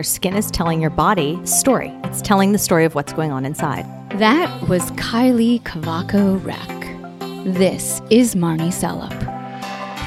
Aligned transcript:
your 0.00 0.04
skin 0.04 0.34
is 0.34 0.50
telling 0.50 0.80
your 0.80 0.88
body 0.88 1.38
story. 1.44 1.92
It's 2.04 2.22
telling 2.22 2.52
the 2.52 2.58
story 2.58 2.86
of 2.86 2.94
what's 2.94 3.12
going 3.12 3.32
on 3.32 3.44
inside. 3.44 3.84
That 4.18 4.66
was 4.66 4.90
Kylie 4.92 5.62
Cavaco 5.64 6.42
Rek. 6.42 7.54
This 7.54 8.00
is 8.08 8.34
Marnie 8.34 8.72
Salup. 8.72 9.12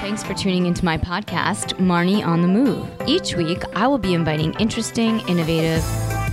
Thanks 0.01 0.23
for 0.23 0.33
tuning 0.33 0.65
into 0.65 0.83
my 0.83 0.97
podcast, 0.97 1.77
Marnie 1.77 2.25
on 2.25 2.41
the 2.41 2.47
Move. 2.47 2.89
Each 3.05 3.35
week, 3.35 3.61
I 3.75 3.85
will 3.85 3.99
be 3.99 4.15
inviting 4.15 4.55
interesting, 4.55 5.19
innovative, 5.27 5.83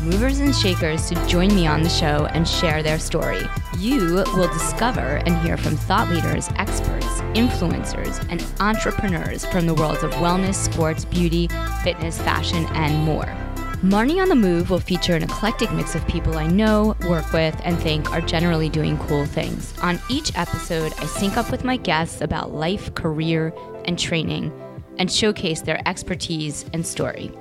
movers 0.00 0.40
and 0.40 0.56
shakers 0.56 1.10
to 1.10 1.26
join 1.26 1.54
me 1.54 1.66
on 1.66 1.82
the 1.82 1.90
show 1.90 2.28
and 2.32 2.48
share 2.48 2.82
their 2.82 2.98
story. 2.98 3.42
You 3.76 4.24
will 4.34 4.48
discover 4.48 5.20
and 5.26 5.36
hear 5.42 5.58
from 5.58 5.76
thought 5.76 6.08
leaders, 6.08 6.48
experts, 6.56 7.20
influencers, 7.34 8.26
and 8.30 8.42
entrepreneurs 8.58 9.44
from 9.44 9.66
the 9.66 9.74
worlds 9.74 10.02
of 10.02 10.12
wellness, 10.12 10.54
sports, 10.54 11.04
beauty, 11.04 11.48
fitness, 11.84 12.16
fashion, 12.16 12.64
and 12.72 13.04
more. 13.04 13.28
Marnie 13.82 14.20
on 14.20 14.28
the 14.28 14.34
Move 14.34 14.68
will 14.68 14.78
feature 14.78 15.16
an 15.16 15.22
eclectic 15.22 15.72
mix 15.72 15.94
of 15.94 16.06
people 16.06 16.36
I 16.36 16.46
know, 16.46 16.94
work 17.08 17.32
with, 17.32 17.58
and 17.64 17.78
think 17.78 18.12
are 18.12 18.20
generally 18.20 18.68
doing 18.68 18.98
cool 18.98 19.24
things. 19.24 19.72
On 19.80 19.98
each 20.10 20.36
episode, 20.36 20.92
I 20.98 21.06
sync 21.06 21.38
up 21.38 21.50
with 21.50 21.64
my 21.64 21.78
guests 21.78 22.20
about 22.20 22.52
life, 22.52 22.94
career, 22.94 23.54
and 23.86 23.98
training, 23.98 24.52
and 24.98 25.10
showcase 25.10 25.62
their 25.62 25.80
expertise 25.88 26.66
and 26.74 26.86
story. 26.86 27.32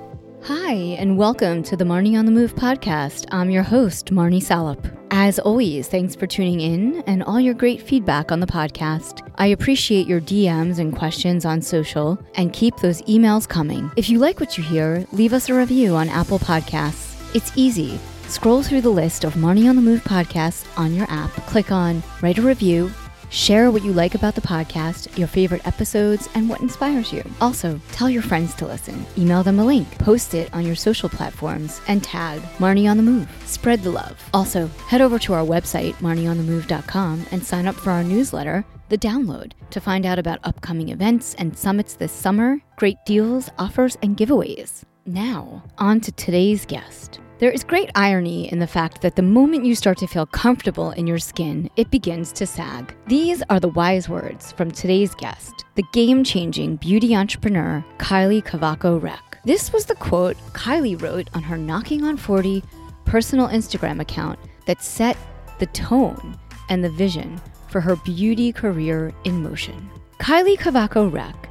Hi, 0.44 0.72
and 0.72 1.18
welcome 1.18 1.62
to 1.64 1.76
the 1.76 1.84
Marnie 1.84 2.18
on 2.18 2.24
the 2.24 2.32
Move 2.32 2.54
podcast. 2.54 3.26
I'm 3.30 3.50
your 3.50 3.62
host, 3.62 4.06
Marnie 4.06 4.42
Salup. 4.42 4.99
As 5.12 5.40
always, 5.40 5.88
thanks 5.88 6.14
for 6.14 6.28
tuning 6.28 6.60
in 6.60 7.02
and 7.06 7.24
all 7.24 7.40
your 7.40 7.54
great 7.54 7.82
feedback 7.82 8.30
on 8.30 8.38
the 8.38 8.46
podcast. 8.46 9.28
I 9.38 9.48
appreciate 9.48 10.06
your 10.06 10.20
DMs 10.20 10.78
and 10.78 10.96
questions 10.96 11.44
on 11.44 11.62
social, 11.62 12.16
and 12.36 12.52
keep 12.52 12.76
those 12.76 13.02
emails 13.02 13.48
coming. 13.48 13.90
If 13.96 14.08
you 14.08 14.20
like 14.20 14.38
what 14.38 14.56
you 14.56 14.62
hear, 14.62 15.04
leave 15.12 15.32
us 15.32 15.48
a 15.48 15.54
review 15.54 15.96
on 15.96 16.08
Apple 16.08 16.38
Podcasts. 16.38 17.34
It's 17.34 17.50
easy. 17.56 17.98
Scroll 18.28 18.62
through 18.62 18.82
the 18.82 18.90
list 18.90 19.24
of 19.24 19.34
Marnie 19.34 19.68
on 19.68 19.74
the 19.74 19.82
Move 19.82 20.04
podcasts 20.04 20.64
on 20.78 20.94
your 20.94 21.10
app, 21.10 21.30
click 21.48 21.72
on 21.72 22.04
Write 22.22 22.38
a 22.38 22.42
Review, 22.42 22.92
Share 23.30 23.70
what 23.70 23.84
you 23.84 23.92
like 23.92 24.16
about 24.16 24.34
the 24.34 24.40
podcast, 24.40 25.16
your 25.16 25.28
favorite 25.28 25.64
episodes, 25.64 26.28
and 26.34 26.48
what 26.48 26.60
inspires 26.60 27.12
you. 27.12 27.22
Also, 27.40 27.80
tell 27.92 28.10
your 28.10 28.22
friends 28.22 28.54
to 28.56 28.66
listen. 28.66 29.06
Email 29.16 29.44
them 29.44 29.60
a 29.60 29.64
link, 29.64 29.88
post 29.98 30.34
it 30.34 30.52
on 30.52 30.66
your 30.66 30.74
social 30.74 31.08
platforms, 31.08 31.80
and 31.86 32.02
tag 32.02 32.40
Marnie 32.58 32.90
on 32.90 32.96
the 32.96 33.04
Move. 33.04 33.30
Spread 33.46 33.84
the 33.84 33.90
love. 33.90 34.20
Also, 34.34 34.66
head 34.88 35.00
over 35.00 35.16
to 35.20 35.32
our 35.32 35.46
website, 35.46 35.94
marnieonthemove.com, 35.94 37.24
and 37.30 37.44
sign 37.44 37.68
up 37.68 37.76
for 37.76 37.90
our 37.90 38.02
newsletter, 38.02 38.64
The 38.88 38.98
Download, 38.98 39.52
to 39.70 39.80
find 39.80 40.04
out 40.04 40.18
about 40.18 40.40
upcoming 40.42 40.88
events 40.88 41.34
and 41.34 41.56
summits 41.56 41.94
this 41.94 42.12
summer, 42.12 42.60
great 42.74 42.96
deals, 43.06 43.48
offers, 43.60 43.96
and 44.02 44.16
giveaways. 44.16 44.82
Now, 45.06 45.62
on 45.78 46.00
to 46.00 46.10
today's 46.12 46.66
guest. 46.66 47.20
There 47.40 47.50
is 47.50 47.64
great 47.64 47.90
irony 47.94 48.52
in 48.52 48.58
the 48.58 48.66
fact 48.66 49.00
that 49.00 49.16
the 49.16 49.22
moment 49.22 49.64
you 49.64 49.74
start 49.74 49.96
to 49.98 50.06
feel 50.06 50.26
comfortable 50.26 50.90
in 50.90 51.06
your 51.06 51.18
skin, 51.18 51.70
it 51.74 51.90
begins 51.90 52.32
to 52.32 52.46
sag. 52.46 52.94
These 53.06 53.42
are 53.48 53.58
the 53.58 53.70
wise 53.70 54.10
words 54.10 54.52
from 54.52 54.70
today's 54.70 55.14
guest, 55.14 55.64
the 55.74 55.84
game 55.94 56.22
changing 56.22 56.76
beauty 56.76 57.16
entrepreneur, 57.16 57.82
Kylie 57.96 58.44
Cavaco 58.44 59.02
Rek. 59.02 59.38
This 59.46 59.72
was 59.72 59.86
the 59.86 59.94
quote 59.94 60.36
Kylie 60.52 61.00
wrote 61.00 61.30
on 61.32 61.42
her 61.42 61.56
Knocking 61.56 62.04
on 62.04 62.18
40 62.18 62.62
personal 63.06 63.48
Instagram 63.48 64.02
account 64.02 64.38
that 64.66 64.82
set 64.82 65.16
the 65.60 65.66
tone 65.68 66.36
and 66.68 66.84
the 66.84 66.90
vision 66.90 67.40
for 67.70 67.80
her 67.80 67.96
beauty 67.96 68.52
career 68.52 69.14
in 69.24 69.42
motion. 69.42 69.88
Kylie 70.18 70.58
Cavaco 70.58 71.10
Rek, 71.10 71.48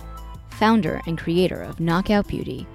founder 0.52 1.02
and 1.08 1.18
creator 1.18 1.64
of 1.64 1.80
Knockout 1.80 2.28
Beauty, 2.28 2.68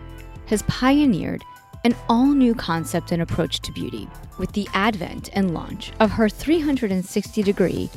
has 0.46 0.62
pioneered 0.62 1.44
an 1.84 1.94
all 2.08 2.26
new 2.26 2.54
concept 2.54 3.12
and 3.12 3.22
approach 3.22 3.60
to 3.60 3.70
beauty 3.72 4.08
with 4.38 4.50
the 4.52 4.66
advent 4.72 5.28
and 5.34 5.52
launch 5.52 5.92
of 6.00 6.10
her 6.10 6.28
360 6.28 7.42
degree 7.42 7.90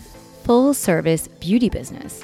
full 0.44 0.74
service 0.74 1.28
beauty 1.40 1.70
business 1.70 2.24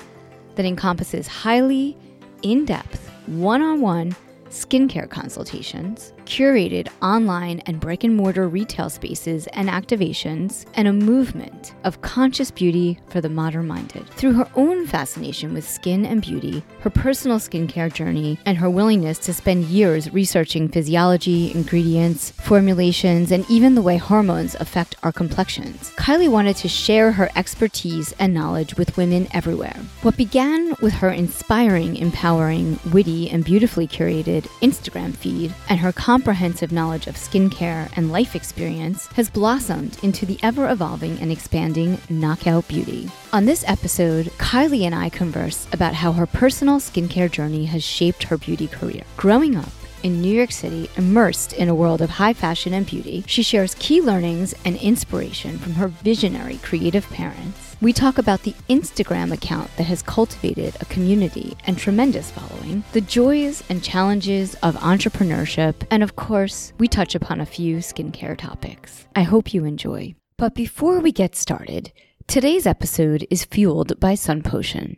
that 0.56 0.66
encompasses 0.66 1.28
highly 1.28 1.98
in 2.42 2.66
depth, 2.66 3.10
one 3.28 3.62
on 3.62 3.82
one 3.82 4.16
skincare 4.50 5.10
consultations, 5.10 6.14
curated 6.26 6.88
online 7.02 7.60
and 7.62 7.80
brick 7.80 8.04
and 8.04 8.16
mortar 8.16 8.48
retail 8.48 8.90
spaces 8.90 9.48
and 9.54 9.70
activations, 9.70 10.66
and 10.76 10.88
a 10.88 10.94
movement 10.94 11.74
of 11.84 12.02
conscious 12.02 12.52
beauty 12.52 13.00
for 13.08 13.22
the 13.22 13.30
modern 13.30 13.68
minded. 13.68 14.08
Through 14.10 14.34
her 14.34 14.50
own 14.56 14.88
fascination 14.88 15.54
with 15.54 15.68
skin 15.68 16.06
and 16.06 16.22
beauty, 16.22 16.64
her 16.82 16.90
personal 16.90 17.40
skincare 17.40 17.94
journey, 17.94 18.40
and 18.46 18.58
her 18.58 18.70
willingness 18.70 19.20
to 19.20 19.34
spend 19.34 19.66
years 19.66 20.12
researching 20.12 20.70
physiology, 20.70 21.52
ingredients, 21.54 22.32
formulations, 22.32 23.32
and 23.32 23.50
even 23.50 23.76
the 23.76 23.82
way 23.82 23.98
hormones 23.98 24.56
affect 24.56 24.96
our 25.04 25.12
complexions, 25.12 25.92
Kylie 25.92 26.32
wanted 26.32 26.56
to 26.58 26.68
share 26.68 27.12
her 27.12 27.30
expertise 27.36 28.14
and 28.20 28.34
knowledge 28.34 28.76
with 28.76 28.98
women 28.98 29.28
everywhere. 29.34 29.76
What 30.02 30.18
began 30.18 30.76
with 30.82 30.94
her 30.94 31.10
inspiring, 31.10 31.96
empowering, 31.96 32.80
witty, 32.92 33.30
and 33.30 33.44
beautifully 33.44 33.88
curated 33.88 34.44
Instagram 34.62 35.16
feed 35.16 35.54
and 35.70 35.80
her 35.80 35.92
comprehensive 36.14 36.72
knowledge 36.72 37.08
of 37.08 37.16
skincare 37.16 37.92
and 37.98 38.12
life 38.12 38.36
experience 38.36 39.08
has 39.16 39.32
blossomed 39.32 39.98
into 40.04 40.28
the 40.28 40.38
ever 40.44 40.70
evolving 40.70 41.18
and 41.18 41.32
expanding 41.32 41.98
Knockout 42.08 42.68
Beauty. 42.68 43.10
On 43.32 43.46
this 43.46 43.64
episode, 43.68 44.28
Kylie 44.38 44.84
and 44.84 44.94
I 44.94 45.10
converse 45.10 45.68
about 45.74 45.96
how 45.96 46.12
her 46.12 46.28
personal 46.28 46.78
skincare 46.80 47.32
journey 47.32 47.66
has 47.66 47.84
shaped 47.84 48.22
her 48.26 48.38
beauty 48.38 48.68
career. 48.68 49.02
Growing 49.18 49.56
up, 49.56 49.72
in 50.04 50.22
New 50.22 50.36
York 50.36 50.52
City, 50.52 50.88
immersed 50.98 51.54
in 51.54 51.68
a 51.68 51.74
world 51.74 52.00
of 52.00 52.12
high 52.12 52.34
fashion 52.34 52.76
and 52.76 52.86
beauty, 52.86 53.24
she 53.26 53.42
shares 53.42 53.76
key 53.80 54.00
learnings 54.00 54.54
and 54.66 54.76
inspiration 54.76 55.58
from 55.58 55.74
her 55.74 55.88
visionary 55.88 56.58
creative 56.58 57.10
parents. 57.10 57.73
We 57.84 57.92
talk 57.92 58.18
about 58.18 58.44
the 58.44 58.56
Instagram 58.70 59.34
account 59.34 59.70
that 59.76 59.84
has 59.84 60.02
cultivated 60.02 60.78
a 60.80 60.86
community 60.86 61.58
and 61.66 61.78
tremendous 61.78 62.32
following, 62.32 62.86
the 62.94 63.02
joys 63.02 63.62
and 63.68 63.84
challenges 63.84 64.56
of 64.64 64.78
entrepreneurship, 64.78 65.76
and 65.92 66.02
of 66.02 66.16
course, 66.16 66.72
we 66.78 66.88
touch 66.88 67.14
upon 67.14 67.42
a 67.42 67.46
few 67.46 67.80
skincare 67.80 68.38
topics. 68.38 69.06
I 69.18 69.24
hope 69.24 69.54
you 69.54 69.66
enjoy. 69.66 70.16
But 70.38 70.56
before 70.56 71.02
we 71.02 71.12
get 71.12 71.36
started, 71.36 71.92
today's 72.26 72.66
episode 72.66 73.28
is 73.30 73.44
fueled 73.44 74.00
by 74.00 74.16
Sun 74.16 74.44
Potion. 74.44 74.96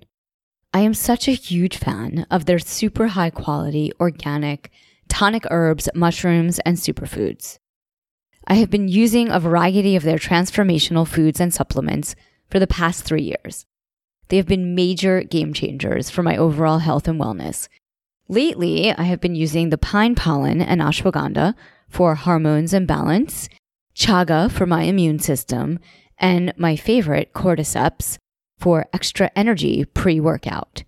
I 0.71 0.81
am 0.81 0.93
such 0.93 1.27
a 1.27 1.31
huge 1.31 1.77
fan 1.77 2.27
of 2.29 2.45
their 2.45 2.59
super 2.59 3.07
high 3.07 3.31
quality, 3.31 3.93
organic, 3.99 4.69
tonic 5.09 5.47
herbs, 5.49 5.89
mushrooms, 5.95 6.59
and 6.59 6.77
superfoods. 6.77 7.57
I 8.45 8.53
have 8.55 8.69
been 8.69 8.87
using 8.87 9.31
a 9.31 9.39
variety 9.39 9.95
of 9.95 10.03
their 10.03 10.19
transformational 10.19 11.07
foods 11.07 11.39
and 11.39 11.51
supplements 11.51 12.15
for 12.49 12.59
the 12.59 12.67
past 12.67 13.03
three 13.03 13.23
years. 13.23 13.65
They 14.29 14.37
have 14.37 14.47
been 14.47 14.75
major 14.75 15.21
game 15.21 15.53
changers 15.53 16.09
for 16.09 16.23
my 16.23 16.35
overall 16.35 16.79
health 16.79 17.07
and 17.07 17.19
wellness. 17.19 17.67
Lately, 18.27 18.91
I 18.91 19.03
have 19.03 19.21
been 19.21 19.35
using 19.35 19.69
the 19.69 19.77
pine 19.77 20.15
pollen 20.15 20.61
and 20.61 20.81
ashwagandha 20.81 21.53
for 21.89 22.15
hormones 22.15 22.73
and 22.73 22.87
balance, 22.87 23.49
chaga 23.95 24.51
for 24.51 24.65
my 24.65 24.83
immune 24.83 25.19
system, 25.19 25.79
and 26.17 26.53
my 26.57 26.75
favorite, 26.75 27.33
cordyceps, 27.33 28.17
for 28.57 28.87
extra 28.93 29.29
energy 29.35 29.85
pre 29.85 30.19
workout. 30.19 30.83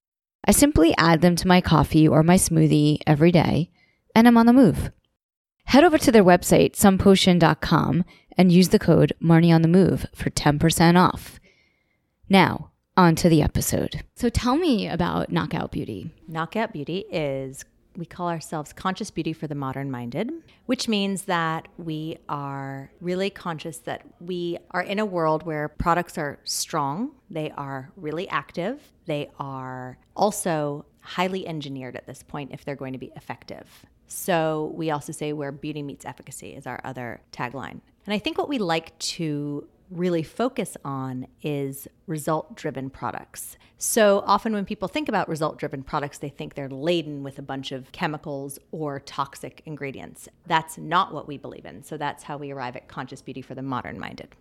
I 0.46 0.52
simply 0.52 0.96
add 0.98 1.22
them 1.22 1.36
to 1.36 1.48
my 1.48 1.62
coffee 1.62 2.08
or 2.08 2.24
my 2.24 2.38
smoothie 2.38 3.00
every 3.06 3.32
day, 3.32 3.70
and 4.16 4.28
I'm 4.28 4.38
on 4.38 4.46
the 4.46 4.54
move. 4.54 4.92
Head 5.66 5.84
over 5.84 5.98
to 5.98 6.12
their 6.12 6.24
website, 6.24 6.72
sunpotion.com, 6.76 8.06
and 8.38 8.52
use 8.52 8.70
the 8.70 8.80
code 8.80 9.14
Marnie 9.22 9.54
on 9.54 9.62
the 9.62 9.68
Move 9.68 10.06
for 10.16 10.30
10% 10.30 10.98
off. 10.98 11.40
Now, 12.30 12.72
on 12.98 13.16
to 13.16 13.30
the 13.30 13.42
episode. 13.42 14.04
So 14.16 14.30
tell 14.30 14.58
me 14.58 14.88
about 14.88 15.32
Knockout 15.32 15.72
Beauty. 15.72 16.12
Knockout 16.28 16.74
Beauty 16.74 17.06
is 17.12 17.64
we 17.96 18.06
call 18.06 18.30
ourselves 18.30 18.74
conscious 18.74 19.10
beauty 19.10 19.34
for 19.34 19.48
the 19.48 19.56
modern 19.56 19.90
minded, 19.90 20.32
which 20.68 20.88
means 20.88 21.24
that 21.24 21.68
we 21.78 22.18
are 22.30 22.92
really 23.02 23.30
conscious 23.30 23.80
that 23.80 24.04
we 24.20 24.58
are 24.72 24.84
in 24.84 25.00
a 25.00 25.06
world 25.06 25.44
where 25.44 25.68
products 25.68 26.18
are 26.18 26.38
strong, 26.44 27.12
they 27.30 27.50
are 27.52 27.92
really 27.96 28.30
active, 28.30 28.92
they 29.06 29.30
are 29.40 29.98
also 30.16 30.86
highly 31.00 31.48
engineered 31.48 31.96
at 31.96 32.06
this 32.06 32.22
point 32.22 32.52
if 32.54 32.64
they're 32.66 32.76
going 32.76 32.94
to 32.94 33.00
be 33.00 33.12
effective. 33.16 33.68
So 34.08 34.72
we 34.76 34.92
also 34.92 35.12
say 35.12 35.34
where 35.34 35.52
beauty 35.52 35.82
meets 35.82 36.06
efficacy 36.06 36.56
is 36.56 36.68
our 36.68 36.80
other 36.84 37.22
tagline. 37.32 37.82
And 38.06 38.14
I 38.14 38.20
think 38.20 38.38
what 38.38 38.48
we 38.48 38.58
like 38.58 38.98
to 39.00 39.68
really 39.90 40.24
focus 40.24 40.76
on 40.84 41.28
is 41.42 41.88
result 42.08 42.56
driven 42.56 42.90
products. 42.90 43.58
So 43.78 44.24
often 44.26 44.54
when 44.54 44.66
people 44.66 44.88
think 44.88 45.08
about 45.08 45.30
result 45.30 45.58
driven 45.60 45.84
products, 45.84 46.18
they 46.18 46.30
think 46.30 46.56
they're 46.56 46.70
laden 46.70 47.24
with 47.24 47.40
a 47.40 47.42
bunch 47.42 47.72
of 47.72 47.92
chemicals 47.92 48.60
or 48.72 49.00
toxic 49.00 49.62
ingredients. 49.66 50.28
That's 50.48 50.78
not 50.78 51.14
what 51.14 51.28
we 51.28 51.38
believe 51.38 51.66
in. 51.66 51.84
So 51.84 51.98
that's 51.98 52.24
how 52.24 52.38
we 52.38 52.52
arrive 52.52 52.76
at 52.76 52.88
conscious 52.88 53.22
beauty 53.22 53.42
for 53.42 53.56
the 53.56 53.62
modern 53.62 54.00
minded. 54.00 54.36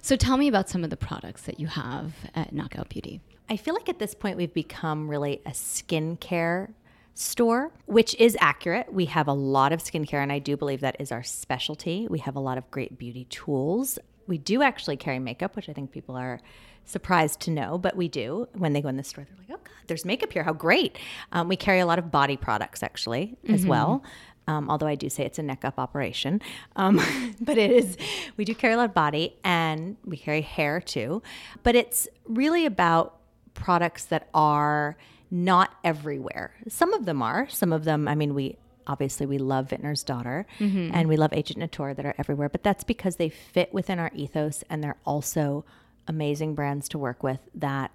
So 0.00 0.16
tell 0.16 0.36
me 0.36 0.48
about 0.48 0.68
some 0.68 0.84
of 0.84 0.90
the 0.90 0.96
products 0.96 1.42
that 1.42 1.58
you 1.58 1.66
have 1.66 2.14
at 2.34 2.52
Knockout 2.52 2.88
Beauty. 2.88 3.20
I 3.48 3.56
feel 3.56 3.74
like 3.74 3.88
at 3.88 3.98
this 3.98 4.14
point 4.14 4.36
we've 4.36 4.54
become 4.54 5.08
really 5.08 5.40
a 5.46 5.50
skincare 5.50 6.72
store, 7.14 7.72
which 7.86 8.14
is 8.16 8.36
accurate. 8.40 8.92
We 8.92 9.06
have 9.06 9.28
a 9.28 9.32
lot 9.32 9.72
of 9.72 9.80
skincare, 9.80 10.22
and 10.22 10.32
I 10.32 10.38
do 10.38 10.56
believe 10.56 10.80
that 10.80 10.96
is 10.98 11.12
our 11.12 11.22
specialty. 11.22 12.06
We 12.08 12.20
have 12.20 12.36
a 12.36 12.40
lot 12.40 12.58
of 12.58 12.70
great 12.70 12.98
beauty 12.98 13.24
tools. 13.24 13.98
We 14.26 14.38
do 14.38 14.62
actually 14.62 14.96
carry 14.96 15.18
makeup, 15.18 15.56
which 15.56 15.68
I 15.68 15.72
think 15.72 15.90
people 15.90 16.16
are 16.16 16.40
surprised 16.84 17.40
to 17.40 17.50
know, 17.50 17.78
but 17.78 17.96
we 17.96 18.08
do. 18.08 18.48
When 18.54 18.72
they 18.72 18.80
go 18.80 18.88
in 18.88 18.96
the 18.96 19.04
store, 19.04 19.24
they're 19.24 19.36
like, 19.38 19.50
oh, 19.50 19.62
God, 19.62 19.74
there's 19.86 20.04
makeup 20.04 20.32
here. 20.32 20.42
How 20.42 20.52
great. 20.52 20.98
Um, 21.32 21.48
we 21.48 21.56
carry 21.56 21.80
a 21.80 21.86
lot 21.86 21.98
of 21.98 22.10
body 22.10 22.36
products 22.36 22.82
actually 22.82 23.36
as 23.48 23.66
well. 23.66 24.02
Um, 24.48 24.68
although 24.68 24.88
I 24.88 24.96
do 24.96 25.08
say 25.08 25.24
it's 25.24 25.38
a 25.38 25.42
neck 25.42 25.64
up 25.64 25.78
operation. 25.78 26.40
Um, 26.74 27.00
but 27.40 27.58
it 27.58 27.70
is, 27.70 27.96
we 28.36 28.44
do 28.44 28.54
carry 28.54 28.74
a 28.74 28.76
lot 28.76 28.86
of 28.86 28.94
body 28.94 29.36
and 29.44 29.96
we 30.04 30.16
carry 30.16 30.40
hair 30.40 30.80
too. 30.80 31.22
But 31.62 31.76
it's 31.76 32.08
really 32.26 32.66
about 32.66 33.18
products 33.54 34.04
that 34.06 34.28
are 34.34 34.96
not 35.30 35.74
everywhere. 35.84 36.54
Some 36.68 36.92
of 36.92 37.06
them 37.06 37.22
are. 37.22 37.48
Some 37.48 37.72
of 37.72 37.84
them, 37.84 38.08
I 38.08 38.14
mean, 38.14 38.34
we 38.34 38.56
obviously 38.86 39.26
we 39.26 39.38
love 39.38 39.68
Vintner's 39.68 40.02
Daughter 40.02 40.46
and 40.58 41.08
we 41.08 41.16
love 41.16 41.32
Agent 41.32 41.58
Nateur 41.60 41.94
that 41.96 42.04
are 42.04 42.14
everywhere, 42.18 42.48
but 42.48 42.62
that's 42.62 42.84
because 42.84 43.16
they 43.16 43.28
fit 43.28 43.72
within 43.72 43.98
our 43.98 44.10
ethos 44.14 44.62
and 44.70 44.82
they're 44.82 44.98
also 45.04 45.64
amazing 46.08 46.54
brands 46.54 46.88
to 46.90 46.98
work 46.98 47.22
with 47.22 47.40
that 47.54 47.90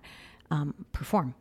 um, 0.51 0.85
perform. 0.93 1.35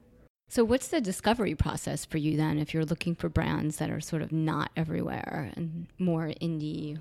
So, 0.48 0.64
what's 0.64 0.88
the 0.88 1.00
discovery 1.00 1.54
process 1.56 2.04
for 2.04 2.18
you 2.18 2.36
then 2.36 2.58
if 2.58 2.72
you're 2.72 2.84
looking 2.84 3.14
for 3.16 3.28
brands 3.28 3.76
that 3.78 3.90
are 3.90 4.00
sort 4.00 4.22
of 4.22 4.30
not 4.32 4.70
everywhere 4.76 5.50
and 5.56 5.86
more 5.98 6.32
indie? 6.40 6.98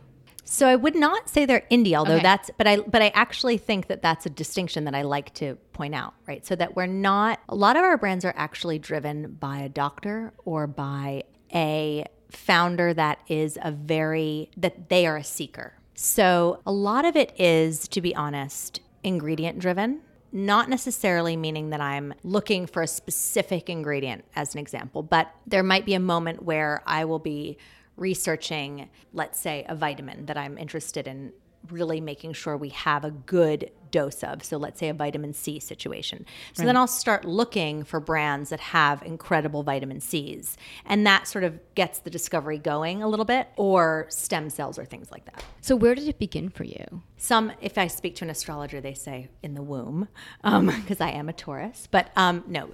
So 0.48 0.68
I 0.68 0.76
would 0.76 0.96
not 0.96 1.28
say 1.28 1.46
they're 1.48 1.64
indie, 1.72 1.96
although 1.96 2.14
Okay. 2.16 2.22
that's 2.24 2.52
but 2.58 2.68
I 2.68 2.78
but 2.78 3.02
I 3.02 3.08
actually 3.16 3.58
think 3.58 3.88
that 3.88 4.04
that's 4.04 4.28
a 4.28 4.30
distinction 4.30 4.84
that 4.86 4.94
I 4.94 5.02
like 5.02 5.34
to 5.36 5.56
point 5.74 5.96
out, 5.96 6.14
right? 6.28 6.46
So 6.46 6.56
that 6.56 6.76
we're 6.76 6.86
not 6.86 7.40
a 7.50 7.56
lot 7.56 7.76
of 7.78 7.84
our 7.84 7.98
brands 7.98 8.24
are 8.26 8.34
actually 8.38 8.78
driven 8.78 9.34
by 9.40 9.60
a 9.60 9.70
doctor 9.70 10.34
or 10.46 10.68
by 10.68 11.24
a 11.54 12.06
founder 12.30 12.94
that 12.94 13.20
is 13.28 13.58
a 13.62 13.72
very 13.72 14.50
that 14.58 14.90
they 14.90 15.06
are 15.06 15.18
a 15.18 15.24
seeker. 15.24 15.74
So 15.94 16.62
a 16.66 16.72
lot 16.72 17.06
of 17.06 17.16
it 17.16 17.34
is 17.40 17.88
to 17.90 18.02
be 18.02 18.16
honest, 18.16 18.82
ingredient 19.04 19.60
driven. 19.60 20.02
Not 20.32 20.68
necessarily 20.70 21.38
meaning 21.38 21.70
that 21.70 21.80
I'm 21.80 22.14
looking 22.24 22.68
for 22.68 22.82
a 22.82 22.88
specific 22.88 23.70
ingredient 23.70 24.26
as 24.36 24.54
an 24.54 24.60
example, 24.60 25.02
but 25.02 25.34
there 25.48 25.64
might 25.64 25.86
be 25.86 25.94
a 25.94 26.00
moment 26.00 26.44
where 26.44 26.84
I 26.86 27.06
will 27.06 27.20
be 27.20 27.58
researching, 27.96 28.90
let's 29.14 29.40
say, 29.40 29.66
a 29.70 29.76
vitamin 29.76 30.26
that 30.26 30.38
I'm 30.38 30.58
interested 30.58 31.08
in 31.08 31.32
really 31.72 32.02
making 32.02 32.34
sure 32.34 32.58
we 32.58 32.70
have 32.70 33.04
a 33.06 33.12
good 33.12 33.72
dose 33.96 34.24
of. 34.24 34.44
So 34.44 34.58
let's 34.58 34.78
say 34.78 34.90
a 34.90 34.94
vitamin 34.94 35.32
C 35.32 35.58
situation. 35.58 36.26
So 36.54 36.66
then 36.66 36.76
I'll 36.76 36.86
start 36.86 37.24
looking 37.24 37.86
for 37.86 38.02
brands 38.02 38.50
that 38.50 38.60
have 38.60 39.02
incredible 39.04 39.64
vitamin 39.64 40.02
C's. 40.02 40.58
And 40.86 41.08
that 41.08 41.30
sort 41.30 41.46
of 41.46 41.58
gets 41.76 42.00
the 42.00 42.10
discovery 42.10 42.58
going 42.58 43.02
a 43.02 43.08
little 43.08 43.24
bit, 43.24 43.48
or 43.56 44.08
stem 44.10 44.50
cells 44.50 44.78
or 44.78 44.84
things 44.84 45.12
like 45.12 45.24
that. 45.26 45.46
So, 45.62 45.78
where 45.78 45.96
did 45.96 46.10
it 46.10 46.20
begin 46.20 46.50
for 46.50 46.66
you? 46.66 47.04
Some, 47.16 47.54
if 47.62 47.78
I 47.78 47.88
speak 47.88 48.16
to 48.16 48.26
an 48.26 48.30
astrologer, 48.30 48.82
they 48.82 48.94
say 48.94 49.30
in 49.42 49.54
the 49.54 49.64
womb, 49.64 50.10
because 50.44 51.00
I 51.00 51.12
am 51.12 51.30
a 51.30 51.34
Taurus. 51.34 51.88
But 51.90 52.12
um, 52.18 52.44
no, 52.48 52.72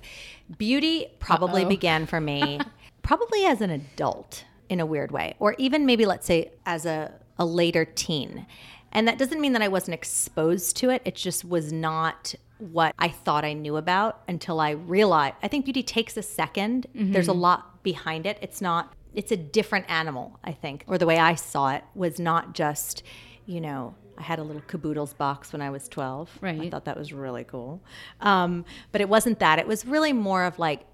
beauty 0.57 1.07
probably 1.19 1.61
Uh-oh. 1.61 1.69
began 1.69 2.07
for 2.07 2.19
me 2.19 2.59
probably 3.03 3.45
as 3.45 3.61
an 3.61 3.69
adult 3.69 4.45
in 4.69 4.79
a 4.79 4.85
weird 4.85 5.11
way, 5.11 5.35
or 5.37 5.53
even 5.59 5.85
maybe 5.85 6.05
let's 6.05 6.25
say 6.25 6.51
as 6.65 6.85
a, 6.85 7.13
a 7.37 7.45
later 7.45 7.85
teen. 7.85 8.47
And 8.91 9.07
that 9.07 9.17
doesn't 9.17 9.39
mean 9.39 9.53
that 9.53 9.61
I 9.61 9.67
wasn't 9.67 9.95
exposed 9.95 10.75
to 10.77 10.89
it. 10.89 11.01
It 11.05 11.15
just 11.15 11.45
was 11.45 11.71
not 11.71 12.35
what 12.57 12.93
I 12.99 13.09
thought 13.09 13.43
I 13.43 13.53
knew 13.53 13.77
about 13.77 14.21
until 14.27 14.59
I 14.59 14.71
realized. 14.71 15.35
I 15.41 15.47
think 15.47 15.65
beauty 15.65 15.83
takes 15.83 16.15
a 16.17 16.21
2nd 16.21 16.85
There's 16.93 17.27
a 17.27 17.33
lot 17.33 17.83
behind 17.83 18.25
it. 18.25 18.37
It's 18.41 18.61
not, 18.61 18.93
it's 19.15 19.31
a 19.31 19.37
different 19.37 19.89
animal, 19.89 20.39
I 20.43 20.51
think. 20.51 20.83
Or 20.87 20.97
the 20.97 21.07
way 21.07 21.17
I 21.17 21.35
saw 21.35 21.71
it 21.71 21.83
was 21.95 22.19
not 22.19 22.53
just, 22.53 23.03
you 23.45 23.61
know, 23.61 23.95
I 24.17 24.23
had 24.23 24.37
a 24.37 24.43
little 24.43 24.61
caboodles 24.67 25.13
box 25.13 25.51
when 25.51 25.61
I 25.61 25.71
was 25.71 25.87
12. 25.89 26.37
Right. 26.41 26.61
I 26.61 26.69
thought 26.69 26.85
that 26.85 26.97
was 26.97 27.11
really 27.11 27.43
cool. 27.43 27.81
Um, 28.19 28.65
but 28.91 29.01
it 29.01 29.09
wasn't 29.09 29.39
that. 29.39 29.57
It 29.57 29.65
was 29.65 29.85
really 29.85 30.13
more 30.13 30.43
of 30.43 30.59
like 30.59 30.85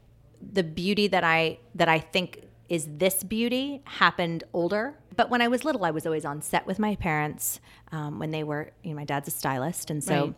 the 0.53 0.63
beauty 0.63 1.07
that 1.07 1.23
I 1.23 1.57
that 1.75 1.89
I 1.89 1.99
think 1.99 2.43
is 2.69 2.87
this 2.97 3.23
beauty 3.23 3.81
happened 3.85 4.43
older. 4.53 4.95
But 5.17 5.29
when 5.29 5.41
I 5.41 5.47
was 5.47 5.65
little, 5.65 5.83
I 5.83 5.91
was 5.91 6.05
always 6.05 6.23
on 6.23 6.41
set 6.41 6.65
with 6.65 6.79
my 6.79 6.95
parents 6.95 7.59
um, 7.91 8.19
when 8.19 8.31
they 8.31 8.43
were. 8.43 8.71
You 8.83 8.91
know, 8.91 8.95
my 8.95 9.03
dad's 9.03 9.27
a 9.27 9.31
stylist, 9.31 9.89
and 9.89 10.03
so 10.03 10.25
Right. 10.27 10.35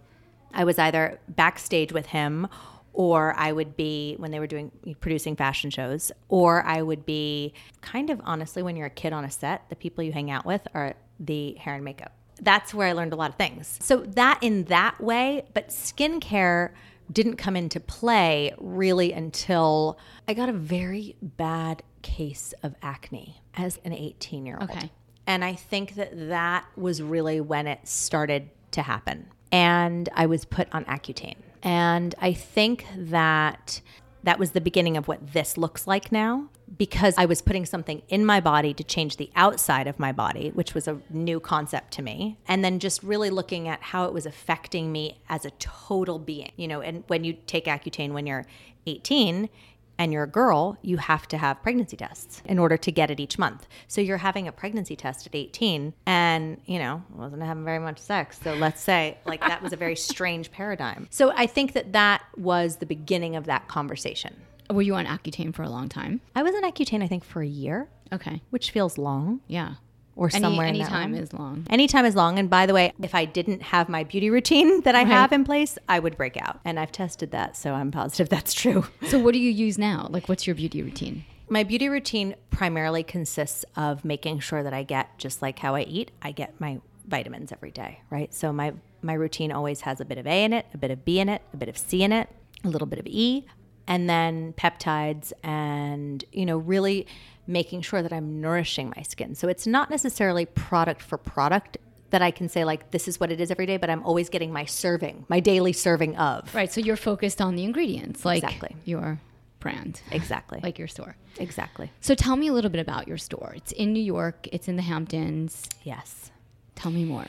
I 0.53 0.63
was 0.63 0.79
either 0.79 1.19
backstage 1.27 1.91
with 1.91 2.07
him. 2.07 2.47
Or 2.91 3.33
I 3.37 3.53
would 3.53 3.77
be 3.77 4.15
when 4.17 4.31
they 4.31 4.39
were 4.39 4.47
doing 4.47 4.71
producing 4.99 5.35
fashion 5.35 5.69
shows, 5.69 6.11
or 6.27 6.63
I 6.65 6.81
would 6.81 7.05
be 7.05 7.53
kind 7.81 8.09
of 8.09 8.19
honestly 8.25 8.61
when 8.63 8.75
you're 8.75 8.87
a 8.87 8.89
kid 8.89 9.13
on 9.13 9.23
a 9.23 9.29
set, 9.31 9.69
the 9.69 9.75
people 9.75 10.03
you 10.03 10.11
hang 10.11 10.31
out 10.31 10.43
with 10.45 10.67
are 10.73 10.95
the 11.17 11.53
hair 11.53 11.75
and 11.75 11.85
makeup 11.85 12.11
that's 12.41 12.73
where 12.73 12.87
I 12.87 12.93
learned 12.93 13.13
a 13.13 13.15
lot 13.15 13.29
of 13.29 13.35
things. 13.35 13.77
So 13.81 13.97
that 13.97 14.39
in 14.41 14.65
that 14.65 14.99
way, 15.01 15.45
but 15.53 15.69
skincare 15.69 16.71
didn't 17.11 17.37
come 17.37 17.55
into 17.55 17.79
play 17.79 18.53
really 18.57 19.11
until 19.11 19.97
I 20.27 20.33
got 20.33 20.49
a 20.49 20.53
very 20.53 21.15
bad 21.21 21.83
case 22.01 22.53
of 22.63 22.75
acne 22.81 23.38
as 23.59 23.79
an 23.83 23.93
18 23.93 24.45
year 24.45 24.57
old. 24.59 24.69
Okay. 24.69 24.91
And 25.27 25.45
I 25.45 25.53
think 25.53 25.95
that 25.95 26.29
that 26.29 26.65
was 26.75 27.01
really 27.01 27.39
when 27.39 27.67
it 27.67 27.87
started 27.87 28.49
to 28.71 28.81
happen. 28.81 29.27
And 29.51 30.09
I 30.13 30.25
was 30.25 30.45
put 30.45 30.67
on 30.71 30.85
Accutane. 30.85 31.37
And 31.61 32.15
I 32.19 32.33
think 32.33 32.85
that 32.95 33.81
that 34.23 34.39
was 34.39 34.51
the 34.51 34.61
beginning 34.61 34.97
of 34.97 35.07
what 35.07 35.33
this 35.33 35.57
looks 35.57 35.87
like 35.87 36.11
now 36.11 36.49
because 36.77 37.15
I 37.17 37.25
was 37.25 37.41
putting 37.41 37.65
something 37.65 38.01
in 38.09 38.25
my 38.25 38.39
body 38.39 38.73
to 38.73 38.83
change 38.83 39.17
the 39.17 39.29
outside 39.35 39.87
of 39.87 39.97
my 39.97 40.11
body, 40.11 40.49
which 40.49 40.73
was 40.73 40.87
a 40.87 41.01
new 41.09 41.39
concept 41.39 41.91
to 41.93 42.01
me. 42.01 42.37
And 42.47 42.63
then 42.63 42.79
just 42.79 43.01
really 43.01 43.29
looking 43.29 43.67
at 43.67 43.81
how 43.81 44.05
it 44.05 44.13
was 44.13 44.25
affecting 44.25 44.91
me 44.91 45.19
as 45.29 45.45
a 45.45 45.51
total 45.51 46.19
being. 46.19 46.51
You 46.57 46.67
know, 46.67 46.81
and 46.81 47.03
when 47.07 47.23
you 47.23 47.33
take 47.47 47.65
Accutane 47.65 48.11
when 48.11 48.27
you're 48.27 48.45
18, 48.85 49.49
and 49.99 50.11
you're 50.13 50.23
a 50.23 50.27
girl, 50.27 50.77
you 50.81 50.97
have 50.97 51.27
to 51.27 51.37
have 51.37 51.61
pregnancy 51.61 51.97
tests 51.97 52.41
in 52.45 52.57
order 52.57 52.77
to 52.77 52.91
get 52.91 53.11
it 53.11 53.19
each 53.19 53.37
month. 53.37 53.67
So 53.87 53.99
you're 54.01 54.17
having 54.17 54.47
a 54.47 54.51
pregnancy 54.51 54.95
test 54.95 55.27
at 55.27 55.35
18 55.35 55.93
and, 56.07 56.59
you 56.65 56.79
know, 56.79 57.03
wasn't 57.13 57.43
having 57.43 57.65
very 57.65 57.79
much 57.79 57.99
sex. 57.99 58.39
So 58.41 58.53
let's 58.55 58.81
say 58.81 59.17
like 59.25 59.41
that 59.41 59.61
was 59.61 59.73
a 59.73 59.75
very 59.77 59.97
strange 59.97 60.51
paradigm. 60.51 61.07
So 61.11 61.31
I 61.35 61.45
think 61.45 61.73
that 61.73 61.91
that 61.93 62.23
was 62.37 62.77
the 62.77 62.85
beginning 62.85 63.35
of 63.35 63.45
that 63.45 63.67
conversation. 63.67 64.33
Were 64.69 64.81
you 64.81 64.95
on 64.95 65.05
Accutane 65.05 65.53
for 65.53 65.63
a 65.63 65.69
long 65.69 65.89
time? 65.89 66.21
I 66.35 66.43
was 66.43 66.55
on 66.55 66.63
Accutane, 66.63 67.03
I 67.03 67.07
think, 67.07 67.23
for 67.25 67.41
a 67.41 67.47
year, 67.47 67.89
Okay. 68.13 68.41
which 68.51 68.71
feels 68.71 68.97
long 68.97 69.41
Yeah. 69.47 69.75
Or 70.19 70.29
Any, 70.33 70.41
somewhere 70.41 70.67
in 70.67 70.75
any 70.75 70.79
that 70.83 70.89
time 70.89 71.13
realm. 71.13 71.23
is 71.23 71.31
long. 71.31 71.65
Anytime 71.69 72.05
is 72.05 72.13
long. 72.13 72.37
And 72.37 72.49
by 72.49 72.65
the 72.65 72.73
way, 72.73 72.91
if 73.01 73.15
I 73.15 73.23
didn't 73.23 73.61
have 73.61 73.87
my 73.87 74.03
beauty 74.03 74.29
routine 74.29 74.81
that 74.83 74.93
I 74.93 75.05
have 75.05 75.31
in 75.31 75.45
place, 75.45 75.77
I 75.87 75.99
would 75.99 76.17
break 76.17 76.35
out. 76.35 76.59
And 76.65 76.77
I've 76.77 76.91
tested 76.91 77.31
that, 77.31 77.55
so 77.55 77.73
I'm 77.73 77.89
positive 77.89 78.27
that's 78.35 78.53
true. 78.53 78.85
So, 79.07 79.17
what 79.17 79.33
do 79.33 79.39
you 79.39 79.49
use 79.49 79.77
now? 79.77 80.07
Like, 80.09 80.27
what's 80.27 80.45
your 80.45 80.55
beauty 80.57 80.83
routine? 80.83 81.23
My 81.47 81.63
beauty 81.63 81.87
routine 81.87 82.35
primarily 82.51 83.01
consists 83.01 83.63
of 83.77 84.03
making 84.03 84.41
sure 84.41 84.61
that 84.61 84.73
I 84.73 84.83
get 84.83 85.17
just 85.17 85.41
like 85.41 85.57
how 85.59 85.73
I 85.73 85.81
eat, 85.81 86.11
I 86.21 86.31
get 86.31 86.59
my 86.59 86.81
vitamins 87.07 87.53
every 87.53 87.71
day, 87.71 88.01
right? 88.09 88.31
So 88.33 88.51
my 88.51 88.73
my 89.01 89.13
routine 89.13 89.53
always 89.53 89.81
has 89.81 90.01
a 90.01 90.05
bit 90.05 90.17
of 90.17 90.27
A 90.27 90.43
in 90.43 90.51
it, 90.51 90.65
a 90.73 90.77
bit 90.77 90.91
of 90.91 91.05
B 91.05 91.19
in 91.19 91.29
it, 91.29 91.41
a 91.53 91.57
bit 91.57 91.69
of 91.69 91.77
C 91.77 92.03
in 92.03 92.11
it, 92.11 92.27
a 92.65 92.67
little 92.67 92.85
bit 92.87 92.99
of 92.99 93.07
E, 93.07 93.45
and 93.87 94.09
then 94.09 94.53
peptides 94.53 95.31
and 95.43 96.25
you 96.33 96.45
know 96.45 96.57
really 96.57 97.07
making 97.49 97.81
sure 97.81 98.01
that 98.01 98.13
I'm 98.13 98.39
nourishing 98.39 98.93
my 98.95 99.01
skin. 99.01 99.33
So 99.35 99.47
it's 99.47 99.65
not 99.65 99.89
necessarily 99.89 100.45
product 100.45 101.01
for 101.01 101.17
product 101.17 101.77
that 102.11 102.21
I 102.21 102.31
can 102.31 102.47
say 102.47 102.63
like 102.63 102.91
this 102.91 103.07
is 103.07 103.19
what 103.19 103.31
it 103.31 103.41
is 103.41 103.51
every 103.51 103.65
day, 103.65 103.77
but 103.77 103.89
I'm 103.89 104.03
always 104.03 104.29
getting 104.29 104.53
my 104.53 104.65
serving, 104.65 105.25
my 105.29 105.39
daily 105.39 105.73
serving 105.73 106.15
of. 106.15 106.53
Right. 106.55 106.71
So, 106.71 106.79
you're 106.81 106.95
focused 106.95 107.41
on 107.41 107.55
the 107.55 107.63
ingredients, 107.63 108.23
like 108.25 108.43
Exactly. 108.43 108.75
your 108.85 109.19
brand, 109.59 110.01
Exactly. 110.11 110.59
like 110.63 110.79
your 110.79 110.87
store. 110.87 111.15
exactly. 111.37 111.91
So, 112.01 112.15
tell 112.15 112.35
me 112.35 112.47
a 112.47 112.53
little 112.53 112.71
bit 112.71 112.81
about 112.81 113.07
your 113.07 113.17
store. 113.17 113.53
It's 113.55 113.71
in 113.73 113.93
New 113.93 114.01
York, 114.03 114.47
it's 114.51 114.67
in 114.67 114.75
the 114.75 114.81
Hamptons. 114.83 115.67
Yes. 115.83 116.31
Tell 116.75 116.91
me 116.91 117.03
more. 117.03 117.27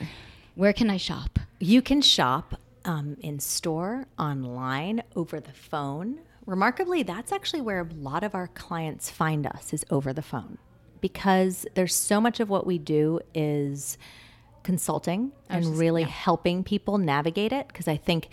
Where 0.55 0.73
can 0.73 0.89
I 0.89 0.97
shop? 0.97 1.39
You 1.59 1.81
can 1.81 2.01
shop 2.01 2.59
um, 2.85 3.17
in 3.21 3.39
store, 3.39 4.05
online, 4.17 5.03
over 5.15 5.39
the 5.39 5.53
phone. 5.53 6.19
Remarkably, 6.45 7.03
that's 7.03 7.31
actually 7.31 7.61
where 7.61 7.81
a 7.81 7.93
lot 7.93 8.23
of 8.23 8.33
our 8.33 8.47
clients 8.47 9.09
find 9.09 9.45
us 9.45 9.73
is 9.73 9.85
over 9.89 10.11
the 10.11 10.21
phone 10.21 10.57
because 11.01 11.65
there's 11.75 11.95
so 11.95 12.21
much 12.21 12.39
of 12.39 12.49
what 12.49 12.65
we 12.65 12.77
do 12.77 13.19
is 13.33 13.97
consulting 14.63 15.31
and 15.49 15.77
really 15.77 16.03
helping 16.03 16.63
people 16.63 16.97
navigate 16.97 17.51
it 17.51 17.67
because 17.67 17.87
I 17.87 17.97
think 17.97 18.29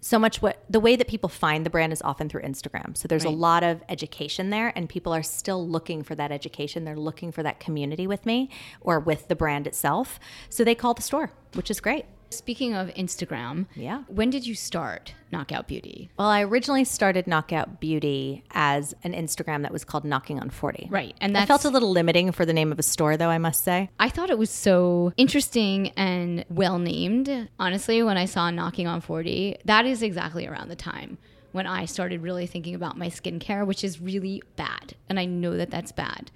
so 0.00 0.18
much 0.18 0.40
what 0.40 0.62
the 0.68 0.80
way 0.80 0.94
that 0.96 1.08
people 1.08 1.28
find 1.28 1.66
the 1.66 1.70
brand 1.70 1.92
is 1.92 2.00
often 2.02 2.28
through 2.28 2.42
Instagram. 2.42 2.96
So 2.96 3.08
there's 3.08 3.24
a 3.24 3.30
lot 3.30 3.64
of 3.64 3.82
education 3.88 4.50
there 4.50 4.72
and 4.76 4.88
people 4.88 5.12
are 5.12 5.22
still 5.22 5.66
looking 5.66 6.02
for 6.02 6.14
that 6.14 6.30
education. 6.30 6.84
They're 6.84 6.96
looking 6.96 7.32
for 7.32 7.42
that 7.42 7.60
community 7.60 8.06
with 8.06 8.24
me 8.24 8.50
or 8.80 9.00
with 9.00 9.28
the 9.28 9.34
brand 9.34 9.66
itself. 9.66 10.20
So 10.48 10.64
they 10.64 10.74
call 10.74 10.94
the 10.94 11.02
store, 11.02 11.32
which 11.54 11.70
is 11.70 11.80
great. 11.80 12.04
Speaking 12.30 12.74
of 12.74 12.88
Instagram, 12.94 13.66
Yeah. 13.74 14.02
When 14.08 14.30
did 14.30 14.46
you 14.46 14.54
start 14.54 15.14
Knockout 15.30 15.66
Beauty? 15.68 16.10
Well, 16.18 16.28
I 16.28 16.42
originally 16.42 16.84
started 16.84 17.26
Knockout 17.26 17.80
Beauty 17.80 18.44
as 18.50 18.94
an 19.04 19.12
Instagram 19.12 19.62
that 19.62 19.72
was 19.72 19.84
called 19.84 20.04
Knocking 20.04 20.40
on 20.40 20.50
40. 20.50 20.88
Right, 20.90 21.14
and 21.20 21.34
that 21.36 21.48
felt 21.48 21.64
a 21.64 21.70
little 21.70 21.90
limiting 21.90 22.32
for 22.32 22.44
the 22.44 22.52
name 22.52 22.72
of 22.72 22.78
a 22.78 22.82
store, 22.82 23.16
though, 23.16 23.28
I 23.30 23.38
must 23.38 23.64
say. 23.64 23.90
I 23.98 24.08
thought 24.08 24.30
it 24.30 24.38
was 24.38 24.50
so 24.50 25.12
interesting 25.16 25.90
and 25.90 26.44
well 26.48 26.78
named. 26.78 27.48
Honestly, 27.58 28.02
when 28.02 28.16
I 28.16 28.24
saw 28.24 28.50
Knocking 28.50 28.86
on 28.86 29.00
40, 29.00 29.58
that 29.64 29.86
is 29.86 30.02
exactly 30.02 30.46
around 30.46 30.68
the 30.68 30.76
time 30.76 31.18
when 31.52 31.66
I 31.66 31.86
started 31.86 32.20
really 32.22 32.46
thinking 32.46 32.74
about 32.74 32.98
my 32.98 33.06
skincare, 33.08 33.66
which 33.66 33.82
is 33.82 34.00
really 34.00 34.42
bad. 34.56 34.94
And 35.08 35.18
I 35.18 35.24
know 35.24 35.56
that 35.56 35.70
that's 35.70 35.90
bad 35.92 36.30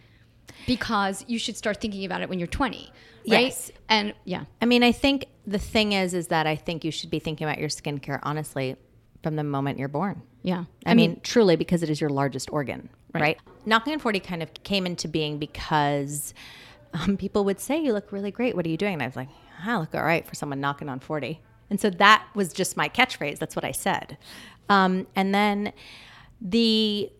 because 0.66 1.24
you 1.28 1.38
should 1.38 1.56
start 1.56 1.80
thinking 1.80 2.04
about 2.04 2.22
it 2.22 2.28
when 2.28 2.38
you're 2.38 2.48
20, 2.48 2.78
right? 2.78 2.92
Yes. 3.24 3.70
And 3.88 4.14
yeah, 4.24 4.44
I 4.60 4.66
mean, 4.66 4.82
I 4.82 4.92
think 4.92 5.26
the 5.46 5.58
thing 5.58 5.92
is, 5.92 6.14
is 6.14 6.28
that 6.28 6.46
I 6.46 6.56
think 6.56 6.84
you 6.84 6.90
should 6.90 7.10
be 7.10 7.18
thinking 7.18 7.46
about 7.46 7.58
your 7.58 7.68
skincare, 7.68 8.20
honestly, 8.22 8.76
from 9.22 9.36
the 9.36 9.44
moment 9.44 9.78
you're 9.78 9.88
born. 9.88 10.22
yeah. 10.42 10.64
I, 10.86 10.94
mean, 10.94 11.20
truly, 11.22 11.56
because 11.56 11.82
it 11.82 11.90
is 11.90 12.00
your 12.00 12.10
largest 12.10 12.50
organ, 12.52 12.88
right? 13.12 13.20
Right. 13.20 13.38
Knocking 13.66 13.92
on 13.92 13.98
40 13.98 14.20
kind 14.20 14.42
of 14.42 14.52
came 14.62 14.86
into 14.86 15.08
being 15.08 15.38
because 15.38 16.32
um, 16.94 17.16
people 17.16 17.44
would 17.44 17.60
say, 17.60 17.78
You 17.82 17.92
look 17.92 18.12
really 18.12 18.30
great. 18.30 18.56
What 18.56 18.64
are 18.66 18.70
you 18.70 18.76
doing? 18.76 18.94
And 18.94 19.02
I 19.02 19.06
was 19.06 19.16
like, 19.16 19.28
I 19.62 19.76
look 19.78 19.94
all 19.94 20.02
right 20.02 20.26
for 20.26 20.34
someone 20.34 20.60
knocking 20.60 20.88
on 20.88 21.00
40. 21.00 21.40
And 21.68 21.80
so 21.80 21.90
that 21.90 22.26
was 22.34 22.52
just 22.52 22.76
my 22.76 22.88
catchphrase. 22.88 23.38
That's 23.38 23.54
what 23.54 23.64
I 23.64 23.72
said. 23.72 24.18
Um, 24.68 25.06
and 25.14 25.34
then 25.34 25.72
the 26.40 27.12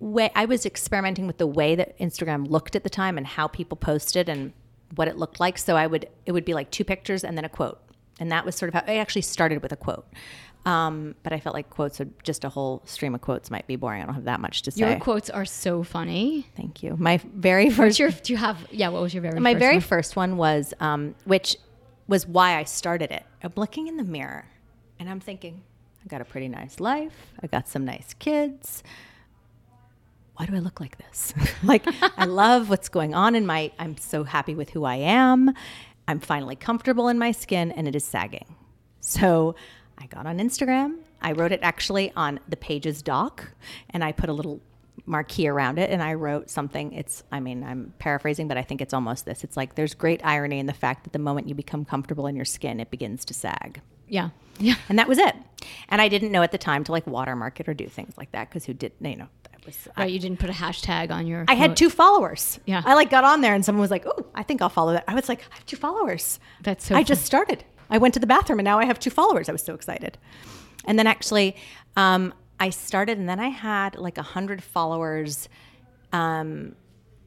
way 0.00 0.30
I 0.34 0.44
was 0.44 0.64
experimenting 0.64 1.26
with 1.26 1.38
the 1.38 1.46
way 1.46 1.74
that 1.74 1.98
Instagram 1.98 2.48
looked 2.48 2.76
at 2.76 2.84
the 2.84 2.90
time 2.90 3.18
and 3.18 3.26
how 3.26 3.48
people 3.48 3.76
posted 3.76 4.28
and 4.28 4.52
what 4.94 5.08
it 5.08 5.16
looked 5.16 5.40
like. 5.40 5.58
So 5.58 5.76
I 5.76 5.86
would, 5.86 6.08
it 6.24 6.32
would 6.32 6.44
be 6.44 6.54
like 6.54 6.70
two 6.70 6.84
pictures 6.84 7.24
and 7.24 7.36
then 7.36 7.44
a 7.44 7.48
quote. 7.48 7.80
And 8.20 8.32
that 8.32 8.44
was 8.44 8.54
sort 8.54 8.68
of 8.68 8.74
how 8.74 8.84
I 8.86 8.96
actually 8.96 9.22
started 9.22 9.62
with 9.62 9.72
a 9.72 9.76
quote. 9.76 10.06
Um, 10.66 11.14
but 11.22 11.32
I 11.32 11.40
felt 11.40 11.54
like 11.54 11.70
quotes 11.70 11.98
would 11.98 12.12
just 12.24 12.44
a 12.44 12.48
whole 12.48 12.82
stream 12.84 13.14
of 13.14 13.20
quotes 13.20 13.50
might 13.50 13.66
be 13.66 13.76
boring. 13.76 14.02
I 14.02 14.06
don't 14.06 14.14
have 14.14 14.24
that 14.24 14.40
much 14.40 14.62
to 14.62 14.70
say. 14.70 14.90
Your 14.90 14.98
quotes 14.98 15.30
are 15.30 15.44
so 15.44 15.82
funny. 15.82 16.46
Thank 16.56 16.82
you. 16.82 16.96
My 16.98 17.20
very 17.34 17.70
first, 17.70 17.98
your, 17.98 18.10
do 18.10 18.32
you 18.32 18.36
have, 18.36 18.66
yeah, 18.70 18.88
what 18.88 19.00
was 19.00 19.14
your 19.14 19.22
very 19.22 19.38
my 19.40 19.54
first 19.54 19.60
very 19.60 19.76
one? 19.76 19.80
first 19.80 20.16
one 20.16 20.36
was, 20.36 20.74
um, 20.80 21.14
which 21.24 21.56
was 22.06 22.26
why 22.26 22.56
I 22.56 22.64
started 22.64 23.12
it. 23.12 23.24
I'm 23.42 23.52
looking 23.56 23.86
in 23.86 23.96
the 23.96 24.04
mirror 24.04 24.46
and 24.98 25.08
I'm 25.08 25.20
thinking, 25.20 25.62
I 26.04 26.08
got 26.08 26.20
a 26.20 26.24
pretty 26.24 26.48
nice 26.48 26.80
life. 26.80 27.14
I 27.42 27.46
got 27.46 27.68
some 27.68 27.84
nice 27.84 28.14
kids. 28.18 28.82
Why 30.38 30.46
do 30.46 30.54
I 30.54 30.60
look 30.60 30.78
like 30.78 30.96
this? 30.98 31.34
like, 31.64 31.84
I 32.16 32.24
love 32.24 32.70
what's 32.70 32.88
going 32.88 33.12
on 33.12 33.34
in 33.34 33.44
my, 33.44 33.72
I'm 33.76 33.96
so 33.96 34.22
happy 34.22 34.54
with 34.54 34.70
who 34.70 34.84
I 34.84 34.94
am. 34.94 35.52
I'm 36.06 36.20
finally 36.20 36.54
comfortable 36.54 37.08
in 37.08 37.18
my 37.18 37.32
skin 37.32 37.72
and 37.72 37.88
it 37.88 37.96
is 37.96 38.04
sagging. 38.04 38.54
So 39.00 39.56
I 39.98 40.06
got 40.06 40.26
on 40.26 40.38
Instagram. 40.38 40.98
I 41.20 41.32
wrote 41.32 41.50
it 41.50 41.58
actually 41.62 42.12
on 42.14 42.38
the 42.48 42.56
pages 42.56 43.02
doc 43.02 43.50
and 43.90 44.04
I 44.04 44.12
put 44.12 44.30
a 44.30 44.32
little 44.32 44.60
marquee 45.06 45.48
around 45.48 45.80
it 45.80 45.90
and 45.90 46.00
I 46.00 46.14
wrote 46.14 46.50
something. 46.50 46.92
It's, 46.92 47.24
I 47.32 47.40
mean, 47.40 47.64
I'm 47.64 47.92
paraphrasing, 47.98 48.46
but 48.46 48.56
I 48.56 48.62
think 48.62 48.80
it's 48.80 48.94
almost 48.94 49.24
this. 49.24 49.42
It's 49.42 49.56
like 49.56 49.74
there's 49.74 49.94
great 49.94 50.20
irony 50.24 50.60
in 50.60 50.66
the 50.66 50.72
fact 50.72 51.02
that 51.02 51.12
the 51.12 51.18
moment 51.18 51.48
you 51.48 51.56
become 51.56 51.84
comfortable 51.84 52.28
in 52.28 52.36
your 52.36 52.44
skin, 52.44 52.78
it 52.78 52.92
begins 52.92 53.24
to 53.24 53.34
sag. 53.34 53.80
Yeah. 54.06 54.30
Yeah. 54.60 54.76
And 54.88 55.00
that 55.00 55.08
was 55.08 55.18
it. 55.18 55.34
And 55.88 56.00
I 56.00 56.08
didn't 56.08 56.30
know 56.30 56.42
at 56.42 56.52
the 56.52 56.58
time 56.58 56.84
to 56.84 56.92
like 56.92 57.08
watermark 57.08 57.58
it 57.58 57.68
or 57.68 57.74
do 57.74 57.86
things 57.88 58.14
like 58.16 58.30
that 58.32 58.48
because 58.48 58.64
who 58.64 58.72
did, 58.72 58.92
you 59.00 59.16
know, 59.16 59.28
was, 59.66 59.88
I, 59.96 60.02
Right. 60.02 60.12
You 60.12 60.18
didn't 60.18 60.38
put 60.38 60.50
a 60.50 60.54
hashtag 60.54 61.10
on 61.10 61.26
your. 61.26 61.44
I 61.48 61.54
had 61.54 61.76
two 61.76 61.90
followers. 61.90 62.58
Yeah. 62.66 62.82
I 62.84 62.94
like 62.94 63.10
got 63.10 63.24
on 63.24 63.40
there 63.40 63.54
and 63.54 63.64
someone 63.64 63.80
was 63.80 63.90
like, 63.90 64.06
oh, 64.06 64.26
I 64.34 64.42
think 64.42 64.62
I'll 64.62 64.68
follow 64.68 64.92
that. 64.92 65.04
I 65.08 65.14
was 65.14 65.28
like, 65.28 65.40
I 65.52 65.54
have 65.56 65.66
two 65.66 65.76
followers. 65.76 66.40
That's 66.62 66.86
so 66.86 66.94
I 66.94 67.02
just 67.02 67.24
started. 67.24 67.64
I 67.90 67.98
went 67.98 68.14
to 68.14 68.20
the 68.20 68.26
bathroom 68.26 68.58
and 68.58 68.64
now 68.64 68.78
I 68.78 68.84
have 68.84 68.98
two 68.98 69.10
followers. 69.10 69.48
I 69.48 69.52
was 69.52 69.62
so 69.62 69.74
excited. 69.74 70.18
And 70.84 70.98
then 70.98 71.06
actually, 71.06 71.56
um, 71.96 72.32
I 72.60 72.70
started 72.70 73.18
and 73.18 73.28
then 73.28 73.40
I 73.40 73.48
had 73.48 73.96
like 73.96 74.18
a 74.18 74.22
hundred 74.22 74.62
followers, 74.62 75.48
um, 76.12 76.74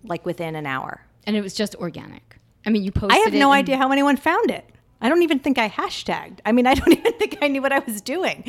like 0.03 0.25
within 0.25 0.55
an 0.55 0.65
hour. 0.65 1.05
And 1.25 1.35
it 1.35 1.41
was 1.41 1.53
just 1.53 1.75
organic. 1.75 2.38
I 2.65 2.69
mean, 2.69 2.83
you 2.83 2.91
posted 2.91 3.11
I 3.11 3.23
have 3.23 3.33
no 3.33 3.51
idea 3.51 3.77
how 3.77 3.91
anyone 3.91 4.17
found 4.17 4.51
it. 4.51 4.65
I 5.01 5.09
don't 5.09 5.23
even 5.23 5.39
think 5.39 5.57
I 5.57 5.67
hashtagged. 5.67 6.39
I 6.45 6.51
mean, 6.51 6.67
I 6.71 6.75
don't 6.75 6.91
even 6.91 7.13
think 7.13 7.38
I 7.41 7.47
knew 7.47 7.61
what 7.61 7.71
I 7.71 7.79
was 7.79 8.01
doing. 8.01 8.43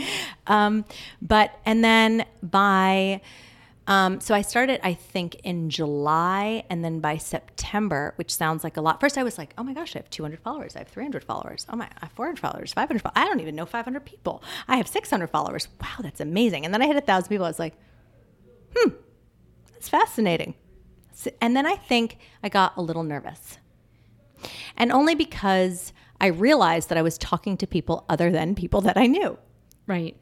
Um, 0.46 0.84
but, 1.20 1.58
and 1.64 1.82
then 1.82 2.26
by, 2.42 3.20
um, 3.92 4.20
so 4.20 4.34
I 4.34 4.42
started, 4.42 4.80
I 4.82 4.94
think, 4.94 5.34
in 5.44 5.68
July, 5.68 6.64
and 6.70 6.82
then 6.84 7.00
by 7.00 7.18
September, 7.18 8.14
which 8.16 8.32
sounds 8.34 8.64
like 8.64 8.76
a 8.78 8.80
lot. 8.80 9.00
First, 9.00 9.18
I 9.18 9.22
was 9.22 9.36
like, 9.36 9.52
"Oh 9.58 9.62
my 9.62 9.74
gosh, 9.74 9.94
I 9.94 9.98
have 9.98 10.08
200 10.08 10.40
followers. 10.40 10.76
I 10.76 10.78
have 10.80 10.88
300 10.88 11.22
followers. 11.24 11.66
Oh 11.68 11.76
my, 11.76 11.84
I 11.84 12.06
have 12.06 12.12
400 12.12 12.38
followers, 12.40 12.72
500. 12.72 13.02
followers. 13.02 13.22
I 13.22 13.26
don't 13.26 13.40
even 13.40 13.54
know 13.54 13.66
500 13.66 14.04
people. 14.04 14.42
I 14.66 14.76
have 14.76 14.88
600 14.88 15.28
followers. 15.28 15.68
Wow, 15.80 15.98
that's 16.00 16.20
amazing." 16.20 16.64
And 16.64 16.72
then 16.72 16.80
I 16.80 16.86
hit 16.86 16.96
a 16.96 17.02
thousand 17.02 17.28
people. 17.28 17.44
I 17.44 17.50
was 17.50 17.58
like, 17.58 17.74
"Hmm, 18.74 18.90
that's 19.72 19.88
fascinating." 19.88 20.54
And 21.40 21.54
then 21.54 21.66
I 21.66 21.76
think 21.76 22.18
I 22.42 22.48
got 22.48 22.76
a 22.76 22.82
little 22.82 23.02
nervous, 23.04 23.58
and 24.76 24.90
only 24.90 25.14
because 25.14 25.92
I 26.20 26.28
realized 26.28 26.88
that 26.88 26.96
I 26.98 27.02
was 27.02 27.18
talking 27.18 27.56
to 27.58 27.66
people 27.66 28.04
other 28.08 28.30
than 28.30 28.54
people 28.54 28.80
that 28.82 28.96
I 28.96 29.06
knew. 29.06 29.38
Right. 29.86 30.16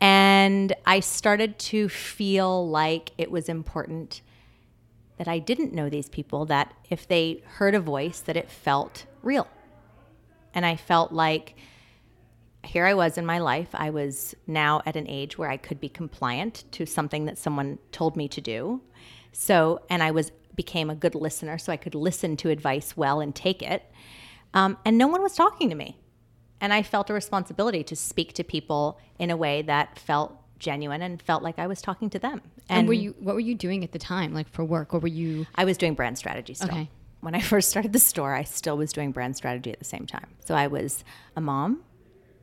And 0.00 0.74
I 0.84 1.00
started 1.00 1.58
to 1.58 1.88
feel 1.88 2.68
like 2.68 3.12
it 3.16 3.30
was 3.30 3.48
important 3.48 4.20
that 5.16 5.28
I 5.28 5.38
didn't 5.38 5.72
know 5.72 5.88
these 5.88 6.08
people, 6.08 6.44
that 6.46 6.74
if 6.90 7.08
they 7.08 7.42
heard 7.44 7.74
a 7.74 7.80
voice, 7.80 8.20
that 8.20 8.36
it 8.36 8.50
felt 8.50 9.06
real. 9.22 9.48
And 10.52 10.66
I 10.66 10.76
felt 10.76 11.12
like 11.12 11.56
here 12.62 12.84
I 12.84 12.94
was 12.94 13.16
in 13.16 13.24
my 13.24 13.38
life. 13.38 13.68
I 13.72 13.90
was 13.90 14.34
now 14.46 14.82
at 14.84 14.96
an 14.96 15.08
age 15.08 15.38
where 15.38 15.48
I 15.48 15.56
could 15.56 15.80
be 15.80 15.88
compliant 15.88 16.64
to 16.72 16.84
something 16.84 17.24
that 17.26 17.38
someone 17.38 17.78
told 17.92 18.16
me 18.16 18.28
to 18.28 18.40
do. 18.40 18.82
So, 19.32 19.80
and 19.88 20.02
I 20.02 20.10
was 20.10 20.32
became 20.54 20.88
a 20.88 20.94
good 20.94 21.14
listener, 21.14 21.58
so 21.58 21.70
I 21.70 21.76
could 21.76 21.94
listen 21.94 22.36
to 22.38 22.48
advice 22.48 22.96
well 22.96 23.20
and 23.20 23.34
take 23.34 23.62
it. 23.62 23.84
Um, 24.54 24.78
and 24.86 24.96
no 24.96 25.06
one 25.06 25.22
was 25.22 25.34
talking 25.34 25.68
to 25.68 25.76
me. 25.76 25.98
And 26.60 26.72
I 26.72 26.82
felt 26.82 27.10
a 27.10 27.14
responsibility 27.14 27.84
to 27.84 27.96
speak 27.96 28.32
to 28.34 28.44
people 28.44 28.98
in 29.18 29.30
a 29.30 29.36
way 29.36 29.62
that 29.62 29.98
felt 29.98 30.36
genuine 30.58 31.02
and 31.02 31.20
felt 31.20 31.42
like 31.42 31.58
I 31.58 31.66
was 31.66 31.82
talking 31.82 32.08
to 32.10 32.18
them. 32.18 32.40
And, 32.68 32.88
were 32.88 32.94
you? 32.94 33.14
What 33.20 33.34
were 33.34 33.40
you 33.40 33.54
doing 33.54 33.84
at 33.84 33.92
the 33.92 33.98
time, 33.98 34.32
like 34.32 34.48
for 34.48 34.64
work, 34.64 34.94
or 34.94 34.98
were 34.98 35.08
you? 35.08 35.46
I 35.54 35.64
was 35.64 35.76
doing 35.76 35.94
brand 35.94 36.18
strategy 36.18 36.54
still. 36.54 36.68
Okay. 36.68 36.90
When 37.20 37.34
I 37.34 37.40
first 37.52 37.68
started 37.68 37.92
the 37.92 37.98
store, 37.98 38.34
I 38.34 38.44
still 38.44 38.76
was 38.76 38.92
doing 38.92 39.12
brand 39.12 39.36
strategy 39.36 39.70
at 39.70 39.78
the 39.78 39.84
same 39.84 40.06
time. 40.06 40.28
So 40.44 40.54
I 40.54 40.66
was 40.66 41.04
a 41.34 41.40
mom 41.40 41.82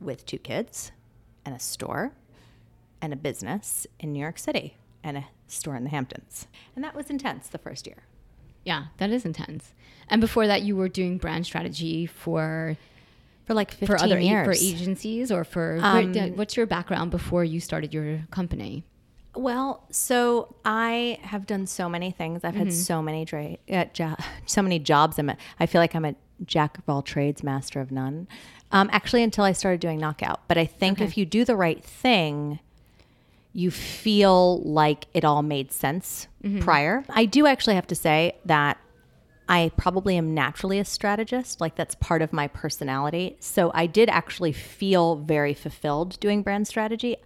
with 0.00 0.24
two 0.26 0.38
kids 0.38 0.92
and 1.44 1.54
a 1.54 1.58
store 1.58 2.12
and 3.00 3.12
a 3.12 3.16
business 3.16 3.86
in 4.00 4.12
New 4.12 4.20
York 4.20 4.38
City 4.38 4.76
and 5.02 5.18
a 5.18 5.24
store 5.46 5.76
in 5.76 5.84
the 5.84 5.90
Hamptons. 5.90 6.46
And 6.74 6.84
that 6.84 6.94
was 6.94 7.10
intense 7.10 7.48
the 7.48 7.58
first 7.58 7.86
year. 7.86 8.04
Yeah, 8.64 8.86
that 8.96 9.10
is 9.10 9.26
intense. 9.26 9.74
And 10.08 10.20
before 10.20 10.46
that, 10.46 10.62
you 10.62 10.74
were 10.76 10.88
doing 10.88 11.18
brand 11.18 11.44
strategy 11.44 12.06
for 12.06 12.76
For 13.46 13.54
like 13.54 13.70
15 13.72 13.86
for 13.86 14.02
other 14.02 14.18
years. 14.18 14.46
for 14.46 14.52
agencies 14.64 15.30
or 15.30 15.44
for 15.44 15.78
Um, 15.82 16.14
what's 16.36 16.56
your 16.56 16.66
background 16.66 17.10
before 17.10 17.44
you 17.44 17.60
started 17.60 17.92
your 17.92 18.20
company? 18.30 18.84
Well, 19.36 19.84
so 19.90 20.54
I 20.64 21.18
have 21.22 21.44
done 21.46 21.66
so 21.66 21.88
many 21.88 22.10
things. 22.10 22.44
I've 22.44 22.54
Mm-hmm. 22.54 22.64
had 22.64 22.72
so 22.72 23.02
many 23.02 23.24
dra- 23.24 23.56
uh, 23.70 23.86
jo- 23.92 24.14
so 24.46 24.62
many 24.62 24.78
jobs. 24.78 25.18
I'm 25.18 25.28
a, 25.30 25.36
I 25.60 25.66
feel 25.66 25.80
like 25.80 25.94
I'm 25.94 26.04
a 26.04 26.14
jack 26.46 26.78
of 26.78 26.84
all 26.88 27.02
trades, 27.02 27.42
master 27.42 27.80
of 27.80 27.90
none. 27.90 28.28
Um, 28.72 28.88
actually, 28.92 29.22
until 29.22 29.44
I 29.44 29.52
started 29.52 29.80
doing 29.80 29.98
Knockout. 29.98 30.40
But 30.48 30.56
I 30.58 30.64
think 30.64 31.00
if 31.00 31.16
you 31.18 31.26
do 31.26 31.44
the 31.44 31.54
right 31.56 31.82
thing, 31.84 32.60
you 33.52 33.70
feel 33.70 34.60
like 34.62 35.06
it 35.14 35.24
all 35.24 35.42
made 35.42 35.70
sense 35.72 36.28
Mm-hmm. 36.42 36.60
prior. 36.60 37.04
I 37.08 37.24
do 37.24 37.46
actually 37.46 37.74
have 37.74 37.86
to 37.88 37.94
say 37.94 38.36
that 38.44 38.76
I 39.48 39.72
probably 39.76 40.16
am 40.16 40.34
naturally 40.34 40.78
a 40.78 40.84
strategist. 40.84 41.60
Like 41.60 41.74
that's 41.74 41.94
part 41.96 42.22
of 42.22 42.32
my 42.32 42.48
personality. 42.48 43.36
So 43.40 43.70
I 43.74 43.86
did 43.86 44.08
actually 44.08 44.52
feel 44.52 45.16
very 45.16 45.54
fulfilled 45.54 46.18
doing 46.20 46.42
brand 46.42 46.66
strategy. 46.66 47.16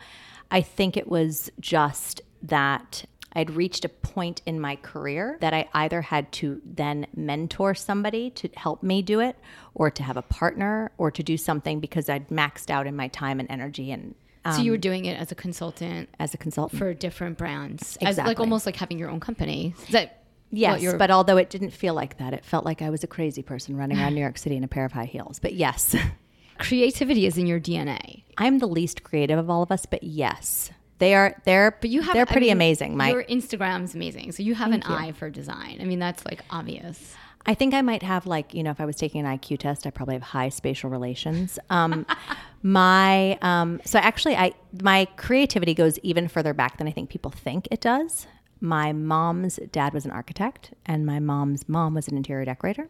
I 0.51 0.61
think 0.63 0.97
it 0.97 1.09
was 1.09 1.51
just 1.61 2.23
that 2.43 3.05
I'd 3.35 3.51
reached 3.51 3.85
a 3.85 3.89
point 3.89 4.43
in 4.47 4.59
my 4.59 4.77
career 4.77 5.37
that 5.41 5.53
I 5.53 5.69
either 5.75 6.03
had 6.03 6.33
to 6.33 6.61
then 6.65 7.07
mentor 7.15 7.75
somebody 7.75 8.31
to 8.31 8.49
help 8.57 8.83
me 8.83 9.03
do 9.03 9.21
it, 9.21 9.37
or 9.75 9.91
to 9.91 10.03
have 10.03 10.17
a 10.17 10.23
partner, 10.23 10.91
or 10.97 11.11
to 11.11 11.23
do 11.23 11.37
something 11.37 11.79
because 11.79 12.09
I'd 12.09 12.29
maxed 12.29 12.71
out 12.71 12.87
in 12.87 12.97
my 12.97 13.09
time 13.09 13.39
and 13.39 13.51
energy 13.51 13.93
and 13.93 14.15
so 14.55 14.63
you 14.63 14.71
were 14.71 14.77
um, 14.77 14.81
doing 14.81 15.05
it 15.05 15.21
as 15.21 15.31
a 15.31 15.35
consultant 15.35 16.09
as 16.19 16.33
a 16.33 16.39
consultant. 16.39 16.79
for 16.79 16.95
different 16.95 17.37
brands, 17.39 17.99
as 18.01 18.19
like 18.19 18.41
almost 18.41 18.67
like 18.67 18.77
having 18.77 18.99
your 18.99 19.11
own 19.11 19.21
company. 19.21 19.75
Is 19.83 19.89
that 19.89 20.18
Yes, 20.51 20.81
you're- 20.83 20.97
but 20.99 21.11
although 21.11 21.37
it 21.37 21.51
didn't 21.51 21.71
feel 21.71 21.95
like 21.95 22.19
that, 22.19 22.33
it 22.33 22.45
felt 22.45 22.65
like 22.65 22.81
I 22.83 22.91
was 22.91 23.05
a 23.05 23.07
crazy 23.07 23.43
person 23.43 23.77
running 23.77 23.99
around 23.99 24.15
New 24.15 24.21
York 24.21 24.39
City 24.39 24.57
in 24.57 24.65
a 24.65 24.69
pair 24.69 24.85
of 24.85 24.93
high 24.93 25.05
heels. 25.05 25.39
But 25.39 25.55
yes, 25.55 25.95
creativity 26.59 27.27
is 27.27 27.39
in 27.39 27.47
your 27.47 27.61
DNA. 27.61 28.25
I'm 28.37 28.59
the 28.59 28.67
least 28.69 29.03
creative 29.03 29.39
of 29.39 29.51
all 29.51 29.63
of 29.63 29.71
us. 29.71 29.87
But 29.87 30.03
yes, 30.03 30.71
they 30.99 31.15
are. 31.15 31.41
They're. 31.45 31.77
But 31.81 31.91
you 31.91 32.03
have 32.03 32.15
They're 32.15 32.23
I 32.29 32.33
pretty 32.33 32.47
mean, 32.47 32.53
amazing. 32.57 32.97
My. 32.97 33.11
your 33.11 33.25
Instagram's 33.25 33.95
amazing, 33.95 34.33
so 34.33 34.43
you 34.43 34.55
have 34.55 34.73
an 34.73 34.83
eye 34.85 35.13
for 35.13 35.31
design. 35.31 35.79
I 35.81 35.85
mean, 35.85 35.99
that's 35.99 36.25
like 36.25 36.43
obvious. 36.51 37.15
I 37.47 37.55
think 37.55 37.73
I 37.73 37.81
might 37.83 38.03
have 38.03 38.27
like 38.27 38.53
you 38.53 38.63
know 38.63 38.71
if 38.71 38.81
I 38.81 38.85
was 38.85 38.97
taking 38.97 39.25
an 39.25 39.39
IQ 39.39 39.59
test, 39.61 39.87
I 39.87 39.91
probably 39.91 40.15
have 40.15 40.23
high 40.23 40.49
spatial 40.49 40.91
relations. 40.91 41.59
Um, 41.71 42.05
my 42.63 43.39
um, 43.43 43.81
so 43.85 43.99
actually, 43.99 44.37
I 44.37 44.53
my 44.83 45.07
creativity 45.17 45.75
goes 45.75 45.99
even 46.01 46.29
further 46.29 46.53
back 46.53 46.79
than 46.79 46.89
I 46.89 46.91
think 46.91 47.11
people 47.11 47.31
think 47.31 47.69
it 47.71 47.81
does. 47.81 48.27
My 48.61 48.93
mom's 48.93 49.59
dad 49.73 49.95
was 49.95 50.05
an 50.05 50.11
architect, 50.11 50.73
and 50.87 51.07
my 51.07 51.21
mom's 51.21 51.69
mom 51.69 51.95
was 51.95 52.09
an 52.09 52.17
interior 52.17 52.45
decorator, 52.45 52.89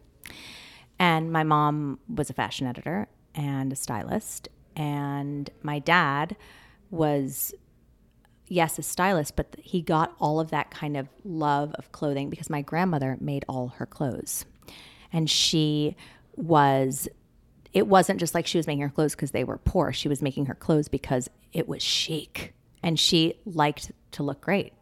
and 0.97 1.31
my 1.31 1.43
mom 1.43 1.99
was 2.13 2.29
a 2.29 2.33
fashion 2.33 2.67
editor 2.67 3.07
and 3.35 3.71
a 3.71 3.75
stylist, 3.75 4.49
and 4.75 5.49
my 5.61 5.79
dad 5.79 6.35
was 6.89 7.53
yes, 8.49 8.77
a 8.79 8.83
stylist, 8.83 9.35
but 9.35 9.55
he 9.61 9.81
got 9.81 10.13
all 10.19 10.39
of 10.39 10.49
that 10.49 10.71
kind 10.71 10.97
of 10.97 11.07
love 11.23 11.71
of 11.75 11.91
clothing 11.91 12.29
because 12.29 12.49
my 12.49 12.61
grandmother 12.61 13.15
made 13.21 13.45
all 13.47 13.69
her 13.77 13.85
clothes. 13.85 14.45
And 15.13 15.29
she 15.29 15.95
was, 16.35 17.07
it 17.73 17.87
wasn't 17.87 18.19
just 18.19 18.33
like 18.33 18.47
she 18.47 18.57
was 18.57 18.67
making 18.67 18.81
her 18.81 18.89
clothes 18.89 19.15
because 19.15 19.31
they 19.31 19.43
were 19.43 19.59
poor. 19.59 19.93
She 19.93 20.09
was 20.09 20.21
making 20.21 20.47
her 20.47 20.55
clothes 20.55 20.87
because 20.87 21.29
it 21.53 21.67
was 21.67 21.81
chic 21.81 22.53
and 22.83 22.99
she 22.99 23.35
liked 23.45 23.91
to 24.11 24.23
look 24.23 24.41
great. 24.41 24.73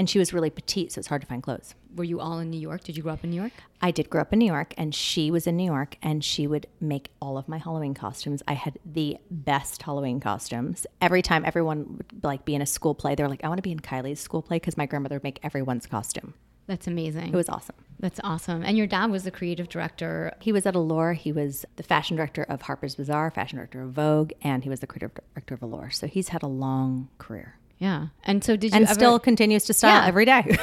And 0.00 0.08
she 0.08 0.18
was 0.18 0.32
really 0.32 0.48
petite, 0.48 0.92
so 0.92 0.98
it's 0.98 1.08
hard 1.08 1.20
to 1.20 1.26
find 1.26 1.42
clothes. 1.42 1.74
Were 1.94 2.04
you 2.04 2.20
all 2.20 2.38
in 2.38 2.48
New 2.48 2.58
York? 2.58 2.84
Did 2.84 2.96
you 2.96 3.02
grow 3.02 3.12
up 3.12 3.22
in 3.22 3.28
New 3.28 3.36
York? 3.36 3.52
I 3.82 3.90
did 3.90 4.08
grow 4.08 4.22
up 4.22 4.32
in 4.32 4.38
New 4.38 4.46
York, 4.46 4.72
and 4.78 4.94
she 4.94 5.30
was 5.30 5.46
in 5.46 5.58
New 5.58 5.66
York, 5.66 5.98
and 6.02 6.24
she 6.24 6.46
would 6.46 6.66
make 6.80 7.10
all 7.20 7.36
of 7.36 7.50
my 7.50 7.58
Halloween 7.58 7.92
costumes. 7.92 8.42
I 8.48 8.54
had 8.54 8.78
the 8.86 9.18
best 9.30 9.82
Halloween 9.82 10.18
costumes. 10.18 10.86
Every 11.02 11.20
time 11.20 11.44
everyone 11.44 11.98
would 11.98 12.24
like 12.24 12.46
be 12.46 12.54
in 12.54 12.62
a 12.62 12.66
school 12.66 12.94
play, 12.94 13.14
they 13.14 13.22
were 13.22 13.28
like, 13.28 13.44
"I 13.44 13.48
want 13.48 13.58
to 13.58 13.62
be 13.62 13.72
in 13.72 13.80
Kylie's 13.80 14.20
school 14.20 14.40
play" 14.40 14.56
because 14.56 14.78
my 14.78 14.86
grandmother 14.86 15.16
would 15.16 15.22
make 15.22 15.38
everyone's 15.42 15.86
costume. 15.86 16.32
That's 16.66 16.86
amazing. 16.86 17.34
It 17.34 17.36
was 17.36 17.50
awesome. 17.50 17.76
That's 17.98 18.20
awesome. 18.24 18.62
And 18.62 18.78
your 18.78 18.86
dad 18.86 19.10
was 19.10 19.24
the 19.24 19.30
creative 19.30 19.68
director. 19.68 20.32
He 20.40 20.50
was 20.50 20.64
at 20.64 20.74
Allure. 20.74 21.12
He 21.12 21.30
was 21.30 21.66
the 21.76 21.82
fashion 21.82 22.16
director 22.16 22.44
of 22.44 22.62
Harper's 22.62 22.94
Bazaar, 22.94 23.30
fashion 23.30 23.58
director 23.58 23.82
of 23.82 23.90
Vogue, 23.90 24.32
and 24.40 24.62
he 24.64 24.70
was 24.70 24.80
the 24.80 24.86
creative 24.86 25.12
director 25.34 25.52
of 25.52 25.62
Allure. 25.62 25.90
So 25.90 26.06
he's 26.06 26.28
had 26.30 26.42
a 26.42 26.46
long 26.46 27.10
career. 27.18 27.56
Yeah. 27.80 28.08
And 28.24 28.44
so 28.44 28.54
did 28.56 28.70
you 28.72 28.76
and 28.76 28.84
ever, 28.84 28.94
still 28.94 29.18
continues 29.18 29.64
to 29.64 29.72
style 29.72 30.02
Yeah. 30.02 30.06
every 30.06 30.24
day. 30.26 30.56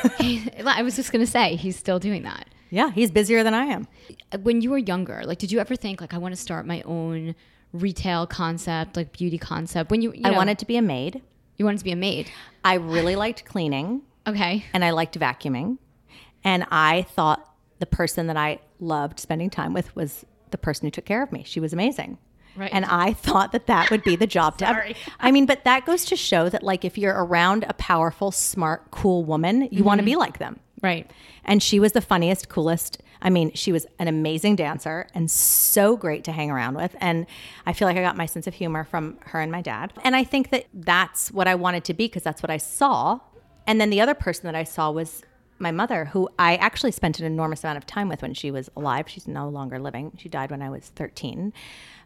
I 0.66 0.82
was 0.84 0.96
just 0.96 1.12
going 1.12 1.26
to 1.26 1.30
say 1.30 1.56
he's 1.58 1.76
still 1.76 2.00
doing 2.00 2.24
that. 2.24 2.48
yeah, 2.70 2.92
he's 2.92 3.12
busier 3.12 3.44
than 3.44 3.54
I 3.54 3.66
am. 3.66 3.88
Uh, 4.32 4.38
when 4.38 4.62
you 4.62 4.70
were 4.70 4.78
younger, 4.78 5.24
like 5.26 5.40
did 5.40 5.52
you 5.52 5.60
ever 5.60 5.76
think 5.76 6.00
like 6.00 6.14
I 6.14 6.20
want 6.20 6.34
to 6.36 6.40
start 6.40 6.66
my 6.66 6.82
own 6.84 7.36
retail 7.74 8.26
concept, 8.28 8.96
like 8.96 9.12
beauty 9.12 9.38
concept? 9.38 9.90
When 9.92 10.02
you, 10.02 10.14
you 10.14 10.22
I 10.24 10.32
wanted 10.32 10.60
to 10.60 10.66
be 10.66 10.78
a 10.78 10.82
maid. 10.82 11.22
you 11.58 11.66
wanted 11.66 11.80
to 11.80 11.84
be 11.86 11.92
a 11.92 11.96
maid. 11.98 12.30
I 12.64 12.76
really 12.76 13.16
liked 13.16 13.46
cleaning. 13.46 14.04
Okay. 14.28 14.64
and 14.74 14.86
I 14.86 14.92
liked 14.92 15.18
vacuuming. 15.20 15.78
And 16.44 16.66
I 16.70 17.02
thought 17.02 17.50
the 17.80 17.86
person 17.86 18.28
that 18.28 18.38
I 18.38 18.60
loved 18.80 19.20
spending 19.20 19.50
time 19.50 19.74
with 19.74 19.96
was 19.96 20.24
the 20.52 20.58
person 20.58 20.86
who 20.86 20.92
took 20.92 21.06
care 21.06 21.24
of 21.24 21.32
me. 21.32 21.44
She 21.46 21.60
was 21.60 21.74
amazing. 21.74 22.18
Right. 22.58 22.72
And 22.74 22.86
I 22.86 23.14
thought 23.14 23.52
that 23.52 23.68
that 23.68 23.92
would 23.92 24.04
be 24.04 24.16
the 24.16 24.28
job 24.28 24.58
to 24.58 24.66
Sorry. 24.66 24.96
I 25.20 25.32
mean, 25.32 25.46
but 25.46 25.64
that 25.64 25.86
goes 25.86 26.06
to 26.06 26.16
show 26.16 26.50
that 26.50 26.64
like 26.64 26.84
if 26.84 26.98
you're 26.98 27.14
around 27.14 27.66
a 27.70 27.74
powerful, 27.74 28.32
smart, 28.32 28.90
cool 28.92 29.24
woman, 29.24 29.70
you 29.72 29.84
want 29.84 30.00
to 30.00 30.02
mm-hmm. 30.02 30.12
be 30.12 30.16
like 30.16 30.40
them. 30.40 30.60
Right. 30.82 31.10
And 31.46 31.62
she 31.62 31.80
was 31.80 31.94
the 31.94 32.02
funniest, 32.02 32.50
coolest. 32.50 33.02
I 33.22 33.30
mean, 33.30 33.52
she 33.54 33.72
was 33.72 33.86
an 34.00 34.08
amazing 34.08 34.56
dancer 34.56 35.08
and 35.14 35.30
so 35.30 35.98
great 35.98 36.24
to 36.26 36.32
hang 36.32 36.52
around 36.52 36.76
with. 36.76 36.96
And 37.00 37.26
I 37.66 37.74
feel 37.74 37.88
like 37.88 37.98
I 37.98 38.02
got 38.02 38.18
my 38.18 38.26
sense 38.26 38.48
of 38.48 38.54
humor 38.54 38.84
from 38.84 39.18
her 39.22 39.40
and 39.40 39.52
my 39.52 39.62
dad. 39.62 39.94
And 40.04 40.16
I 40.16 40.24
think 40.24 40.52
that 40.52 40.66
that's 40.74 41.32
what 41.32 41.48
I 41.48 41.56
wanted 41.56 41.84
to 41.86 41.94
be 41.94 42.06
because 42.06 42.24
that's 42.24 42.44
what 42.44 42.52
I 42.52 42.58
saw. 42.58 43.20
And 43.66 43.82
then 43.82 43.90
the 43.90 44.02
other 44.02 44.14
person 44.14 44.46
that 44.46 44.56
I 44.56 44.64
saw 44.64 44.92
was 44.92 45.24
my 45.60 45.72
mother, 45.72 46.06
who 46.06 46.30
I 46.38 46.56
actually 46.58 46.92
spent 46.92 47.20
an 47.20 47.26
enormous 47.26 47.64
amount 47.64 47.78
of 47.78 47.86
time 47.86 48.10
with 48.10 48.22
when 48.22 48.34
she 48.34 48.52
was 48.52 48.70
alive. 48.76 49.10
She's 49.10 49.28
no 49.28 49.50
longer 49.50 49.80
living. 49.80 50.12
She 50.18 50.30
died 50.30 50.52
when 50.52 50.62
I 50.62 50.70
was 50.70 50.90
13. 50.96 51.54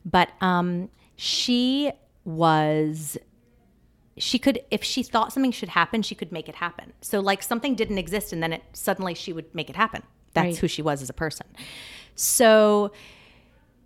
But 0.05 0.29
um, 0.41 0.89
she 1.15 1.91
was 2.25 3.17
she 4.17 4.37
could 4.37 4.59
if 4.69 4.83
she 4.83 5.01
thought 5.03 5.31
something 5.33 5.51
should 5.51 5.69
happen 5.69 6.01
she 6.03 6.13
could 6.13 6.31
make 6.31 6.47
it 6.47 6.55
happen 6.55 6.91
so 7.01 7.19
like 7.19 7.41
something 7.41 7.73
didn't 7.75 7.97
exist 7.97 8.31
and 8.33 8.43
then 8.43 8.53
it 8.53 8.61
suddenly 8.73 9.15
she 9.15 9.31
would 9.33 9.45
make 9.55 9.69
it 9.69 9.75
happen 9.75 10.03
that's 10.33 10.45
Right. 10.45 10.57
who 10.57 10.67
she 10.67 10.81
was 10.83 11.01
as 11.01 11.09
a 11.09 11.13
person 11.13 11.47
so 12.15 12.91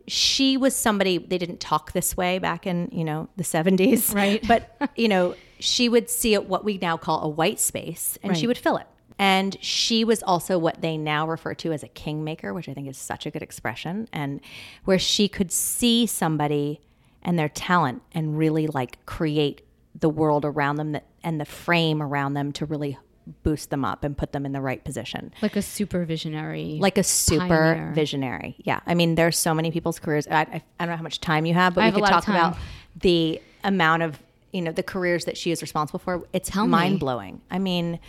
she 0.08 0.58
was 0.58 0.76
somebody 0.76 1.18
they 1.18 1.38
didn't 1.38 1.60
talk 1.60 1.94
this 1.94 2.18
way 2.18 2.39
back 2.39 2.68
in 2.68 2.89
you 2.92 3.04
know 3.04 3.30
the 3.38 3.44
70s 3.44 4.13
Right. 4.13 4.46
but 4.48 4.92
you 4.96 5.08
know 5.08 5.36
she 5.60 5.88
would 5.88 6.10
see 6.10 6.38
what 6.38 6.66
we 6.66 6.78
now 6.80 6.98
call 6.98 7.22
a 7.24 7.30
white 7.30 7.60
space 7.60 8.18
and 8.22 8.36
she 8.36 8.48
would 8.48 8.58
fill 8.58 8.78
it 8.78 8.88
and 9.17 9.58
she 9.62 10.04
was 10.04 10.21
also 10.23 10.58
what 10.58 10.82
they 10.82 10.97
now 10.97 11.28
refer 11.28 11.54
to 11.54 11.71
as 11.71 11.84
a 11.84 11.88
kingmaker 11.88 12.54
which 12.54 12.67
i 12.67 12.73
think 12.73 12.88
is 12.88 12.97
such 12.97 13.25
a 13.25 13.32
good 13.32 13.41
expression 13.41 14.08
and 14.12 14.41
where 14.84 14.99
she 14.99 15.28
could 15.28 15.51
see 15.51 16.06
somebody 16.06 16.80
and 17.21 17.39
their 17.39 17.49
talent 17.49 18.01
and 18.13 18.38
really 18.38 18.67
like 18.67 19.04
create 19.06 19.62
the 19.99 20.10
world 20.10 20.43
around 20.45 20.75
them 20.75 20.91
that, 20.91 21.06
and 21.23 21.39
the 21.39 21.45
frame 21.45 22.01
around 22.01 22.34
them 22.34 22.51
to 22.51 22.65
really 22.65 22.97
boost 23.41 23.71
them 23.71 23.84
up 23.84 24.04
and 24.04 24.15
put 24.17 24.34
them 24.34 24.45
in 24.45 24.51
the 24.51 24.62
right 24.62 24.84
position 24.84 25.34
Like 25.41 25.56
a 25.56 25.62
super 25.62 26.06
visionary. 26.06 26.78
like 26.80 26.97
a 26.99 27.04
super 27.04 27.47
Pioneer. 27.47 27.91
visionary. 27.95 28.56
Yeah. 28.60 28.82
I 28.86 28.93
mean, 28.93 29.15
there's 29.15 29.36
so 29.39 29.56
many 29.56 29.71
people's 29.71 29.97
careers. 29.97 30.28
I, 30.28 30.41
I, 30.41 30.63
I 30.80 30.86
don't 30.86 30.89
know 30.89 30.97
how 30.97 31.01
much 31.01 31.21
time 31.21 31.47
you 31.47 31.56
have, 31.56 31.73
but 31.73 31.82
I 31.82 31.86
we 31.86 31.91
have 31.93 31.95
could 32.01 32.08
talk 32.08 32.28
about 32.28 32.58
the 33.01 33.41
amount 33.63 34.04
of, 34.04 34.19
you 34.51 34.62
know, 34.62 34.71
the 34.71 34.84
careers 34.84 35.25
that 35.25 35.38
she 35.38 35.49
is 35.49 35.63
responsible 35.63 35.97
for. 35.97 36.28
It's 36.34 36.49
Tell 36.51 36.65
me. 36.67 36.71
mind 36.71 36.99
blowing. 36.99 37.41
I 37.49 37.58
mean, 37.58 37.99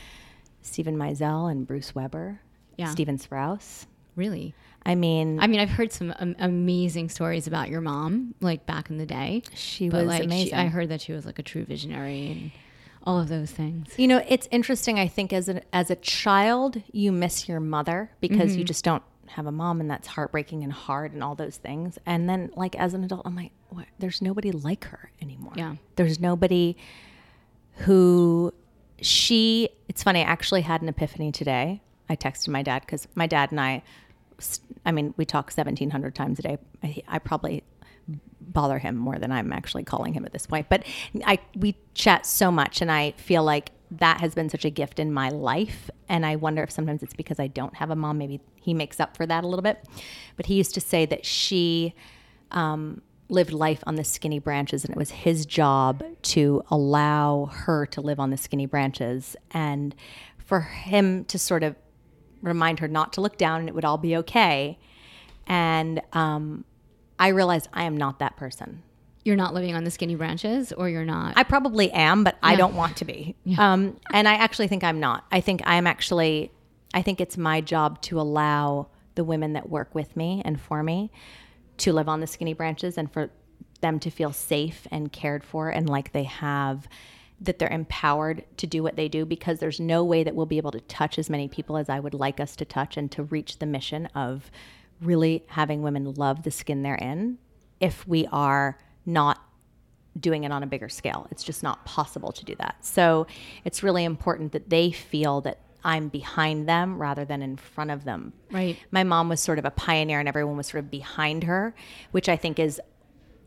Steven 0.66 0.96
Meisel 0.96 1.50
and 1.50 1.66
Bruce 1.66 1.94
Weber, 1.94 2.40
Yeah. 2.76 2.90
Stephen 2.90 3.18
Sprouse. 3.18 3.87
really. 4.14 4.55
I 4.85 4.94
mean, 4.94 5.40
I 5.40 5.46
mean, 5.48 5.59
I've 5.59 5.70
heard 5.70 5.92
some 5.92 6.14
um, 6.20 6.37
amazing 6.38 7.09
stories 7.09 7.46
about 7.48 7.68
your 7.70 7.81
mom, 7.81 8.35
like 8.40 8.66
back 8.66 8.88
in 8.88 8.98
the 8.98 9.07
day. 9.07 9.42
she 9.52 9.90
was 9.90 10.05
like, 10.07 10.20
she- 10.20 10.26
amazing. 10.26 10.55
I 10.55 10.66
heard 10.68 10.88
that 10.90 11.00
she 11.00 11.12
was 11.12 11.26
like 11.26 11.38
a 11.40 11.42
true 11.42 11.64
visionary 11.64 12.31
and 12.31 12.50
all 13.05 13.18
of 13.20 13.29
those 13.29 13.50
things. 13.50 13.92
You 13.96 14.07
know, 14.07 14.22
it's 14.29 14.46
interesting. 14.52 14.98
I 14.98 15.09
think 15.09 15.33
as 15.33 15.48
a 15.48 15.61
as 15.74 15.90
a 15.90 15.96
child, 15.96 16.83
you 16.92 17.11
miss 17.12 17.48
your 17.48 17.59
mother 17.61 18.11
because 18.20 18.50
Mm-hmm. 18.50 18.59
you 18.61 18.64
just 18.64 18.85
don't 18.85 19.02
have 19.29 19.46
a 19.46 19.52
mom, 19.52 19.81
and 19.81 19.90
that's 19.90 20.07
heartbreaking 20.07 20.62
and 20.62 20.72
hard, 20.72 21.12
and 21.12 21.22
all 21.22 21.35
those 21.35 21.57
things. 21.57 21.98
And 22.07 22.29
then, 22.29 22.52
like 22.57 22.76
as 22.76 22.94
an 22.94 23.02
adult, 23.02 23.22
I'm 23.26 23.35
like, 23.35 23.50
what? 23.70 23.87
there's 23.98 24.22
nobody 24.22 24.52
like 24.52 24.85
her 24.85 25.11
anymore. 25.20 25.52
Yeah. 25.57 25.74
there's 25.96 26.20
nobody 26.20 26.76
who 27.79 28.52
she. 29.00 29.68
It's 29.88 30.02
funny. 30.02 30.20
I 30.20 30.24
actually 30.24 30.62
had 30.62 30.82
an 30.82 30.88
epiphany 30.88 31.32
today. 31.32 31.82
I 32.09 32.16
texted 32.16 32.48
my 32.48 32.62
dad 32.62 32.82
because 32.82 33.09
my 33.14 33.26
dad 33.26 33.50
and 33.50 33.61
I. 33.61 33.82
I 34.85 34.92
mean, 34.92 35.14
we 35.16 35.24
talk 35.24 35.46
1,700 35.46 36.14
times 36.14 36.38
a 36.38 36.42
day. 36.42 36.59
I, 36.82 37.02
I 37.09 37.18
probably 37.18 37.64
bother 38.40 38.78
him 38.78 38.96
more 38.96 39.18
than 39.18 39.32
I'm 39.32 39.52
actually 39.52 39.82
calling 39.82 40.14
him 40.14 40.24
at 40.24 40.32
this 40.32 40.46
point. 40.46 40.68
But 40.68 40.85
I 41.24 41.38
we 41.54 41.76
chat 41.94 42.26
so 42.26 42.50
much 42.50 42.80
and 42.80 42.90
I 42.90 43.12
feel 43.12 43.44
like 43.44 43.70
that 43.90 44.20
has 44.20 44.35
been 44.35 44.48
such 44.48 44.64
a 44.64 44.70
gift 44.70 44.98
in 44.98 45.12
my 45.12 45.28
life 45.28 45.90
and 46.09 46.26
I 46.26 46.37
wonder 46.37 46.62
if 46.62 46.70
sometimes 46.70 47.02
it's 47.02 47.14
because 47.14 47.38
I 47.38 47.46
don't 47.46 47.76
have 47.76 47.90
a 47.90 47.96
mom 47.96 48.18
maybe 48.18 48.40
he 48.56 48.74
makes 48.74 48.98
up 48.98 49.16
for 49.16 49.26
that 49.26 49.44
a 49.44 49.46
little 49.46 49.62
bit. 49.62 49.85
But 50.37 50.46
he 50.46 50.54
used 50.54 50.74
to 50.74 50.80
say 50.80 51.06
that 51.06 51.24
she 51.24 51.94
um, 52.50 53.02
lived 53.28 53.52
life 53.52 53.82
on 53.86 53.96
the 53.96 54.04
skinny 54.04 54.38
branches 54.38 54.84
and 54.84 54.92
it 54.92 54.96
was 54.96 55.10
his 55.10 55.46
job 55.46 56.02
to 56.22 56.62
allow 56.70 57.50
her 57.52 57.86
to 57.86 58.00
live 58.00 58.20
on 58.20 58.30
the 58.30 58.36
skinny 58.36 58.66
branches 58.66 59.36
and 59.50 59.94
for 60.38 60.60
him 60.60 61.24
to 61.24 61.38
sort 61.38 61.62
of 61.62 61.74
remind 62.40 62.78
her 62.78 62.88
not 62.88 63.12
to 63.14 63.20
look 63.20 63.36
down 63.36 63.60
and 63.60 63.68
it 63.68 63.74
would 63.74 63.84
all 63.84 63.98
be 63.98 64.16
okay. 64.16 64.78
And 65.46 66.00
um, 66.12 66.64
I 67.18 67.28
realized 67.28 67.68
I 67.72 67.84
am 67.84 67.96
not 67.96 68.20
that 68.20 68.36
person. 68.36 68.82
You're 69.24 69.36
not 69.36 69.54
living 69.54 69.74
on 69.74 69.82
the 69.82 69.90
skinny 69.90 70.14
branches, 70.14 70.72
or 70.72 70.88
you're 70.88 71.04
not. 71.04 71.36
I 71.36 71.42
probably 71.42 71.90
am, 71.90 72.22
but 72.22 72.36
I 72.44 72.54
don't 72.54 72.76
want 72.76 72.98
to 72.98 73.04
be. 73.04 73.34
Um, 73.58 73.98
and 74.12 74.28
I 74.28 74.34
actually 74.34 74.68
think 74.68 74.84
I'm 74.84 75.00
not. 75.00 75.24
I 75.32 75.40
think 75.40 75.62
I'm 75.64 75.86
actually, 75.86 76.52
I 76.94 77.02
think 77.02 77.20
it's 77.20 77.36
my 77.36 77.60
job 77.60 78.00
to 78.02 78.20
allow 78.20 78.86
the 79.16 79.24
women 79.24 79.54
that 79.54 79.68
work 79.68 79.94
with 79.94 80.16
me 80.16 80.42
and 80.44 80.60
for 80.60 80.84
me 80.84 81.10
to 81.78 81.92
live 81.92 82.08
on 82.08 82.20
the 82.20 82.26
skinny 82.26 82.54
branches 82.54 82.96
and 82.98 83.12
for 83.12 83.30
them 83.80 83.98
to 84.00 84.10
feel 84.10 84.32
safe 84.32 84.86
and 84.90 85.12
cared 85.12 85.44
for 85.44 85.68
and 85.68 85.88
like 85.88 86.12
they 86.12 86.24
have 86.24 86.88
that 87.40 87.58
they're 87.58 87.68
empowered 87.68 88.44
to 88.56 88.66
do 88.66 88.82
what 88.82 88.96
they 88.96 89.08
do 89.08 89.26
because 89.26 89.58
there's 89.58 89.78
no 89.78 90.02
way 90.02 90.24
that 90.24 90.34
we'll 90.34 90.46
be 90.46 90.56
able 90.56 90.70
to 90.70 90.80
touch 90.82 91.18
as 91.18 91.28
many 91.28 91.48
people 91.48 91.76
as 91.76 91.88
I 91.88 92.00
would 92.00 92.14
like 92.14 92.40
us 92.40 92.56
to 92.56 92.64
touch 92.64 92.96
and 92.96 93.10
to 93.12 93.24
reach 93.24 93.58
the 93.58 93.66
mission 93.66 94.06
of 94.14 94.50
really 95.02 95.44
having 95.48 95.82
women 95.82 96.14
love 96.14 96.44
the 96.44 96.50
skin 96.50 96.82
they're 96.82 96.94
in 96.94 97.36
if 97.78 98.08
we 98.08 98.26
are 98.32 98.78
not 99.04 99.42
doing 100.18 100.44
it 100.44 100.52
on 100.52 100.62
a 100.62 100.66
bigger 100.66 100.88
scale. 100.88 101.26
It's 101.30 101.44
just 101.44 101.62
not 101.62 101.84
possible 101.84 102.32
to 102.32 102.44
do 102.44 102.54
that. 102.56 102.76
So 102.84 103.26
it's 103.64 103.82
really 103.82 104.04
important 104.04 104.52
that 104.52 104.70
they 104.70 104.90
feel 104.90 105.42
that 105.42 105.60
I'm 105.87 106.09
behind 106.09 106.68
them 106.68 107.01
rather 107.01 107.25
than 107.25 107.42
in 107.42 107.57
front 107.57 107.92
of 107.92 108.05
them. 108.05 108.33
Right. 108.51 108.77
My 108.90 109.05
mom 109.05 109.29
was 109.29 109.40
sort 109.40 109.61
of 109.61 109.64
a 109.64 109.70
pioneer 109.70 110.18
and 110.18 110.29
everyone 110.29 110.57
was 110.57 110.66
sort 110.66 110.83
of 110.85 110.90
behind 110.90 111.44
her, 111.44 111.75
which 112.11 112.29
I 112.29 112.37
think 112.37 112.59
is 112.59 112.81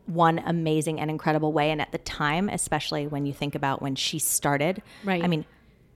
one 0.05 0.39
amazing 0.39 1.01
and 1.01 1.11
incredible 1.11 1.51
way. 1.51 1.69
And 1.69 1.81
at 1.81 1.91
the 1.91 1.97
time, 1.97 2.47
especially 2.47 3.07
when 3.07 3.25
you 3.25 3.33
think 3.33 3.55
about 3.55 3.81
when 3.81 3.95
she 3.95 4.19
started, 4.19 4.81
Right. 5.03 5.21
I 5.23 5.27
mean, 5.27 5.45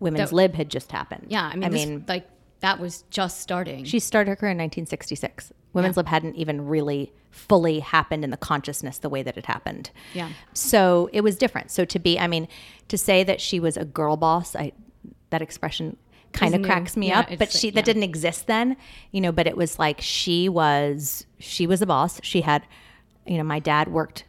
Women's 0.02 0.32
That- 0.32 0.36
Lib 0.36 0.54
had 0.56 0.68
just 0.70 0.92
happened. 0.92 1.28
yeah, 1.30 1.50
I 1.52 1.56
mean, 1.56 1.64
I 1.64 1.70
this, 1.70 1.86
mean, 1.86 2.04
like 2.10 2.28
that 2.60 2.78
was 2.78 3.04
just 3.10 3.40
starting. 3.40 3.86
She 3.86 4.00
started 4.00 4.30
her 4.30 4.36
career 4.36 4.52
in 4.52 4.58
1966. 4.58 5.54
Women's 5.72 5.96
lib 5.98 6.08
hadn't 6.08 6.36
even 6.36 6.68
really 6.68 7.12
fully 7.32 7.80
happened 7.80 8.24
in 8.26 8.30
the 8.32 8.38
consciousness 8.38 8.98
the 9.00 9.10
way 9.10 9.24
that 9.24 9.38
it 9.38 9.46
happened. 9.46 9.90
Yeah. 10.14 10.30
So 10.54 11.10
it 11.14 11.22
was 11.22 11.36
different. 11.38 11.72
So 11.72 11.84
to 11.86 12.00
be, 12.00 12.20
I 12.20 12.28
mean, 12.28 12.48
to 12.90 12.98
say 12.98 13.24
that 13.24 13.40
she 13.42 13.60
was 13.62 13.76
a 13.78 13.86
girl 13.86 14.18
boss, 14.18 14.56
I 14.58 14.74
that 15.32 15.42
expression 15.42 15.98
kind 16.34 16.56
of 16.56 16.62
cracks 16.64 16.98
me 16.98 17.10
Yeah, 17.10 17.22
up. 17.22 17.30
But 17.38 17.52
she 17.52 17.68
yeah. 17.68 17.76
that 17.76 17.86
didn't 17.86 18.04
exist 18.04 18.48
then, 18.48 18.76
you 19.12 19.22
know. 19.22 19.32
But 19.32 19.48
it 19.48 19.56
was 19.56 19.80
like 19.80 20.02
she 20.02 20.50
was 20.50 21.26
she 21.40 21.68
was 21.68 21.82
a 21.82 21.86
boss. 21.86 22.20
She 22.24 22.42
had, 22.42 22.64
you 23.26 23.38
know, 23.38 23.44
my 23.44 23.60
dad 23.60 23.90
worked 23.90 24.26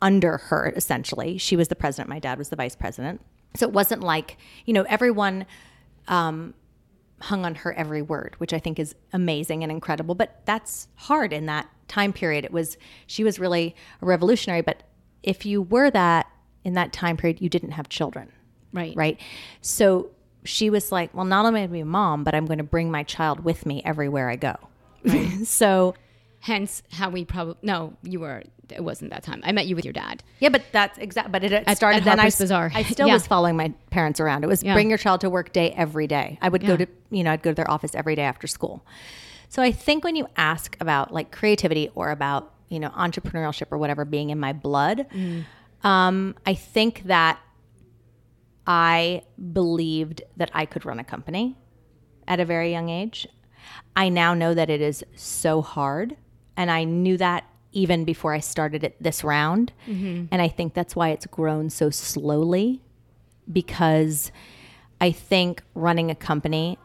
under 0.00 0.38
her 0.38 0.72
essentially. 0.74 1.38
She 1.38 1.56
was 1.56 1.68
the 1.68 1.76
president. 1.76 2.08
My 2.08 2.18
dad 2.18 2.38
was 2.38 2.48
the 2.48 2.56
vice 2.56 2.76
president. 2.76 3.20
So 3.56 3.66
it 3.66 3.72
wasn't 3.72 4.02
like 4.02 4.38
you 4.64 4.72
know 4.72 4.84
everyone 4.88 5.46
um, 6.08 6.54
hung 7.20 7.44
on 7.44 7.54
her 7.56 7.72
every 7.74 8.02
word, 8.02 8.34
which 8.38 8.52
I 8.52 8.58
think 8.58 8.78
is 8.78 8.94
amazing 9.12 9.62
and 9.62 9.70
incredible. 9.70 10.14
But 10.14 10.40
that's 10.44 10.88
hard 10.94 11.32
in 11.32 11.46
that 11.46 11.68
time 11.88 12.12
period. 12.12 12.44
It 12.44 12.52
was 12.52 12.78
she 13.06 13.24
was 13.24 13.38
really 13.38 13.76
a 14.00 14.06
revolutionary. 14.06 14.62
But 14.62 14.82
if 15.22 15.44
you 15.44 15.62
were 15.62 15.90
that 15.90 16.26
in 16.64 16.74
that 16.74 16.92
time 16.92 17.16
period, 17.16 17.40
you 17.40 17.48
didn't 17.48 17.72
have 17.72 17.88
children 17.88 18.32
right. 18.72 18.96
right? 18.96 19.20
So 19.60 20.10
she 20.44 20.70
was 20.70 20.90
like, 20.92 21.14
well, 21.14 21.24
not 21.24 21.44
only 21.46 21.60
am 21.60 21.64
I 21.64 21.66
going 21.66 21.68
to 21.68 21.72
be 21.74 21.80
a 21.80 21.84
mom, 21.84 22.24
but 22.24 22.34
I'm 22.34 22.46
going 22.46 22.58
to 22.58 22.64
bring 22.64 22.90
my 22.90 23.02
child 23.04 23.44
with 23.44 23.64
me 23.66 23.82
everywhere 23.84 24.28
I 24.28 24.36
go. 24.36 24.56
so 25.44 25.94
Hence 26.40 26.82
how 26.90 27.08
we 27.08 27.24
probably 27.24 27.54
no, 27.62 27.94
you 28.02 28.18
were 28.18 28.42
it 28.68 28.82
wasn't 28.82 29.10
that 29.12 29.22
time. 29.22 29.40
I 29.44 29.52
met 29.52 29.66
you 29.68 29.76
with 29.76 29.84
your 29.84 29.92
dad. 29.92 30.24
yeah, 30.40 30.48
but 30.48 30.62
that's 30.72 30.98
exact. 30.98 31.30
But 31.30 31.44
it, 31.44 31.52
it 31.52 31.76
started 31.76 31.98
at 31.98 32.04
then. 32.04 32.18
I, 32.18 32.22
Harper's 32.22 32.38
Bazaar. 32.38 32.72
I 32.74 32.82
still 32.82 33.06
Yeah. 33.06 33.12
was 33.14 33.26
following 33.26 33.56
my 33.56 33.72
parents 33.90 34.18
around. 34.18 34.42
It 34.42 34.48
was 34.48 34.62
Yeah. 34.64 34.74
bring 34.74 34.88
your 34.88 34.98
child 34.98 35.20
to 35.20 35.30
work 35.30 35.52
day 35.52 35.70
every 35.76 36.06
day. 36.08 36.38
I 36.42 36.48
would 36.48 36.66
go 36.66 36.76
to 36.76 36.86
you 37.10 37.22
know 37.22 37.30
I'd 37.32 37.42
go 37.42 37.50
to 37.50 37.54
their 37.54 37.70
office 37.70 37.94
every 37.94 38.16
day 38.16 38.22
after 38.22 38.46
school. 38.48 38.84
So 39.50 39.62
I 39.62 39.70
think 39.70 40.02
when 40.02 40.16
you 40.16 40.26
ask 40.36 40.76
about 40.80 41.12
like 41.12 41.30
creativity 41.30 41.90
or 41.94 42.10
about 42.10 42.52
you 42.70 42.80
know 42.80 42.88
entrepreneurship 42.90 43.66
or 43.70 43.78
whatever 43.78 44.04
being 44.04 44.30
in 44.30 44.40
my 44.40 44.52
blood, 44.52 45.06
Mm. 45.14 45.44
um, 45.84 46.34
I 46.44 46.54
think 46.54 47.02
that 47.04 47.38
I 48.66 49.22
believed 49.52 50.22
that 50.36 50.50
I 50.54 50.66
could 50.66 50.84
run 50.84 50.98
a 50.98 51.04
company 51.04 51.56
at 52.28 52.40
a 52.40 52.44
very 52.44 52.70
young 52.70 52.88
age. 52.88 53.26
I 53.96 54.08
now 54.08 54.34
know 54.34 54.54
that 54.54 54.70
it 54.70 54.80
is 54.80 55.04
so 55.16 55.62
hard. 55.62 56.16
And 56.56 56.70
I 56.70 56.84
knew 56.84 57.16
that 57.16 57.44
even 57.72 58.04
before 58.04 58.34
I 58.34 58.40
started 58.40 58.84
it 58.84 59.02
this 59.02 59.24
round. 59.24 59.72
Mm-hmm. 59.86 60.26
And 60.30 60.42
I 60.42 60.48
think 60.48 60.74
that's 60.74 60.94
why 60.94 61.08
it's 61.10 61.26
grown 61.26 61.70
so 61.70 61.90
slowly 61.90 62.82
because 63.50 64.30
I 65.00 65.10
think 65.10 65.62
running 65.74 66.10
a 66.10 66.14
company 66.14 66.78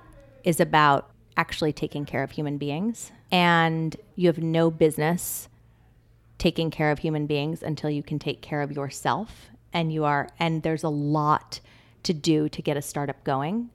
is 0.44 0.60
about 0.60 1.12
actually 1.36 1.74
taking 1.74 2.06
care 2.06 2.24
of 2.24 2.32
human 2.32 2.58
beings. 2.58 3.12
And 3.32 3.96
you 4.16 4.28
have 4.28 4.40
no 4.40 4.72
business 4.72 5.50
taking 6.38 6.72
care 6.72 6.92
of 6.92 7.00
human 7.00 7.28
beings 7.28 7.62
until 7.62 7.90
you 7.90 8.02
can 8.02 8.18
take 8.18 8.42
care 8.42 8.62
of 8.62 8.72
yourself 8.72 9.50
and 9.74 9.92
you 9.94 10.06
are 10.06 10.30
and 10.40 10.64
there's 10.64 10.84
a 10.84 10.90
lot 10.90 11.60
to 12.04 12.14
do 12.14 12.48
to 12.50 12.62
get 12.62 12.78
a 12.78 12.82
startup 12.82 13.24
going. 13.24 13.70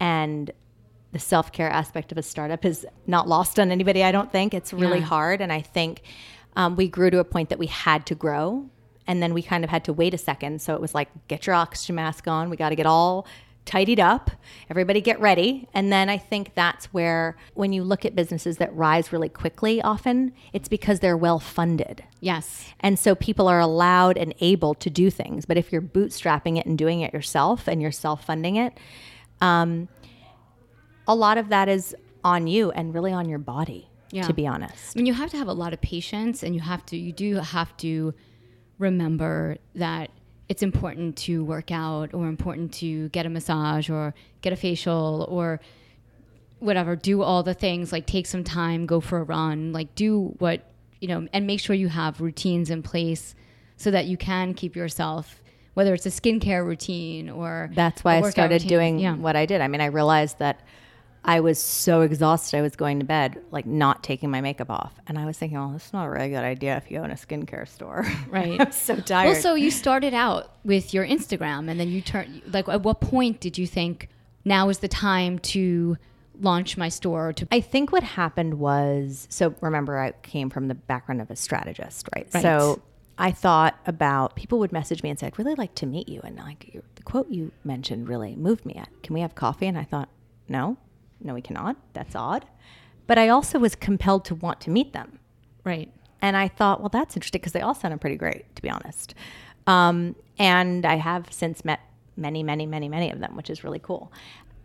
And 0.00 0.50
the 1.12 1.18
self-care 1.18 1.70
aspect 1.70 2.10
of 2.12 2.18
a 2.18 2.22
startup 2.22 2.64
is 2.64 2.84
not 3.06 3.28
lost 3.28 3.60
on 3.60 3.70
anybody 3.70 4.02
i 4.02 4.10
don't 4.12 4.32
think. 4.32 4.52
It's 4.54 4.72
really 4.72 4.98
Yeah. 4.98 5.04
hard 5.06 5.40
and 5.40 5.52
i 5.52 5.60
think 5.60 6.02
um, 6.56 6.76
we 6.76 6.88
grew 6.88 7.10
to 7.10 7.18
a 7.18 7.24
point 7.24 7.48
that 7.50 7.58
we 7.58 7.66
had 7.66 8.06
to 8.06 8.14
grow 8.14 8.68
and 9.06 9.22
then 9.22 9.34
we 9.34 9.42
kind 9.42 9.64
of 9.64 9.70
had 9.70 9.84
to 9.84 9.92
wait 9.92 10.14
a 10.14 10.18
second. 10.18 10.62
So 10.62 10.74
it 10.74 10.80
was 10.80 10.94
like 10.94 11.08
get 11.28 11.46
your 11.46 11.54
oxygen 11.54 11.96
mask 11.96 12.26
on. 12.26 12.48
We 12.48 12.56
got 12.56 12.70
to 12.70 12.74
get 12.76 12.86
all 12.86 13.26
tidied 13.64 13.98
up 13.98 14.30
everybody 14.68 15.00
get 15.00 15.18
ready 15.20 15.66
and 15.72 15.90
then 15.90 16.10
i 16.10 16.18
think 16.18 16.54
that's 16.54 16.84
where 16.86 17.34
when 17.54 17.72
you 17.72 17.82
look 17.82 18.04
at 18.04 18.14
businesses 18.14 18.58
that 18.58 18.74
rise 18.74 19.10
really 19.10 19.28
quickly 19.28 19.80
often 19.80 20.32
it's 20.52 20.68
because 20.68 21.00
they're 21.00 21.16
well 21.16 21.38
funded 21.40 22.04
Yes. 22.20 22.66
and 22.80 22.98
so 22.98 23.14
people 23.14 23.48
are 23.48 23.60
allowed 23.60 24.16
and 24.18 24.34
able 24.40 24.72
to 24.76 24.88
do 24.88 25.10
things. 25.10 25.44
But 25.44 25.58
if 25.58 25.70
you're 25.72 25.82
bootstrapping 25.82 26.58
it 26.58 26.64
and 26.64 26.78
doing 26.78 27.00
it 27.02 27.12
yourself 27.12 27.68
and 27.68 27.82
you're 27.82 27.92
self 27.92 28.24
funding 28.24 28.56
it, 28.56 28.72
um, 29.42 29.88
a 31.06 31.14
lot 31.14 31.36
of 31.36 31.50
that 31.50 31.68
is 31.68 31.94
on 32.24 32.46
you 32.46 32.70
and 32.70 32.94
really 32.94 33.12
on 33.12 33.28
your 33.28 33.38
body, 33.38 33.88
Yeah. 34.10 34.22
to 34.26 34.32
be 34.32 34.46
honest. 34.46 34.96
I 34.96 34.98
mean, 34.98 35.04
you 35.06 35.12
have 35.12 35.30
to 35.32 35.36
have 35.36 35.48
a 35.48 35.52
lot 35.52 35.74
of 35.74 35.82
patience, 35.82 36.42
and 36.42 36.54
you 36.54 36.62
have 36.62 36.86
to, 36.86 36.96
you 36.96 37.12
do 37.12 37.34
have 37.36 37.76
to 37.78 38.14
remember 38.78 39.58
that 39.74 40.10
it's 40.48 40.62
important 40.62 41.16
to 41.16 41.44
work 41.44 41.70
out, 41.70 42.12
or 42.12 42.28
important 42.28 42.72
to 42.74 43.08
get 43.10 43.26
a 43.26 43.30
massage, 43.30 43.88
or 43.88 44.14
get 44.42 44.52
a 44.52 44.56
facial, 44.56 45.26
or 45.28 45.60
whatever. 46.58 46.96
Do 46.96 47.22
all 47.22 47.42
the 47.42 47.54
things 47.54 47.92
like 47.92 48.06
take 48.06 48.26
some 48.26 48.44
time, 48.44 48.86
go 48.86 49.00
for 49.00 49.18
a 49.18 49.24
run, 49.24 49.72
like 49.72 49.94
do 49.94 50.34
what 50.38 50.70
you 51.00 51.08
know, 51.08 51.28
and 51.32 51.46
make 51.46 51.60
sure 51.60 51.76
you 51.76 51.88
have 51.88 52.20
routines 52.20 52.70
in 52.70 52.82
place 52.82 53.34
so 53.76 53.90
that 53.90 54.06
you 54.06 54.16
can 54.16 54.54
keep 54.54 54.74
yourself. 54.74 55.40
Whether 55.74 55.92
it's 55.92 56.06
a 56.06 56.10
skincare 56.10 56.64
routine 56.64 57.28
or 57.28 57.70
That's 57.74 58.04
why 58.04 58.18
I 58.18 58.30
started 58.30 58.62
routine. 58.62 58.68
doing 58.68 58.98
yeah. 59.00 59.14
what 59.16 59.34
I 59.34 59.44
did. 59.44 59.60
I 59.60 59.68
mean, 59.68 59.80
I 59.80 59.86
realized 59.86 60.38
that 60.38 60.60
I 61.26 61.40
was 61.40 61.58
so 61.58 62.02
exhausted. 62.02 62.58
I 62.58 62.60
was 62.60 62.76
going 62.76 62.98
to 62.98 63.04
bed, 63.06 63.40
like 63.50 63.64
not 63.64 64.02
taking 64.02 64.30
my 64.30 64.42
makeup 64.42 64.70
off. 64.70 64.92
And 65.06 65.18
I 65.18 65.24
was 65.24 65.38
thinking, 65.38 65.56
oh, 65.56 65.72
this 65.72 65.86
is 65.86 65.92
not 65.92 66.06
a 66.06 66.10
really 66.10 66.28
good 66.28 66.44
idea 66.44 66.76
if 66.76 66.90
you 66.90 66.98
own 66.98 67.10
a 67.10 67.14
skincare 67.14 67.66
store. 67.66 68.06
Right. 68.28 68.60
I'm 68.60 68.72
so 68.72 68.96
tired. 68.96 69.28
Well, 69.28 69.40
so 69.40 69.54
you 69.54 69.70
started 69.70 70.12
out 70.12 70.56
with 70.64 70.92
your 70.92 71.06
Instagram, 71.06 71.70
and 71.70 71.78
then 71.78 71.88
you 71.88 72.00
turned. 72.00 72.42
Like, 72.52 72.68
at 72.68 72.82
what 72.82 73.00
point 73.00 73.38
did 73.38 73.56
you 73.58 73.66
think 73.66 74.08
now 74.44 74.68
is 74.70 74.78
the 74.80 74.88
time 74.88 75.38
to 75.40 75.96
launch 76.40 76.76
my 76.76 76.88
store? 76.88 77.32
To 77.34 77.46
I 77.52 77.60
think 77.60 77.92
what 77.92 78.02
happened 78.02 78.54
was 78.54 79.28
so 79.30 79.54
remember 79.60 79.98
I 79.98 80.12
came 80.22 80.50
from 80.50 80.66
the 80.66 80.74
background 80.74 81.20
of 81.20 81.30
a 81.30 81.36
strategist, 81.36 82.08
right? 82.14 82.26
Right. 82.34 82.42
So 82.42 82.82
I 83.18 83.30
thought 83.30 83.78
about 83.86 84.34
people 84.34 84.58
would 84.58 84.72
message 84.72 85.02
me 85.02 85.10
and 85.10 85.18
say, 85.18 85.28
I'd 85.28 85.38
really 85.38 85.54
like 85.54 85.74
to 85.76 85.86
meet 85.86 86.08
you. 86.08 86.20
And 86.24 86.36
like 86.36 86.76
the 86.96 87.02
quote 87.02 87.30
you 87.30 87.52
mentioned 87.62 88.08
really 88.08 88.34
moved 88.34 88.66
me. 88.66 88.82
Can 89.02 89.14
we 89.14 89.20
have 89.20 89.34
coffee? 89.34 89.66
And 89.66 89.78
I 89.78 89.84
thought, 89.84 90.08
no, 90.48 90.76
no, 91.24 91.34
we 91.34 91.42
cannot. 91.42 91.76
That's 91.94 92.14
odd. 92.14 92.44
But 93.06 93.18
I 93.18 93.28
also 93.28 93.58
was 93.58 93.74
compelled 93.74 94.24
to 94.26 94.34
want 94.34 94.60
to 94.62 94.70
meet 94.70 94.92
them. 94.92 95.18
right, 95.64 95.90
And 96.22 96.36
I 96.36 96.48
thought, 96.48 96.80
well, 96.80 96.88
that's 96.90 97.16
interesting 97.16 97.40
because 97.40 97.52
they 97.52 97.60
all 97.60 97.74
sounded 97.74 98.00
pretty 98.00 98.16
great, 98.16 98.54
to 98.54 98.62
be 98.62 98.70
honest. 98.70 99.14
Um, 99.66 100.14
and 100.38 100.86
I 100.86 100.96
have 100.96 101.32
since 101.32 101.64
met 101.64 101.80
many, 102.16 102.42
many, 102.42 102.66
many, 102.66 102.88
many 102.88 103.10
of 103.10 103.18
them, 103.20 103.36
which 103.36 103.50
is 103.50 103.64
really 103.64 103.78
cool. 103.78 104.12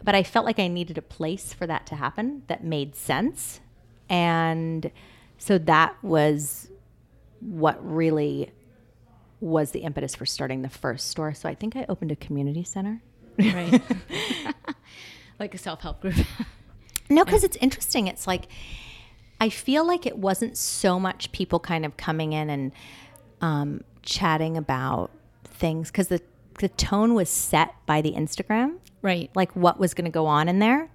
But 0.03 0.15
I 0.15 0.23
felt 0.23 0.45
like 0.45 0.59
I 0.59 0.67
needed 0.67 0.97
a 0.97 1.01
place 1.01 1.53
for 1.53 1.65
that 1.67 1.85
to 1.87 1.95
happen 1.95 2.43
that 2.47 2.63
made 2.63 2.95
sense. 2.95 3.59
And 4.09 4.91
so 5.37 5.57
that 5.57 5.95
was 6.03 6.69
what 7.39 7.77
really 7.85 8.51
was 9.41 9.71
the 9.71 9.79
impetus 9.79 10.15
for 10.15 10.25
starting 10.25 10.61
the 10.61 10.69
first 10.69 11.07
store. 11.07 11.33
So 11.33 11.47
I 11.47 11.55
think 11.55 11.75
I 11.75 11.85
opened 11.87 12.11
a 12.11 12.15
community 12.15 12.63
center. 12.63 13.01
right, 13.37 13.81
like 15.39 15.53
a 15.53 15.57
self 15.57 15.81
help 15.81 16.01
group. 16.01 16.15
No, 17.11 17.25
because 17.25 17.43
it's 17.43 17.57
interesting. 17.57 18.05
It's 18.05 18.27
like 18.27 18.47
I 19.41 19.49
feel 19.49 19.83
like 19.83 20.05
it 20.05 20.17
wasn't 20.19 20.57
so 20.57 20.99
much 20.99 21.31
people 21.31 21.59
kind 21.59 21.85
of 21.85 21.97
coming 21.97 22.33
in 22.33 22.49
and 22.51 22.71
um, 23.41 23.83
chatting 24.03 24.57
about 24.57 25.09
things 25.43 25.89
because 25.89 26.09
the 26.09 26.21
the 26.59 26.69
tone 26.69 27.15
was 27.15 27.29
set 27.29 27.73
by 27.85 28.01
the 28.01 28.11
Instagram, 28.11 28.77
right, 29.01 29.31
like 29.33 29.55
what 29.55 29.79
was 29.79 29.95
going 29.95 30.05
to 30.05 30.11
go 30.11 30.27
on 30.27 30.47
in 30.49 30.59
there. 30.59 30.91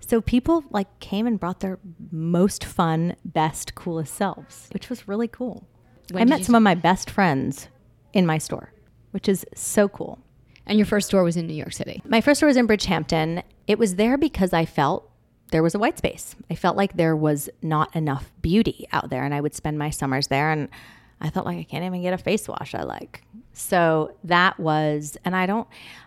So 0.00 0.20
people 0.20 0.64
like 0.70 1.00
came 1.00 1.26
and 1.26 1.40
brought 1.40 1.60
their 1.60 1.78
most 2.10 2.64
fun, 2.64 3.16
best, 3.24 3.74
coolest 3.74 4.14
selves, 4.14 4.68
which 4.72 4.90
was 4.90 5.08
really 5.08 5.28
cool. 5.28 5.66
When 6.10 6.22
I 6.22 6.26
met 6.26 6.44
some 6.44 6.54
of 6.54 6.62
my 6.62 6.74
best 6.74 7.08
friends 7.08 7.68
in 8.12 8.26
my 8.26 8.38
store, 8.38 8.72
which 9.12 9.26
is 9.28 9.46
so 9.54 9.88
cool. 9.88 10.18
and 10.66 10.76
your 10.76 10.86
first 10.86 11.06
store 11.06 11.22
was 11.22 11.36
in 11.36 11.46
New 11.46 11.54
York 11.54 11.72
City. 11.72 12.02
My 12.06 12.20
first 12.20 12.40
store 12.40 12.48
was 12.48 12.56
in 12.56 12.66
Bridgehampton. 12.66 13.42
It 13.66 13.78
was 13.78 13.96
there 13.96 14.16
because 14.16 14.52
I 14.52 14.64
felt 14.64 15.10
there 15.50 15.62
was 15.62 15.74
a 15.74 15.78
white 15.78 15.98
space. 15.98 16.34
I 16.50 16.54
felt 16.54 16.76
like 16.76 16.96
there 16.96 17.16
was 17.16 17.48
not 17.62 17.94
enough 17.94 18.32
beauty 18.42 18.86
out 18.92 19.10
there, 19.10 19.24
and 19.24 19.34
I 19.34 19.40
would 19.40 19.54
spend 19.54 19.78
my 19.78 19.90
summers 19.90 20.26
there. 20.28 20.50
And 20.50 20.68
I 21.20 21.30
felt 21.30 21.46
like 21.46 21.58
I 21.58 21.64
can't 21.64 21.84
even 21.84 22.02
get 22.02 22.12
a 22.12 22.18
face 22.18 22.48
wash 22.48 22.74
I 22.74 22.82
like. 22.82 23.22
So 23.52 24.14
that 24.24 24.58
was, 24.60 25.16
and 25.24 25.34
I 25.34 25.46
don't, 25.46 25.66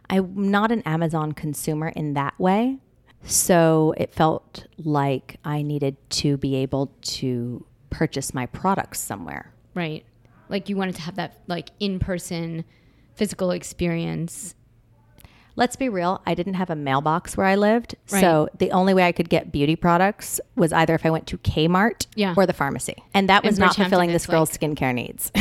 I'm 0.10 0.52
not 0.52 0.72
an 0.72 0.82
Amazon 0.84 1.32
consumer 1.32 1.90
in 1.90 2.14
that 2.14 2.38
way. 2.40 2.78
So 3.24 3.94
it 3.98 4.14
felt 4.14 4.68
like 4.78 5.38
I 5.44 5.62
needed 5.62 5.98
to 6.12 6.38
be 6.38 6.56
able 6.58 6.92
to 7.02 7.66
purchase 7.90 8.34
my 8.34 8.46
products 8.46 9.00
somewhere. 9.00 9.52
Right, 9.74 10.06
like 10.48 10.70
you 10.70 10.76
wanted 10.78 10.96
to 10.96 11.02
have 11.02 11.16
that 11.16 11.42
like 11.48 11.70
in 11.80 12.00
person, 12.00 12.66
physical 13.16 13.52
experience. 13.52 14.56
Let's 15.60 15.76
be 15.76 15.90
real, 15.90 16.22
I 16.26 16.34
didn't 16.36 16.54
have 16.54 16.70
a 16.70 16.76
mailbox 16.76 17.36
where 17.36 17.46
I 17.46 17.56
lived. 17.56 17.96
Right. 18.12 18.22
So 18.22 18.48
the 18.58 18.72
only 18.72 18.94
way 18.94 19.04
I 19.06 19.12
could 19.12 19.30
get 19.30 19.52
beauty 19.52 19.76
products 19.76 20.40
was 20.56 20.72
either 20.72 20.96
if 20.96 21.06
I 21.06 21.10
went 21.10 21.28
to 21.28 21.38
Kmart 21.40 22.08
Yeah. 22.16 22.34
or 22.38 22.46
the 22.46 22.54
pharmacy. 22.54 22.96
And 23.14 23.28
that 23.30 23.44
was 23.44 23.60
not 23.60 23.76
fulfilling 23.76 24.12
this 24.12 24.26
girl's 24.26 24.52
skincare 24.58 24.94
needs. 24.96 25.32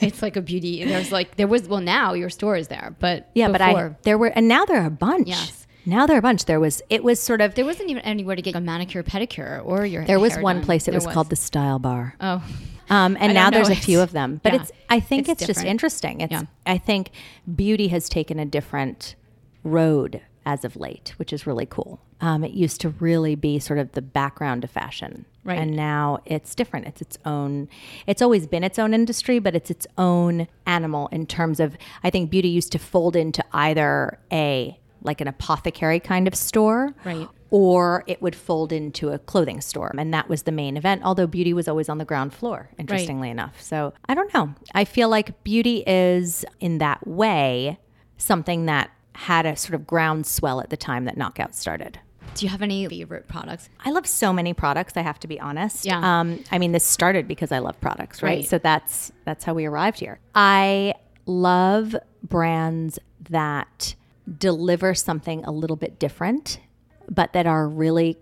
It's 0.00 0.20
like 0.20 0.36
a 0.36 0.42
beauty. 0.42 0.84
There's 0.84 1.10
like 1.10 1.36
there 1.36 1.46
was 1.46 1.66
well 1.66 1.80
now 1.80 2.12
your 2.12 2.28
store 2.28 2.56
is 2.56 2.68
there, 2.68 2.94
but 3.00 3.30
yeah, 3.34 3.48
but 3.50 3.62
I 3.62 3.94
there 4.02 4.18
were 4.18 4.26
and 4.26 4.48
now 4.48 4.66
there 4.66 4.82
are 4.82 4.86
a 4.86 4.90
bunch. 4.90 5.28
Yes. 5.28 5.66
Now 5.86 6.06
there 6.06 6.16
are 6.16 6.18
a 6.18 6.22
bunch. 6.22 6.44
There 6.44 6.60
was 6.60 6.82
it 6.90 7.02
was 7.02 7.20
sort 7.20 7.40
of 7.40 7.54
There 7.54 7.64
wasn't 7.64 7.88
even 7.90 8.02
anywhere 8.02 8.36
to 8.36 8.42
get 8.42 8.54
a 8.54 8.60
manicure, 8.60 9.02
pedicure, 9.02 9.64
or 9.64 9.86
your. 9.86 10.04
there 10.04 10.20
was 10.20 10.36
one 10.38 10.56
done. 10.56 10.64
place. 10.66 10.86
It 10.88 10.90
There 10.92 11.00
was, 11.00 11.06
called 11.06 11.30
the 11.30 11.36
Style 11.36 11.78
Bar. 11.78 12.14
Oh, 12.20 12.42
Um, 12.90 13.16
and 13.18 13.30
I 13.30 13.32
now 13.32 13.48
there's 13.50 13.70
a 13.70 13.74
few 13.74 14.00
of 14.02 14.12
them, 14.12 14.40
but 14.42 14.52
Yeah. 14.52 14.60
it's. 14.62 14.72
I 14.90 15.00
think 15.00 15.28
It's 15.28 15.40
it's, 15.42 15.46
just 15.54 15.64
interesting. 15.64 16.20
It's. 16.20 16.32
Yeah. 16.32 16.42
I 16.66 16.76
think 16.76 17.10
beauty 17.54 17.88
has 17.88 18.08
taken 18.10 18.38
a 18.38 18.44
different 18.44 19.14
road 19.64 20.20
as 20.46 20.64
of 20.64 20.76
late, 20.76 21.14
which 21.16 21.32
is 21.32 21.46
really 21.46 21.66
cool. 21.66 22.00
Um, 22.20 22.44
it 22.44 22.52
used 22.52 22.80
to 22.82 22.90
really 22.90 23.34
be 23.34 23.58
sort 23.58 23.78
of 23.78 23.92
the 23.92 24.02
background 24.02 24.62
of 24.64 24.70
fashion, 24.70 25.24
Right. 25.42 25.58
And 25.58 25.76
now 25.76 26.20
it's 26.24 26.54
different. 26.54 26.86
It's 26.86 27.02
its 27.02 27.18
own. 27.26 27.68
It's 28.06 28.22
always 28.22 28.46
been 28.46 28.64
its 28.64 28.78
own 28.78 28.94
industry, 28.94 29.38
but 29.40 29.54
it's 29.54 29.70
its 29.70 29.86
own 29.98 30.48
animal 30.64 31.08
in 31.08 31.26
terms 31.26 31.60
of. 31.60 31.76
I 32.02 32.08
think 32.08 32.30
beauty 32.30 32.48
used 32.48 32.72
to 32.72 32.78
fold 32.78 33.14
into 33.14 33.44
either 33.52 34.18
a 34.32 34.78
like 35.02 35.20
an 35.20 35.28
apothecary 35.28 36.00
kind 36.00 36.26
of 36.26 36.34
store, 36.34 36.94
Right. 37.04 37.28
or 37.50 38.04
it 38.06 38.22
would 38.22 38.34
fold 38.34 38.72
into 38.72 39.10
a 39.10 39.18
clothing 39.18 39.60
store. 39.60 39.94
And 39.98 40.14
that 40.14 40.30
was 40.30 40.44
the 40.44 40.52
main 40.52 40.78
event, 40.78 41.02
although 41.04 41.26
beauty 41.26 41.52
was 41.52 41.68
always 41.68 41.90
on 41.90 41.98
the 41.98 42.06
ground 42.06 42.32
floor, 42.32 42.70
interestingly 42.78 43.28
enough. 43.28 43.60
So 43.60 43.92
I 44.08 44.14
don't 44.14 44.32
know. 44.32 44.54
I 44.74 44.86
feel 44.86 45.10
like 45.10 45.44
beauty 45.44 45.84
is, 45.86 46.46
in 46.58 46.78
that 46.78 47.06
way, 47.06 47.78
something 48.16 48.64
that 48.64 48.90
had 49.14 49.46
a 49.46 49.56
sort 49.56 49.74
of 49.74 49.86
groundswell 49.86 50.60
at 50.60 50.70
the 50.70 50.76
time 50.76 51.04
that 51.04 51.16
Knockout 51.16 51.54
started. 51.54 51.98
do 52.34 52.44
you 52.44 52.50
have 52.50 52.62
any 52.62 52.86
favorite 52.88 53.28
products? 53.28 53.68
I 53.84 53.90
love 53.90 54.06
so 54.06 54.32
many 54.32 54.52
products. 54.54 54.96
I 54.96 55.02
have 55.02 55.20
to 55.20 55.28
be 55.28 55.38
honest. 55.38 55.84
Yeah. 55.84 56.00
Um, 56.20 56.42
I 56.50 56.58
mean, 56.58 56.72
this 56.72 56.84
started 56.84 57.28
because 57.28 57.52
I 57.52 57.58
love 57.60 57.80
products, 57.80 58.22
right? 58.22 58.38
Right. 58.38 58.44
So 58.46 58.58
that's 58.58 59.12
that's 59.24 59.44
how 59.44 59.54
we 59.54 59.66
arrived 59.66 60.00
here. 60.00 60.18
I 60.34 60.94
love 61.26 61.94
brands 62.22 62.98
that 63.30 63.94
deliver 64.38 64.94
something 64.94 65.44
a 65.44 65.52
little 65.52 65.76
bit 65.76 65.98
different, 65.98 66.58
but 67.08 67.32
that 67.34 67.46
are 67.46 67.68
really 67.68 68.16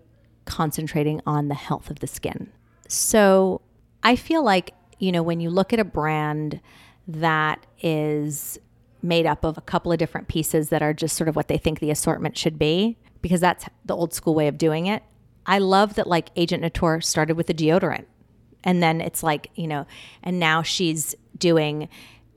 concentrating 0.45 1.21
on 1.25 1.47
the 1.47 1.55
health 1.55 1.89
of 1.89 1.99
the 1.99 2.07
skin. 2.07 2.51
So 2.87 3.61
I 4.03 4.15
feel 4.15 4.43
like 4.43 4.73
you 4.99 5.11
know 5.11 5.23
when 5.23 5.39
you 5.39 5.49
look 5.49 5.73
at 5.73 5.79
a 5.79 5.83
brand 5.85 6.59
that 7.07 7.65
is 7.81 8.59
made 9.03 9.25
up 9.25 9.43
of 9.43 9.57
a 9.57 9.61
couple 9.61 9.91
of 9.91 9.97
different 9.97 10.27
pieces 10.27 10.69
that 10.69 10.81
are 10.81 10.93
just 10.93 11.15
sort 11.15 11.27
of 11.27 11.35
what 11.35 11.47
they 11.47 11.57
think 11.57 11.79
the 11.79 11.91
assortment 11.91 12.37
should 12.37 12.57
be 12.57 12.97
because 13.21 13.41
that's 13.41 13.65
the 13.85 13.95
old 13.95 14.13
school 14.13 14.33
way 14.33 14.47
of 14.47 14.57
doing 14.57 14.85
it. 14.87 15.03
I 15.45 15.59
love 15.59 15.95
that 15.95 16.07
like 16.07 16.29
Agent 16.35 16.63
Nateur 16.63 17.03
started 17.03 17.35
with 17.35 17.49
a 17.49 17.53
deodorant 17.53 18.05
and 18.63 18.81
then 18.81 19.01
it's 19.01 19.23
like, 19.23 19.49
you 19.55 19.67
know, 19.67 19.85
and 20.23 20.39
now 20.39 20.61
she's 20.61 21.15
doing, 21.37 21.89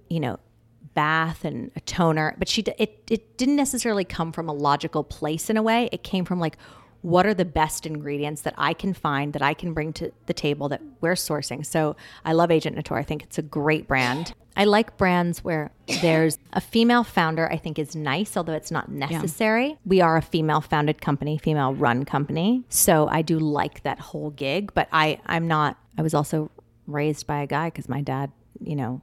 you 0.08 0.20
know, 0.20 0.38
bath 0.94 1.44
and 1.44 1.70
a 1.76 1.80
toner, 1.80 2.34
but 2.38 2.48
she 2.48 2.62
it 2.78 3.04
it 3.10 3.36
didn't 3.36 3.56
necessarily 3.56 4.04
come 4.04 4.32
from 4.32 4.48
a 4.48 4.52
logical 4.52 5.04
place 5.04 5.48
in 5.50 5.56
a 5.56 5.62
way. 5.62 5.88
It 5.92 6.02
came 6.02 6.24
from 6.24 6.40
like 6.40 6.56
what 7.02 7.26
are 7.26 7.34
the 7.34 7.44
best 7.44 7.86
ingredients 7.86 8.42
that 8.42 8.54
I 8.58 8.72
can 8.72 8.92
find 8.92 9.32
that 9.32 9.42
I 9.42 9.54
can 9.54 9.72
bring 9.74 9.92
to 9.94 10.12
the 10.26 10.34
table 10.34 10.68
that 10.70 10.82
we're 11.00 11.14
sourcing. 11.14 11.64
So 11.64 11.96
I 12.24 12.32
love 12.32 12.50
Agent 12.50 12.76
Nateur. 12.76 12.98
I 12.98 13.02
think 13.02 13.22
it's 13.22 13.38
a 13.38 13.42
great 13.42 13.86
brand. 13.86 14.34
I 14.56 14.64
like 14.64 14.96
brands 14.96 15.44
where 15.44 15.70
there's 16.00 16.38
a 16.54 16.60
female 16.60 17.04
founder, 17.04 17.50
I 17.52 17.58
think 17.58 17.78
is 17.78 17.94
nice, 17.94 18.36
although 18.36 18.54
it's 18.54 18.70
not 18.70 18.90
necessary. 18.90 19.76
We 19.84 20.00
are 20.00 20.16
a 20.16 20.22
female 20.22 20.62
founded 20.62 21.02
company, 21.02 21.36
female 21.36 21.74
run 21.74 22.04
company. 22.06 22.64
So 22.70 23.06
I 23.08 23.20
do 23.22 23.38
like 23.38 23.82
that 23.82 24.00
whole 24.00 24.30
gig, 24.30 24.72
but 24.72 24.88
I, 24.92 25.20
I'm 25.26 25.46
not, 25.46 25.76
I 25.98 26.02
was 26.02 26.14
also 26.14 26.50
raised 26.86 27.26
by 27.26 27.42
a 27.42 27.46
guy 27.46 27.68
because 27.68 27.88
my 27.88 28.00
dad, 28.00 28.32
you 28.60 28.76
know, 28.76 29.02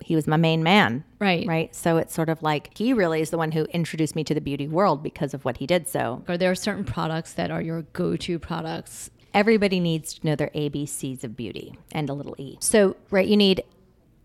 he 0.00 0.14
was 0.14 0.26
my 0.26 0.36
main 0.36 0.62
man. 0.62 1.04
Right. 1.18 1.46
Right. 1.46 1.74
So 1.74 1.96
it's 1.96 2.14
sort 2.14 2.28
of 2.28 2.42
like 2.42 2.76
he 2.76 2.92
really 2.92 3.20
is 3.20 3.30
the 3.30 3.38
one 3.38 3.52
who 3.52 3.64
introduced 3.66 4.14
me 4.16 4.24
to 4.24 4.34
the 4.34 4.40
beauty 4.40 4.68
world 4.68 5.02
because 5.02 5.34
of 5.34 5.44
what 5.44 5.58
he 5.58 5.66
did. 5.66 5.88
So 5.88 6.22
Are 6.28 6.36
there 6.36 6.54
certain 6.54 6.84
products 6.84 7.32
that 7.34 7.50
are 7.50 7.62
your 7.62 7.82
go-to 7.82 8.38
products? 8.38 9.10
everybody 9.36 9.78
needs 9.80 10.14
to 10.14 10.26
know 10.26 10.34
their 10.34 10.50
ABCs 10.54 11.22
of 11.22 11.36
beauty 11.36 11.78
and 11.92 12.08
a 12.08 12.14
little 12.14 12.34
E. 12.38 12.56
So, 12.60 12.96
right, 13.10 13.28
you 13.28 13.36
need 13.36 13.62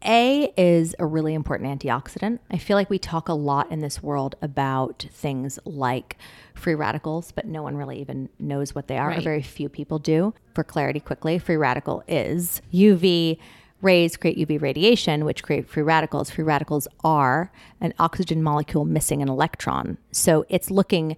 A 0.05 0.53
is 0.55 0.95
a 0.99 1.05
really 1.05 1.33
important 1.33 1.81
antioxidant. 1.81 2.39
I 2.49 2.57
feel 2.57 2.77
like 2.77 2.89
we 2.89 2.97
talk 2.97 3.27
a 3.27 3.33
lot 3.33 3.69
in 3.69 3.81
this 3.81 4.01
world 4.01 4.35
about 4.41 5.05
things 5.11 5.59
like 5.65 6.15
free 6.55 6.75
radicals, 6.75 7.33
but 7.33 7.45
no 7.45 7.61
one 7.61 7.75
really 7.75 7.99
even 7.99 8.29
knows 8.39 8.73
what 8.73 8.87
they 8.87 8.97
are, 8.97 9.11
or 9.11 9.19
very 9.19 9.41
few 9.41 9.67
people 9.67 9.99
do. 9.99 10.33
For 10.55 10.63
clarity, 10.63 11.01
quickly, 11.01 11.37
free 11.39 11.57
radical 11.57 12.03
is 12.07 12.61
UV 12.73 13.37
rays 13.81 14.17
create 14.17 14.37
UV 14.37 14.61
radiation, 14.61 15.25
which 15.25 15.43
create 15.43 15.67
free 15.69 15.83
radicals. 15.83 16.29
Free 16.29 16.43
radicals 16.43 16.87
are 17.03 17.51
an 17.79 17.93
oxygen 17.99 18.43
molecule 18.43 18.85
missing 18.85 19.21
an 19.21 19.29
electron. 19.29 19.97
So 20.11 20.45
it's 20.49 20.69
looking 20.71 21.17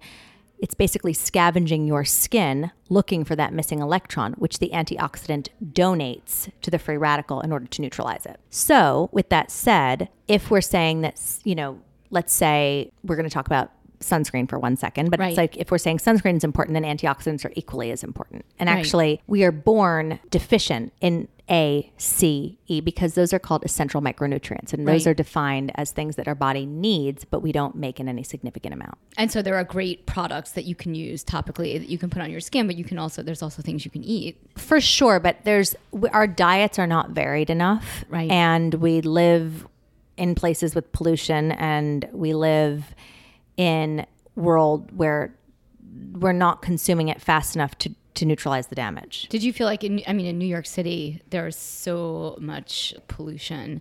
it's 0.60 0.74
basically 0.74 1.12
scavenging 1.12 1.84
your 1.86 2.04
skin 2.04 2.70
looking 2.88 3.22
for 3.24 3.36
that 3.36 3.52
missing 3.52 3.80
electron, 3.80 4.32
which 4.34 4.60
the 4.60 4.70
antioxidant 4.72 5.48
donates 5.62 6.50
to 6.62 6.70
the 6.70 6.78
free 6.78 6.96
radical 6.96 7.40
in 7.42 7.52
order 7.52 7.66
to 7.66 7.82
neutralize 7.82 8.24
it. 8.24 8.40
So, 8.48 9.10
with 9.12 9.28
that 9.28 9.50
said, 9.50 10.08
if 10.26 10.50
we're 10.50 10.62
saying 10.62 11.02
that, 11.02 11.20
you 11.44 11.54
know, 11.54 11.80
let's 12.10 12.32
say 12.32 12.90
we're 13.02 13.16
going 13.16 13.28
to 13.28 13.34
talk 13.34 13.46
about 13.46 13.72
sunscreen 14.00 14.48
for 14.48 14.58
one 14.58 14.76
second, 14.76 15.10
but 15.10 15.20
Right. 15.20 15.30
it's 15.30 15.36
like 15.36 15.56
if 15.56 15.70
we're 15.70 15.76
saying 15.78 15.98
sunscreen 15.98 16.36
is 16.36 16.44
important, 16.44 16.74
then 16.74 16.84
antioxidants 16.84 17.44
are 17.44 17.52
equally 17.56 17.90
as 17.90 18.04
important. 18.04 18.44
And 18.58 18.68
Right. 18.68 18.78
actually, 18.78 19.20
we 19.26 19.44
are 19.44 19.52
born 19.52 20.18
deficient 20.30 20.92
in 21.00 21.28
A, 21.50 21.92
C, 21.98 22.58
E 22.66 22.80
because 22.80 23.14
those 23.14 23.32
are 23.34 23.38
called 23.38 23.64
essential 23.64 24.00
micronutrients. 24.00 24.72
And 24.72 24.88
those 24.88 25.04
Right. 25.04 25.10
are 25.10 25.14
defined 25.14 25.72
as 25.74 25.90
things 25.90 26.16
that 26.16 26.26
our 26.26 26.34
body 26.34 26.64
needs, 26.64 27.24
but 27.26 27.40
we 27.40 27.52
don't 27.52 27.74
make 27.76 28.00
in 28.00 28.08
any 28.08 28.22
significant 28.22 28.72
amount. 28.72 28.96
And 29.18 29.30
so 29.30 29.42
there 29.42 29.54
are 29.56 29.64
great 29.64 30.06
products 30.06 30.52
that 30.52 30.64
you 30.64 30.74
can 30.74 30.94
use 30.94 31.22
topically 31.22 31.78
that 31.78 31.88
you 31.90 31.98
can 31.98 32.08
put 32.08 32.22
on 32.22 32.30
your 32.30 32.40
skin, 32.40 32.66
but 32.66 32.76
you 32.76 32.84
can 32.84 32.98
also 32.98 33.22
there's 33.22 33.42
also 33.42 33.60
things 33.60 33.84
you 33.84 33.90
can 33.90 34.02
eat. 34.02 34.38
For 34.56 34.80
sure, 34.80 35.20
but 35.20 35.36
there's 35.44 35.76
our 36.12 36.26
diets 36.26 36.78
are 36.78 36.86
not 36.86 37.10
varied 37.10 37.50
enough, 37.50 38.04
Right. 38.08 38.30
And 38.30 38.74
we 38.74 39.02
live 39.02 39.66
in 40.16 40.34
places 40.34 40.74
with 40.74 40.92
pollution, 40.92 41.52
and 41.52 42.08
we 42.12 42.32
live 42.32 42.94
in 43.56 44.06
world 44.36 44.96
where 44.96 45.34
we're 46.12 46.32
not 46.32 46.62
consuming 46.62 47.08
it 47.08 47.20
fast 47.20 47.54
enough 47.54 47.76
to 47.78 47.90
to 48.14 48.24
neutralize 48.24 48.68
the 48.68 48.74
damage. 48.74 49.28
Did 49.28 49.42
you 49.42 49.52
feel 49.52 49.66
like 49.66 49.82
in 49.84 50.02
I 50.06 50.12
mean 50.12 50.26
in 50.26 50.38
New 50.38 50.46
York 50.46 50.66
City 50.66 51.20
there's 51.30 51.56
so 51.56 52.36
much 52.40 52.94
pollution 53.08 53.80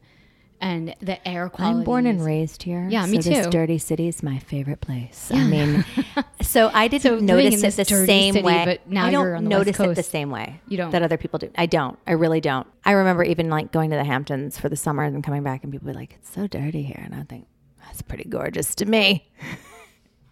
and 0.61 0.95
the 1.01 1.27
air 1.27 1.49
quality 1.49 1.79
I'm 1.79 1.83
born 1.83 2.05
and 2.05 2.23
raised 2.23 2.63
here. 2.63 2.87
Yeah, 2.89 3.05
me 3.05 3.21
so 3.21 3.29
This 3.29 3.45
too. 3.45 3.51
dirty 3.51 3.77
city 3.77 4.07
is 4.07 4.23
my 4.23 4.39
favorite 4.39 4.79
place. 4.79 5.29
I 5.33 5.43
mean, 5.43 5.83
so 6.41 6.71
I 6.73 6.87
didn't 6.87 7.01
So 7.03 7.19
notice 7.19 7.61
it 7.63 7.75
the 7.75 7.83
same 7.83 8.33
city, 8.35 8.45
way. 8.45 8.63
but 8.63 8.89
now 8.89 9.07
I 9.07 9.11
don't 9.11 9.25
you're 9.25 9.35
on 9.35 9.43
the 9.43 9.49
notice 9.49 9.77
it 9.77 9.95
the 9.95 10.03
same 10.03 10.29
way. 10.29 10.61
You 10.69 10.77
don't. 10.77 10.91
that 10.91 11.03
other 11.03 11.17
people 11.17 11.37
do. 11.39 11.51
I 11.57 11.65
don't. 11.65 11.99
I 12.07 12.13
really 12.13 12.39
don't. 12.39 12.65
I 12.85 12.91
remember 12.93 13.25
even 13.25 13.49
like 13.49 13.73
going 13.73 13.89
to 13.89 13.97
the 13.97 14.05
Hamptons 14.05 14.57
for 14.57 14.69
the 14.69 14.77
summer 14.77 15.03
and 15.03 15.21
coming 15.21 15.43
back, 15.43 15.63
and 15.63 15.71
people 15.73 15.87
be 15.87 15.93
like, 15.93 16.13
"It's 16.13 16.33
so 16.33 16.47
dirty 16.47 16.83
here," 16.83 17.01
and 17.03 17.13
I 17.13 17.23
think 17.23 17.45
that's 17.85 18.01
pretty 18.01 18.23
gorgeous 18.29 18.73
to 18.75 18.85
me. 18.85 19.29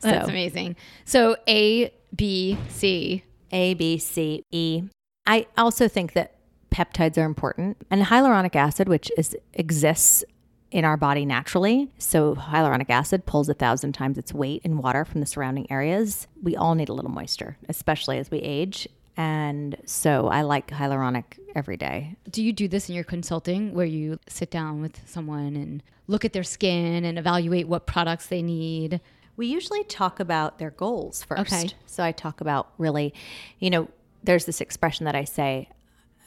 That's 0.00 0.28
amazing. 0.28 0.76
So 1.04 1.36
A, 1.48 1.92
B, 2.14 2.56
C. 2.68 3.24
A, 3.52 3.74
B, 3.74 3.98
C, 3.98 4.44
E. 4.50 4.82
I 5.26 5.46
also 5.56 5.88
think 5.88 6.12
that 6.14 6.34
peptides 6.70 7.18
are 7.18 7.24
important, 7.24 7.76
and 7.90 8.02
hyaluronic 8.02 8.54
acid, 8.54 8.88
which 8.88 9.10
is 9.16 9.36
exists 9.54 10.24
in 10.70 10.84
our 10.84 10.96
body 10.96 11.24
naturally. 11.24 11.90
So 11.98 12.34
hyaluronic 12.34 12.90
acid 12.90 13.24
pulls 13.26 13.48
a 13.48 13.54
thousand 13.54 13.92
times 13.92 14.18
its 14.18 14.34
weight 14.34 14.62
in 14.64 14.78
water 14.78 15.04
from 15.04 15.20
the 15.20 15.26
surrounding 15.26 15.70
areas. 15.70 16.26
We 16.42 16.56
all 16.56 16.74
need 16.74 16.88
a 16.88 16.92
little 16.92 17.10
moisture, 17.10 17.56
especially 17.68 18.18
as 18.18 18.30
we 18.30 18.38
age. 18.38 18.86
And 19.16 19.76
so 19.84 20.28
I 20.28 20.42
like 20.42 20.68
hyaluronic 20.68 21.38
every 21.56 21.76
day. 21.76 22.16
Do 22.30 22.42
you 22.42 22.52
do 22.52 22.68
this 22.68 22.88
in 22.88 22.94
your 22.94 23.04
consulting 23.04 23.74
where 23.74 23.86
you 23.86 24.20
sit 24.28 24.50
down 24.50 24.80
with 24.80 25.00
someone 25.08 25.56
and 25.56 25.82
look 26.06 26.24
at 26.24 26.32
their 26.32 26.44
skin 26.44 27.04
and 27.04 27.18
evaluate 27.18 27.66
what 27.66 27.86
products 27.86 28.26
they 28.26 28.42
need? 28.42 29.00
We 29.38 29.46
usually 29.46 29.84
talk 29.84 30.18
about 30.18 30.58
their 30.58 30.72
goals 30.72 31.22
first. 31.22 31.40
Okay. 31.40 31.70
So 31.86 32.02
I 32.02 32.10
talk 32.12 32.40
about 32.40 32.72
really, 32.76 33.14
you 33.60 33.70
know, 33.70 33.88
there's 34.24 34.44
this 34.46 34.60
expression 34.60 35.04
that 35.04 35.14
I 35.14 35.22
say 35.22 35.68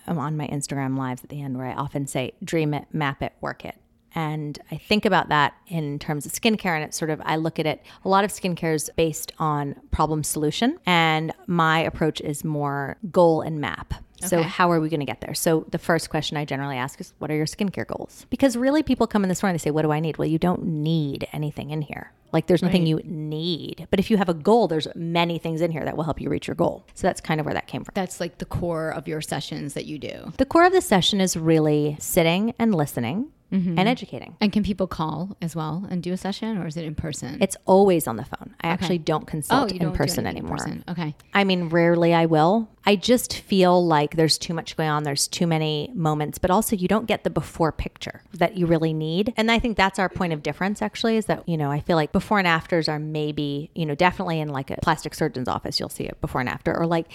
um, 0.07 0.17
on 0.17 0.37
my 0.37 0.47
Instagram 0.47 0.97
lives 0.97 1.21
at 1.21 1.29
the 1.29 1.41
end 1.41 1.57
where 1.57 1.67
I 1.67 1.73
often 1.73 2.07
say, 2.07 2.31
dream 2.43 2.73
it, 2.73 2.87
map 2.93 3.21
it, 3.21 3.33
work 3.41 3.65
it. 3.65 3.75
And 4.15 4.57
I 4.71 4.77
think 4.77 5.05
about 5.05 5.29
that 5.29 5.53
in 5.67 5.99
terms 5.99 6.25
of 6.25 6.31
skincare, 6.31 6.75
and 6.75 6.83
it's 6.83 6.97
sort 6.97 7.11
of, 7.11 7.21
I 7.23 7.35
look 7.35 7.59
at 7.59 7.65
it, 7.65 7.83
a 8.03 8.09
lot 8.09 8.23
of 8.23 8.31
skincare 8.31 8.75
is 8.75 8.89
based 8.95 9.33
on 9.39 9.75
problem 9.91 10.23
solution. 10.23 10.79
And 10.85 11.33
my 11.47 11.79
approach 11.79 12.21
is 12.21 12.43
more 12.45 12.97
goal 13.11 13.41
and 13.41 13.59
map. 13.59 13.93
So, 14.21 14.39
Okay. 14.39 14.49
how 14.49 14.71
are 14.71 14.79
we 14.79 14.89
going 14.89 14.99
to 15.01 15.05
get 15.05 15.21
there? 15.21 15.33
So, 15.33 15.65
the 15.71 15.77
first 15.77 16.09
question 16.09 16.37
I 16.37 16.45
generally 16.45 16.77
ask 16.77 16.99
is, 17.01 17.13
What 17.19 17.29
are 17.31 17.35
your 17.35 17.45
skincare 17.45 17.87
goals? 17.87 18.25
Because 18.29 18.55
really, 18.57 18.83
people 18.83 19.07
come 19.07 19.23
in 19.23 19.29
the 19.29 19.35
store 19.35 19.49
and 19.49 19.55
they 19.59 19.61
say, 19.63 19.71
What 19.71 19.81
do 19.83 19.91
I 19.91 19.99
need? 19.99 20.17
Well, 20.17 20.27
you 20.27 20.37
don't 20.39 20.63
need 20.65 21.27
anything 21.33 21.71
in 21.71 21.81
here. 21.81 22.11
Like, 22.33 22.47
there's 22.47 22.61
nothing 22.63 22.83
Right. 22.83 22.87
you 22.87 23.01
need. 23.03 23.87
But 23.91 23.99
if 23.99 24.09
you 24.09 24.15
have 24.17 24.29
a 24.29 24.33
goal, 24.33 24.67
there's 24.69 24.87
many 24.95 25.37
things 25.37 25.59
in 25.59 25.69
here 25.71 25.83
that 25.83 25.97
will 25.97 26.05
help 26.05 26.21
you 26.21 26.29
reach 26.29 26.47
your 26.47 26.55
goal. 26.55 26.85
So, 26.93 27.07
that's 27.07 27.19
kind 27.21 27.39
of 27.39 27.45
where 27.45 27.53
that 27.55 27.67
came 27.67 27.83
from. 27.83 27.91
That's 27.95 28.19
like 28.19 28.37
the 28.37 28.45
core 28.45 28.89
of 28.89 29.07
your 29.07 29.21
sessions 29.21 29.73
that 29.73 29.85
you 29.85 29.97
do. 29.99 30.31
The 30.37 30.45
core 30.45 30.65
of 30.65 30.71
the 30.73 30.81
session 30.81 31.19
is 31.19 31.35
really 31.35 31.97
sitting 31.99 32.53
and 32.59 32.73
listening 32.73 33.31
Mm-hmm. 33.51 33.77
and 33.77 33.89
educating. 33.89 34.37
And 34.39 34.53
can 34.53 34.63
people 34.63 34.87
call 34.87 35.35
as 35.41 35.57
well 35.57 35.85
and 35.89 36.01
do 36.01 36.13
a 36.13 36.17
session, 36.17 36.57
or 36.57 36.67
is 36.67 36.77
it 36.77 36.85
in 36.85 36.95
person? 36.95 37.37
It's 37.41 37.57
always 37.65 38.07
on 38.07 38.15
the 38.15 38.23
phone. 38.23 38.55
I 38.61 38.69
actually 38.69 38.99
don't 38.99 39.27
consult 39.27 39.71
oh, 39.71 39.73
you 39.73 39.79
in 39.79 39.87
don't 39.87 39.93
person 39.93 40.25
anything 40.25 40.45
in 40.47 40.51
anymore. 40.53 40.57
person. 40.57 40.83
Okay. 40.87 41.15
I 41.33 41.43
mean, 41.43 41.67
rarely 41.67 42.13
I 42.13 42.27
will. 42.27 42.69
I 42.85 42.95
just 42.95 43.39
feel 43.41 43.85
like 43.85 44.15
there's 44.15 44.37
too 44.37 44.53
much 44.53 44.75
going 44.75 44.89
on. 44.89 45.03
There's 45.03 45.27
too 45.27 45.47
many 45.47 45.91
moments, 45.93 46.37
but 46.37 46.49
also 46.49 46.75
you 46.75 46.87
don't 46.87 47.05
get 47.05 47.23
the 47.23 47.29
before 47.29 47.71
picture 47.71 48.23
that 48.33 48.57
you 48.57 48.65
really 48.65 48.93
need. 48.93 49.33
And 49.37 49.51
I 49.51 49.59
think 49.59 49.77
that's 49.77 49.99
our 49.99 50.09
point 50.09 50.33
of 50.33 50.41
difference 50.41 50.81
actually 50.81 51.17
is 51.17 51.25
that, 51.25 51.47
you 51.47 51.57
know, 51.57 51.69
I 51.69 51.81
feel 51.81 51.97
like 51.97 52.11
before 52.11 52.39
and 52.39 52.47
afters 52.47 52.87
are 52.87 52.99
maybe, 52.99 53.69
you 53.75 53.85
know, 53.85 53.95
definitely 53.95 54.39
in 54.39 54.47
like 54.49 54.71
a 54.71 54.77
plastic 54.81 55.13
surgeon's 55.13 55.47
office, 55.47 55.79
you'll 55.79 55.89
see 55.89 56.05
it 56.05 56.19
before 56.21 56.41
and 56.41 56.49
after, 56.49 56.75
or 56.75 56.87
like 56.87 57.07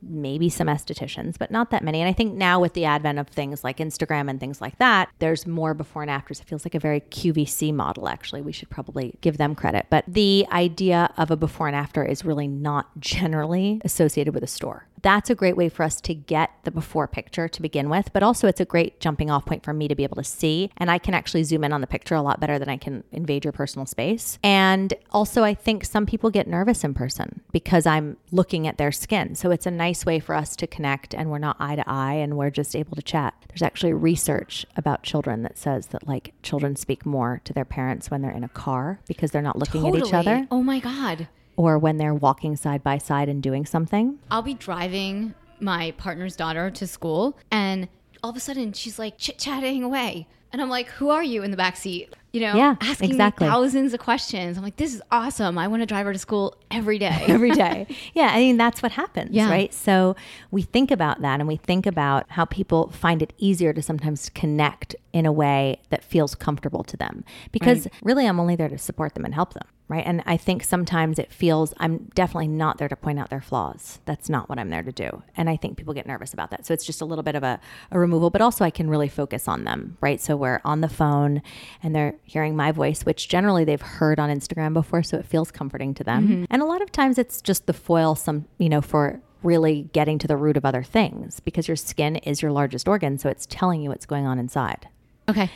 maybe 0.00 0.48
some 0.48 0.66
estheticians, 0.66 1.38
but 1.38 1.50
not 1.50 1.70
that 1.70 1.82
many. 1.82 2.00
And 2.00 2.08
I 2.08 2.12
think 2.12 2.34
now 2.34 2.60
with 2.60 2.74
the 2.74 2.84
advent 2.84 3.18
of 3.18 3.28
things 3.28 3.62
like 3.64 3.78
Instagram 3.78 4.28
and 4.28 4.40
things 4.40 4.60
like 4.60 4.78
that, 4.78 5.08
there's 5.18 5.46
more 5.46 5.74
before 5.74 6.02
and 6.02 6.10
afters. 6.10 6.40
It 6.40 6.46
feels 6.46 6.64
like 6.64 6.74
a 6.74 6.80
very 6.80 7.00
QVC 7.00 7.72
model, 7.74 8.08
actually. 8.08 8.42
We 8.42 8.52
should 8.52 8.70
probably 8.70 9.14
give 9.20 9.38
them 9.38 9.54
credit. 9.54 9.86
But 9.90 10.04
the 10.08 10.46
idea 10.50 11.12
of 11.16 11.30
a 11.30 11.36
before 11.36 11.66
and 11.66 11.76
after 11.76 12.04
is 12.04 12.24
really 12.24 12.48
not 12.48 12.98
generally 12.98 13.80
associated 13.84 14.34
with 14.34 14.42
a 14.42 14.48
store. 14.48 14.86
That's 15.02 15.30
a 15.30 15.34
great 15.34 15.56
way 15.56 15.68
for 15.68 15.82
us 15.82 16.00
to 16.02 16.14
get 16.14 16.50
the 16.64 16.70
before 16.70 17.06
picture 17.06 17.48
to 17.48 17.62
begin 17.62 17.90
with, 17.90 18.12
but 18.12 18.22
also 18.22 18.48
it's 18.48 18.60
a 18.60 18.64
great 18.64 19.00
jumping 19.00 19.30
off 19.30 19.44
point 19.44 19.64
for 19.64 19.72
me 19.72 19.88
to 19.88 19.94
be 19.94 20.04
able 20.04 20.16
to 20.16 20.24
see. 20.24 20.70
And 20.76 20.90
I 20.90 20.98
can 20.98 21.14
actually 21.14 21.44
zoom 21.44 21.64
in 21.64 21.72
on 21.72 21.80
the 21.80 21.86
picture 21.86 22.14
a 22.14 22.22
lot 22.22 22.40
better 22.40 22.58
than 22.58 22.68
I 22.68 22.76
can 22.76 23.04
invade 23.12 23.44
your 23.44 23.52
personal 23.52 23.86
space. 23.86 24.38
And 24.42 24.94
also, 25.10 25.42
I 25.42 25.54
think 25.54 25.84
some 25.84 26.06
people 26.06 26.30
get 26.30 26.46
nervous 26.46 26.84
in 26.84 26.94
person 26.94 27.40
because 27.52 27.86
I'm 27.86 28.16
looking 28.30 28.66
at 28.66 28.78
their 28.78 28.92
skin. 28.92 29.34
So 29.34 29.50
it's 29.50 29.66
a 29.66 29.70
nice 29.70 30.06
way 30.06 30.20
for 30.20 30.34
us 30.34 30.56
to 30.56 30.66
connect 30.66 31.14
and 31.14 31.30
we're 31.30 31.38
not 31.38 31.56
eye 31.58 31.76
to 31.76 31.88
eye 31.88 32.14
and 32.14 32.36
we're 32.36 32.50
just 32.50 32.76
able 32.76 32.96
to 32.96 33.02
chat. 33.02 33.34
There's 33.48 33.62
actually 33.62 33.92
research 33.92 34.64
about 34.76 35.02
children 35.02 35.42
that 35.42 35.58
says 35.58 35.88
that 35.88 36.06
like 36.06 36.32
children 36.42 36.76
speak 36.76 37.04
more 37.04 37.40
to 37.44 37.52
their 37.52 37.64
parents 37.64 38.10
when 38.10 38.22
they're 38.22 38.30
in 38.30 38.44
a 38.44 38.48
car 38.48 39.00
because 39.06 39.30
they're 39.30 39.42
not 39.42 39.58
looking 39.58 39.86
at 39.86 39.94
each 39.94 40.14
other 40.14 40.46
Oh 40.50 40.62
my 40.62 40.78
god. 40.78 41.28
Or 41.56 41.78
when 41.78 41.96
they're 41.98 42.14
walking 42.14 42.56
side 42.56 42.82
by 42.82 42.98
side 42.98 43.28
and 43.28 43.42
doing 43.42 43.66
something. 43.66 44.18
I'll 44.30 44.42
be 44.42 44.54
driving 44.54 45.34
my 45.60 45.92
partner's 45.92 46.34
daughter 46.36 46.70
to 46.70 46.86
school, 46.86 47.36
and 47.50 47.88
all 48.22 48.30
of 48.30 48.36
a 48.36 48.40
sudden 48.40 48.72
she's 48.72 48.98
like 48.98 49.18
chit 49.18 49.38
chatting 49.38 49.82
away, 49.82 50.26
and 50.52 50.60
I'm 50.62 50.68
like, 50.70 50.88
"Who 50.88 51.10
are 51.10 51.22
you 51.22 51.42
in 51.42 51.50
the 51.50 51.56
back 51.56 51.76
seat?" 51.76 52.14
You 52.32 52.40
know, 52.40 52.56
Yeah, 52.56 52.76
asking 52.80 53.10
exactly. 53.10 53.46
thousands 53.46 53.92
of 53.92 54.00
questions. 54.00 54.56
I'm 54.56 54.64
like, 54.64 54.76
"This 54.76 54.94
is 54.94 55.02
awesome. 55.10 55.58
I 55.58 55.68
want 55.68 55.82
to 55.82 55.86
drive 55.86 56.06
her 56.06 56.14
to 56.14 56.18
school 56.18 56.56
every 56.70 56.98
day." 56.98 57.24
every 57.28 57.50
day. 57.50 57.86
yeah, 58.14 58.30
I 58.32 58.38
mean 58.38 58.56
that's 58.56 58.82
what 58.82 58.92
happens, 58.92 59.32
Yeah. 59.32 59.50
right? 59.50 59.72
So 59.74 60.16
we 60.50 60.62
think 60.62 60.90
about 60.90 61.20
that 61.20 61.40
and 61.40 61.46
we 61.46 61.56
think 61.56 61.84
about 61.86 62.24
how 62.30 62.46
people 62.46 62.90
find 62.90 63.20
it 63.22 63.34
easier 63.36 63.72
to 63.74 63.82
sometimes 63.82 64.30
connect 64.30 64.96
in 65.12 65.26
a 65.26 65.32
way 65.32 65.80
that 65.90 66.02
feels 66.02 66.34
comfortable 66.34 66.82
to 66.84 66.96
them. 66.96 67.22
Because 67.52 67.86
really 68.02 68.26
I'm 68.26 68.40
only 68.40 68.56
there 68.56 68.70
to 68.70 68.78
support 68.78 69.14
them 69.14 69.26
and 69.26 69.34
help 69.34 69.52
them, 69.52 69.66
right? 69.92 70.04
And 70.06 70.22
I 70.24 70.38
think 70.38 70.64
sometimes 70.64 71.18
it 71.18 71.30
feels 71.30 71.74
I'm 71.76 72.10
definitely 72.14 72.48
not 72.48 72.78
there 72.78 72.88
to 72.88 72.96
point 72.96 73.18
out 73.18 73.28
their 73.28 73.42
flaws. 73.42 74.00
That's 74.06 74.30
not 74.30 74.48
what 74.48 74.58
I'm 74.58 74.70
there 74.70 74.82
to 74.82 74.90
do. 74.90 75.22
And 75.36 75.50
I 75.50 75.56
think 75.58 75.76
people 75.76 75.92
get 75.92 76.06
nervous 76.06 76.32
about 76.32 76.50
that. 76.50 76.64
So 76.64 76.72
it's 76.72 76.86
just 76.86 77.02
a 77.02 77.04
little 77.04 77.22
bit 77.22 77.34
of 77.34 77.42
a, 77.42 77.60
a 77.90 77.98
removal, 77.98 78.30
but 78.30 78.40
also 78.40 78.64
I 78.64 78.70
can 78.70 78.88
really 78.88 79.08
focus 79.08 79.46
on 79.46 79.64
them, 79.64 79.98
right? 80.00 80.18
So 80.18 80.34
we're 80.34 80.62
on 80.64 80.80
the 80.80 80.88
phone 80.88 81.42
and 81.82 81.94
they're 81.94 82.14
hearing 82.24 82.56
my 82.56 82.72
voice, 82.72 83.02
which 83.02 83.28
generally 83.28 83.64
they've 83.66 83.82
heard 83.82 84.18
on 84.18 84.30
Instagram 84.30 84.72
before, 84.72 85.02
so 85.02 85.18
it 85.18 85.26
feels 85.26 85.50
comforting 85.50 85.92
to 85.92 86.04
them. 86.04 86.26
Mm-hmm. 86.26 86.44
And 86.48 86.62
a 86.62 86.64
lot 86.64 86.80
of 86.80 86.90
times 86.90 87.18
it's 87.18 87.42
just 87.42 87.66
the 87.66 87.74
foil 87.74 88.14
some, 88.14 88.46
you 88.56 88.70
know, 88.70 88.80
for 88.80 89.20
really 89.42 89.90
getting 89.92 90.18
to 90.20 90.26
the 90.26 90.38
root 90.38 90.56
of 90.56 90.64
other 90.64 90.82
things 90.82 91.40
because 91.40 91.68
your 91.68 91.76
skin 91.76 92.16
is 92.16 92.40
your 92.40 92.50
largest 92.50 92.88
organ, 92.88 93.18
so 93.18 93.28
it's 93.28 93.44
telling 93.50 93.82
you 93.82 93.90
what's 93.90 94.06
going 94.06 94.26
on 94.26 94.38
inside. 94.38 94.88
okay. 95.28 95.50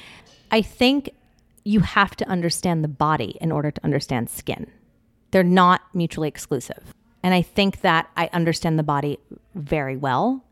I 0.50 0.62
think 0.62 1.10
you 1.66 1.80
have 1.80 2.14
to 2.14 2.28
understand 2.28 2.84
the 2.84 2.88
body 2.88 3.36
in 3.40 3.50
order 3.50 3.72
to 3.72 3.84
understand 3.84 4.30
skin. 4.30 4.70
They're 5.32 5.42
not 5.42 5.82
mutually 5.92 6.28
exclusive. 6.28 6.94
And 7.24 7.34
I 7.34 7.42
think 7.42 7.80
that 7.80 8.08
I 8.16 8.30
understand 8.32 8.78
the 8.78 8.84
body 8.84 9.18
very 9.56 9.96
well. 9.96 10.44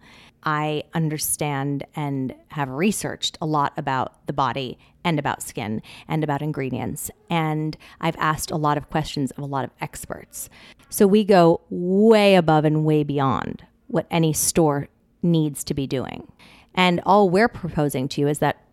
I 0.43 0.83
understand 0.93 1.85
and 1.95 2.35
have 2.49 2.69
researched 2.69 3.39
a 3.41 3.47
lot 3.47 3.73
about 3.77 4.27
the 4.27 4.33
body 4.33 4.77
and 5.05 5.21
about 5.21 5.41
skin 5.41 5.83
and 6.09 6.25
about 6.25 6.43
ingredients. 6.43 7.13
And 7.31 7.77
I've 8.01 8.17
asked 8.19 8.51
a 8.51 8.57
lot 8.57 8.77
of 8.77 8.91
questions 8.91 9.31
of 9.31 9.45
a 9.45 9.47
lot 9.47 9.65
of 9.65 9.71
experts. 9.81 10.51
So 10.89 11.07
we 11.07 11.23
go 11.23 11.61
way 11.71 12.35
above 12.35 12.65
and 12.65 12.85
way 12.85 13.05
beyond 13.05 13.65
what 13.87 14.09
any 14.11 14.33
store 14.33 14.89
needs 15.23 15.63
to 15.63 15.75
be 15.75 15.87
doing. 15.87 16.27
And 16.75 17.01
all 17.07 17.31
we're 17.31 17.49
proposing 17.49 18.09
to 18.09 18.21
you 18.21 18.27
is 18.27 18.41
that 18.41 18.64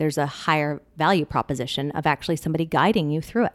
there's 0.00 0.16
a 0.16 0.24
higher 0.24 0.80
value 0.96 1.26
proposition 1.26 1.90
of 1.90 2.06
actually 2.06 2.34
somebody 2.36 2.64
guiding 2.64 3.10
you 3.10 3.20
through 3.20 3.44
it. 3.44 3.52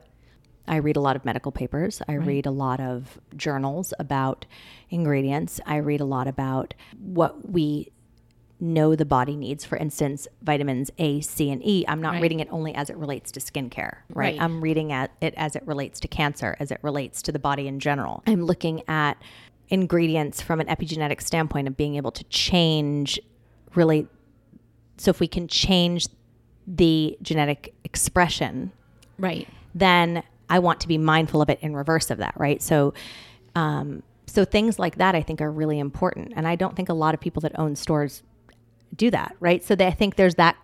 I 0.68 0.76
read 0.76 0.96
a 0.96 1.00
lot 1.02 1.16
of 1.16 1.26
medical 1.26 1.52
papers. 1.52 2.04
I 2.08 2.14
read 2.14 2.46
a 2.46 2.52
lot 2.52 2.80
of 2.80 3.20
journals 3.36 3.96
about 3.98 4.46
ingredients. 4.92 5.60
I 5.66 5.78
read 5.78 6.02
a 6.02 6.06
lot 6.06 6.28
about 6.28 6.76
what 7.00 7.50
we 7.50 7.92
know 8.60 8.96
the 8.96 9.06
body 9.06 9.36
needs. 9.36 9.66
For 9.66 9.76
instance, 9.76 10.28
vitamins 10.44 10.92
A, 11.00 11.20
C, 11.22 11.50
and 11.50 11.66
E. 11.66 11.84
I'm 11.88 12.00
not 12.00 12.14
Right. 12.14 12.22
reading 12.22 12.40
it 12.42 12.48
only 12.52 12.76
as 12.76 12.92
it 12.92 12.98
relates 12.98 13.32
to 13.32 13.40
skincare, 13.40 13.98
right? 14.10 14.36
Right. 14.36 14.38
I'm 14.40 14.62
reading 14.62 14.92
at 14.92 15.10
it 15.22 15.34
as 15.38 15.56
it 15.56 15.66
relates 15.66 16.00
to 16.02 16.08
cancer, 16.08 16.56
as 16.60 16.70
it 16.70 16.78
relates 16.84 17.24
to 17.24 17.32
the 17.32 17.40
body 17.40 17.68
in 17.68 17.80
general. 17.80 18.22
I'm 18.28 18.44
looking 18.46 18.84
at 18.88 19.18
ingredients 19.70 20.42
from 20.42 20.60
an 20.62 20.68
epigenetic 20.68 21.22
standpoint 21.24 21.68
of 21.68 21.76
being 21.76 21.96
able 21.96 22.12
to 22.12 22.24
change 22.26 23.20
really 23.74 24.08
so 24.98 25.10
if 25.10 25.20
we 25.20 25.28
can 25.28 25.48
change 25.48 26.06
the 26.68 27.18
genetic 27.22 27.74
expression 27.84 28.72
Right. 29.18 29.48
then 29.74 30.24
I 30.50 30.60
want 30.60 30.80
to 30.82 30.88
be 30.88 30.98
mindful 30.98 31.42
of 31.42 31.50
it 31.50 31.60
in 31.62 31.76
reverse 31.76 32.12
of 32.12 32.20
that, 32.20 32.34
right? 32.38 32.62
So, 32.62 32.94
um, 33.56 34.04
so 34.28 34.46
things 34.46 34.78
like 34.78 34.98
that 34.98 35.16
I 35.16 35.22
think 35.22 35.42
are 35.42 35.52
really 35.52 35.80
important, 35.80 36.34
and 36.36 36.48
I 36.48 36.56
don't 36.56 36.76
think 36.76 36.90
a 36.90 36.94
lot 36.94 37.14
of 37.14 37.20
people 37.20 37.42
that 37.42 37.58
own 37.58 37.76
stores 37.76 38.24
do 38.96 39.10
that, 39.12 39.36
right? 39.40 39.64
So 39.64 39.76
they, 39.76 39.88
I 39.88 39.92
think 39.92 40.16
there's 40.16 40.36
that. 40.36 40.56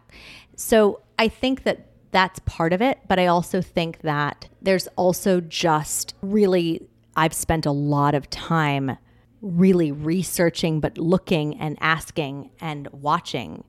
So 0.55 1.01
I 1.17 1.27
think 1.27 1.63
that 1.63 1.87
that's 2.11 2.39
part 2.45 2.73
of 2.73 2.81
it, 2.81 2.99
but 3.07 3.17
I 3.19 3.27
also 3.27 3.61
think 3.61 4.01
that 4.01 4.49
there's 4.61 4.87
also 4.95 5.39
just 5.41 6.13
really 6.21 6.87
I've 7.15 7.33
spent 7.33 7.65
a 7.65 7.71
lot 7.71 8.15
of 8.15 8.29
time 8.29 8.97
really 9.41 9.91
researching, 9.91 10.79
but 10.79 10.97
looking 10.97 11.57
and 11.59 11.77
asking 11.81 12.51
and 12.61 12.87
watching 12.91 13.63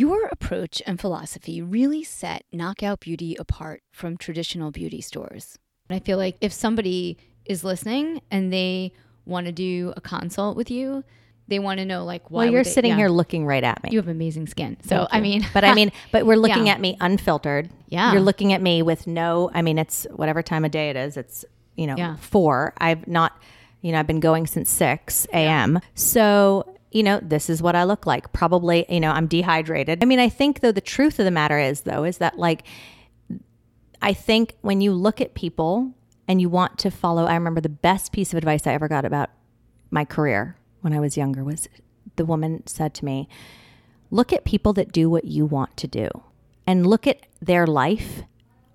Your 0.00 0.28
approach 0.32 0.80
and 0.86 0.98
philosophy 0.98 1.60
really 1.60 2.02
set 2.02 2.44
Knockout 2.52 3.00
Beauty 3.00 3.36
apart 3.38 3.82
from 3.92 4.16
traditional 4.16 4.70
beauty 4.70 5.02
stores. 5.02 5.58
And 5.90 5.96
I 5.96 5.98
feel 5.98 6.16
like 6.16 6.36
if 6.40 6.54
somebody 6.54 7.18
is 7.44 7.64
listening 7.64 8.22
and 8.30 8.50
they 8.50 8.94
want 9.26 9.44
to 9.44 9.52
do 9.52 9.92
a 9.98 10.00
consult 10.00 10.56
with 10.56 10.70
you, 10.70 11.04
they 11.48 11.58
want 11.58 11.80
to 11.80 11.84
know 11.84 12.06
like 12.06 12.30
why 12.30 12.44
Well, 12.44 12.52
you're 12.52 12.64
they- 12.64 12.70
sitting 12.70 12.92
yeah. 12.92 12.96
here 12.96 13.08
looking 13.10 13.44
right 13.44 13.62
at 13.62 13.82
me. 13.82 13.90
You 13.92 13.98
have 13.98 14.08
amazing 14.08 14.46
skin. 14.46 14.78
So 14.86 15.06
I 15.10 15.20
mean, 15.20 15.44
but 15.52 15.64
I 15.64 15.74
mean, 15.74 15.92
but 16.12 16.24
we're 16.24 16.36
looking 16.36 16.68
Yeah. 16.68 16.72
at 16.74 16.80
me 16.80 16.96
unfiltered. 16.98 17.68
Yeah. 17.88 18.12
You're 18.12 18.22
looking 18.22 18.54
at 18.54 18.62
me 18.62 18.80
with 18.80 19.06
no, 19.06 19.50
I 19.52 19.60
mean, 19.60 19.76
it's 19.78 20.06
whatever 20.14 20.42
time 20.42 20.64
of 20.64 20.70
day 20.70 20.88
it 20.88 20.96
is. 20.96 21.18
It's, 21.18 21.44
you 21.76 21.86
know, 21.86 21.96
Yeah. 21.98 22.16
four. 22.16 22.72
I've 22.78 23.06
not, 23.06 23.38
you 23.82 23.92
know, 23.92 23.98
I've 23.98 24.06
been 24.06 24.20
going 24.20 24.46
since 24.46 24.70
6 24.70 25.26
a.m. 25.34 25.78
So, 25.94 26.64
you 26.90 27.02
know, 27.02 27.20
this 27.22 27.48
is 27.48 27.62
what 27.62 27.76
I 27.76 27.84
look 27.84 28.06
like. 28.06 28.32
Probably, 28.32 28.84
you 28.88 29.00
know, 29.00 29.12
I'm 29.12 29.26
dehydrated. 29.26 30.02
I 30.02 30.06
mean, 30.06 30.18
I 30.18 30.28
think 30.28 30.60
though 30.60 30.72
the 30.72 30.80
truth 30.80 31.18
of 31.18 31.24
the 31.24 31.30
matter 31.30 31.58
is 31.58 31.82
though, 31.82 32.04
is 32.04 32.18
that 32.18 32.38
like, 32.38 32.64
I 34.02 34.12
think 34.12 34.56
when 34.60 34.80
you 34.80 34.92
look 34.92 35.20
at 35.20 35.34
people 35.34 35.92
and 36.26 36.40
you 36.40 36.48
want 36.48 36.78
to 36.78 36.90
follow, 36.90 37.26
I 37.26 37.34
remember 37.34 37.60
the 37.60 37.68
best 37.68 38.12
piece 38.12 38.32
of 38.32 38.38
advice 38.38 38.66
I 38.66 38.72
ever 38.72 38.88
got 38.88 39.04
about 39.04 39.30
my 39.90 40.04
career 40.04 40.56
when 40.80 40.92
I 40.92 41.00
was 41.00 41.16
younger 41.16 41.44
was 41.44 41.68
the 42.16 42.24
woman 42.24 42.66
said 42.66 42.94
to 42.94 43.04
me, 43.04 43.28
look 44.10 44.32
at 44.32 44.44
people 44.44 44.72
that 44.72 44.92
do 44.92 45.08
what 45.08 45.24
you 45.24 45.44
want 45.44 45.76
to 45.76 45.86
do 45.86 46.08
and 46.66 46.86
look 46.86 47.06
at 47.06 47.26
their 47.40 47.66
life 47.66 48.22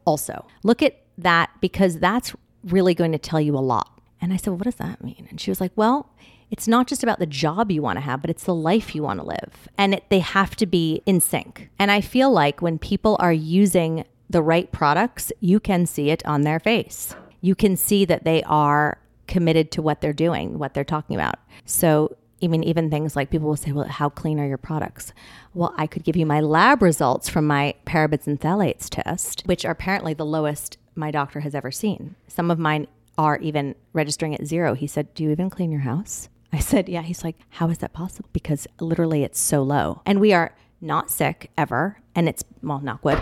also. 0.05 0.45
Look 0.63 0.81
at 0.81 1.01
that 1.17 1.49
because 1.59 1.99
that's 1.99 2.33
really 2.63 2.93
going 2.93 3.11
to 3.11 3.17
tell 3.17 3.41
you 3.41 3.55
a 3.55 3.59
lot. 3.59 3.99
And 4.21 4.33
I 4.33 4.37
said, 4.37 4.47
well, 4.47 4.57
what 4.57 4.65
does 4.65 4.75
that 4.75 5.03
mean? 5.03 5.27
And 5.29 5.39
she 5.39 5.51
was 5.51 5.59
like, 5.59 5.71
well, 5.75 6.13
it's 6.51 6.67
not 6.67 6.87
just 6.87 7.03
about 7.03 7.19
the 7.19 7.25
job 7.25 7.71
you 7.71 7.81
want 7.81 7.97
to 7.97 8.01
have, 8.01 8.21
but 8.21 8.29
it's 8.29 8.43
the 8.43 8.55
life 8.55 8.95
you 8.95 9.03
want 9.03 9.19
to 9.19 9.25
live. 9.25 9.67
And 9.77 9.95
it, 9.95 10.05
they 10.09 10.19
have 10.19 10.55
to 10.57 10.65
be 10.65 11.01
in 11.05 11.19
sync. 11.19 11.69
And 11.79 11.91
I 11.91 12.01
feel 12.01 12.31
like 12.31 12.61
when 12.61 12.77
people 12.77 13.17
are 13.19 13.33
using 13.33 14.05
the 14.29 14.41
right 14.41 14.71
products, 14.71 15.31
you 15.39 15.59
can 15.59 15.85
see 15.85 16.09
it 16.09 16.25
on 16.25 16.41
their 16.41 16.59
face. 16.59 17.15
You 17.41 17.55
can 17.55 17.75
see 17.75 18.05
that 18.05 18.23
they 18.23 18.43
are 18.43 18.97
committed 19.27 19.71
to 19.71 19.81
what 19.81 20.01
they're 20.01 20.13
doing, 20.13 20.59
what 20.59 20.73
they're 20.73 20.83
talking 20.83 21.15
about. 21.15 21.35
So, 21.65 22.15
I 22.43 22.47
mean, 22.47 22.63
even 22.63 22.89
things 22.89 23.15
like 23.15 23.29
people 23.29 23.47
will 23.47 23.55
say, 23.55 23.71
well, 23.71 23.87
how 23.87 24.09
clean 24.09 24.39
are 24.39 24.47
your 24.47 24.57
products? 24.57 25.13
Well, 25.53 25.73
I 25.77 25.87
could 25.87 26.03
give 26.03 26.15
you 26.15 26.25
my 26.25 26.41
lab 26.41 26.81
results 26.81 27.29
from 27.29 27.47
my 27.47 27.75
parabens 27.85 28.27
and 28.27 28.39
phthalates 28.39 28.87
test, 28.89 29.41
which 29.45 29.65
are 29.65 29.71
apparently 29.71 30.13
the 30.13 30.25
lowest 30.25 30.77
my 30.95 31.11
doctor 31.11 31.41
has 31.41 31.55
ever 31.55 31.71
seen. 31.71 32.15
Some 32.27 32.51
of 32.51 32.59
mine 32.59 32.87
are 33.17 33.37
even 33.39 33.75
registering 33.93 34.35
at 34.35 34.45
zero. 34.45 34.73
He 34.73 34.87
said, 34.87 35.13
Do 35.13 35.23
you 35.23 35.31
even 35.31 35.49
clean 35.49 35.71
your 35.71 35.81
house? 35.81 36.29
I 36.55 36.59
said, 36.59 36.89
Yeah. 36.89 37.01
He's 37.01 37.23
like, 37.23 37.37
How 37.49 37.69
is 37.69 37.79
that 37.79 37.93
possible? 37.93 38.29
Because 38.33 38.67
literally 38.79 39.23
it's 39.23 39.39
so 39.39 39.61
low. 39.63 40.01
And 40.05 40.19
we 40.19 40.33
are 40.33 40.55
not 40.81 41.09
sick 41.09 41.51
ever. 41.57 41.99
And 42.15 42.29
it's, 42.29 42.43
well, 42.63 42.79
not 42.79 43.01
good. 43.01 43.17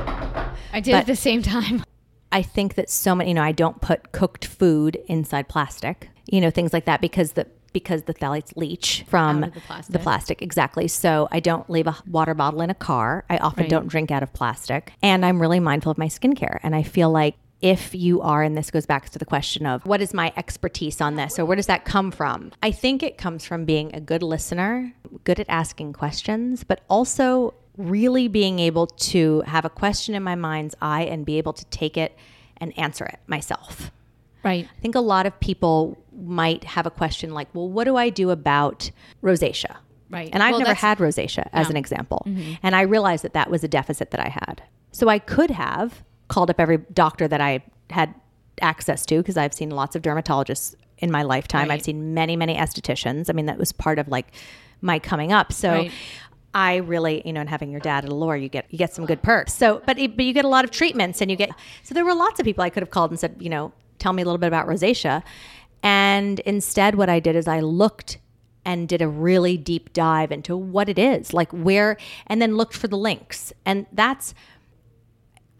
I 0.71 0.79
did 0.79 0.91
But- 0.91 0.99
at 1.01 1.05
the 1.07 1.15
same 1.15 1.41
time. 1.41 1.83
I 2.31 2.41
think 2.41 2.73
that 2.75 2.89
so 2.89 3.13
many, 3.13 3.29
you 3.29 3.33
know, 3.35 3.43
I 3.43 3.51
don't 3.51 3.79
put 3.79 4.11
cooked 4.11 4.45
food 4.45 4.97
inside 5.07 5.47
plastic, 5.47 6.09
you 6.25 6.41
know, 6.41 6.49
things 6.49 6.73
like 6.73 6.85
that 6.85 6.99
because 6.99 7.33
the 7.33 7.45
because 7.73 8.03
the 8.03 8.13
phthalates 8.13 8.55
leach 8.55 9.03
from 9.07 9.41
the 9.41 9.47
plastic. 9.67 9.93
the 9.93 9.99
plastic. 9.99 10.41
Exactly. 10.43 10.87
So 10.87 11.27
I 11.31 11.39
don't 11.39 11.67
leave 11.71 11.87
a 11.87 11.95
water 12.07 12.33
bottle 12.35 12.61
in 12.61 12.69
a 12.69 12.75
car. 12.75 13.25
I 13.31 13.37
often 13.37 13.63
Right. 13.63 13.69
don't 13.69 13.87
drink 13.87 14.11
out 14.11 14.21
of 14.21 14.31
plastic. 14.33 14.93
And 15.01 15.25
I'm 15.25 15.41
really 15.41 15.59
mindful 15.59 15.91
of 15.91 15.97
my 15.97 16.05
skincare. 16.07 16.59
And 16.63 16.75
I 16.75 16.83
feel 16.83 17.09
like 17.11 17.35
if 17.63 17.95
you 17.95 18.21
are, 18.21 18.43
and 18.43 18.57
this 18.57 18.69
goes 18.69 18.85
back 18.85 19.09
to 19.09 19.17
the 19.17 19.25
question 19.25 19.65
of 19.65 19.85
what 19.85 20.01
is 20.01 20.13
my 20.13 20.33
expertise 20.35 20.99
on 20.99 21.15
this 21.15 21.39
or 21.39 21.45
where 21.45 21.55
does 21.55 21.67
that 21.67 21.85
come 21.85 22.11
from? 22.11 22.51
I 22.61 22.71
think 22.71 23.01
it 23.01 23.17
comes 23.17 23.45
from 23.45 23.63
being 23.63 23.95
a 23.95 24.01
good 24.01 24.21
listener, 24.21 24.93
good 25.23 25.39
at 25.39 25.47
asking 25.47 25.93
questions, 25.93 26.65
but 26.65 26.81
also 26.89 27.53
really 27.77 28.27
being 28.27 28.59
able 28.59 28.87
to 28.87 29.41
have 29.47 29.63
a 29.63 29.69
question 29.69 30.13
in 30.13 30.21
my 30.21 30.35
mind's 30.35 30.75
eye 30.81 31.03
and 31.03 31.25
be 31.25 31.37
able 31.37 31.53
to 31.53 31.63
take 31.65 31.95
it 31.95 32.17
and 32.57 32.77
answer 32.77 33.05
it 33.05 33.19
myself. 33.27 33.91
Right. 34.43 34.67
I 34.77 34.81
think 34.81 34.95
a 34.95 34.99
lot 34.99 35.25
of 35.25 35.39
people 35.39 35.97
might 36.11 36.65
have 36.65 36.85
a 36.85 36.91
question 36.91 37.33
like, 37.33 37.47
well, 37.55 37.69
what 37.69 37.85
do 37.85 37.95
I 37.95 38.09
do 38.09 38.29
about 38.29 38.91
rosacea? 39.23 39.77
Right. 40.09 40.29
And 40.33 40.43
I've 40.43 40.51
Well, 40.51 40.59
never 40.59 40.73
had 40.73 40.97
rosacea 40.97 41.47
as 41.53 41.69
an 41.69 41.77
example. 41.77 42.23
Mm-hmm. 42.27 42.55
And 42.61 42.75
I 42.75 42.81
realized 42.81 43.23
that 43.23 43.33
that 43.33 43.49
was 43.49 43.63
a 43.63 43.69
deficit 43.69 44.11
that 44.11 44.19
I 44.19 44.29
had. 44.29 44.63
So 44.91 45.07
I 45.07 45.17
could 45.17 45.49
have 45.49 46.03
called 46.33 46.49
up 46.49 46.59
every 46.59 46.79
doctor 46.93 47.27
that 47.27 47.41
I 47.41 47.63
had 47.89 48.13
access 48.61 49.05
to 49.07 49.17
because 49.17 49.37
I've 49.37 49.53
seen 49.53 49.69
lots 49.69 49.95
of 49.95 50.01
dermatologists 50.01 50.75
in 50.97 51.11
my 51.11 51.23
lifetime. 51.23 51.69
Right. 51.69 51.75
I've 51.75 51.83
seen 51.83 52.13
many, 52.13 52.35
many 52.35 52.55
estheticians. 52.55 53.29
I 53.29 53.33
mean, 53.33 53.45
that 53.47 53.57
was 53.57 53.71
part 53.71 53.99
of 53.99 54.07
like 54.07 54.27
my 54.81 54.97
coming 54.99 55.31
up. 55.31 55.51
So 55.53 55.69
Right. 55.71 55.91
I 56.55 56.75
really, 56.77 57.21
you 57.25 57.33
know, 57.33 57.41
and 57.41 57.49
having 57.49 57.71
your 57.71 57.79
dad 57.79 58.03
at 58.05 58.11
Allure, 58.11 58.35
you 58.35 58.47
get 58.49 58.65
you 58.69 58.77
get 58.77 58.93
some 58.93 59.05
good 59.05 59.21
perks. 59.23 59.53
So, 59.53 59.81
but 59.87 59.97
it- 59.99 60.15
but 60.15 60.23
you 60.25 60.33
get 60.33 60.45
a 60.45 60.53
lot 60.57 60.63
of 60.65 60.71
treatments, 60.71 61.19
and 61.21 61.29
you 61.31 61.37
get 61.37 61.49
so 61.83 61.93
there 61.95 62.05
were 62.05 62.13
lots 62.25 62.39
of 62.39 62.45
people 62.45 62.63
I 62.63 62.69
could 62.69 62.83
have 62.83 62.91
called 62.91 63.09
and 63.11 63.19
said, 63.19 63.35
you 63.39 63.49
know, 63.49 63.71
tell 63.97 64.13
me 64.13 64.21
a 64.21 64.25
little 64.25 64.37
bit 64.37 64.47
about 64.47 64.67
rosacea, 64.67 65.23
and 65.81 66.39
instead, 66.41 66.95
what 66.95 67.09
I 67.09 67.19
did 67.19 67.35
is 67.35 67.47
I 67.47 67.59
looked 67.59 68.19
and 68.65 68.87
did 68.87 69.01
a 69.01 69.07
really 69.07 69.57
deep 69.57 69.91
dive 69.93 70.31
into 70.31 70.55
what 70.55 70.87
it 70.89 70.97
is, 70.99 71.33
like 71.33 71.51
where, 71.51 71.97
and 72.27 72.41
then 72.41 72.55
looked 72.55 72.75
for 72.77 72.87
the 72.87 72.97
links, 72.97 73.51
and 73.65 73.85
that's. 73.91 74.33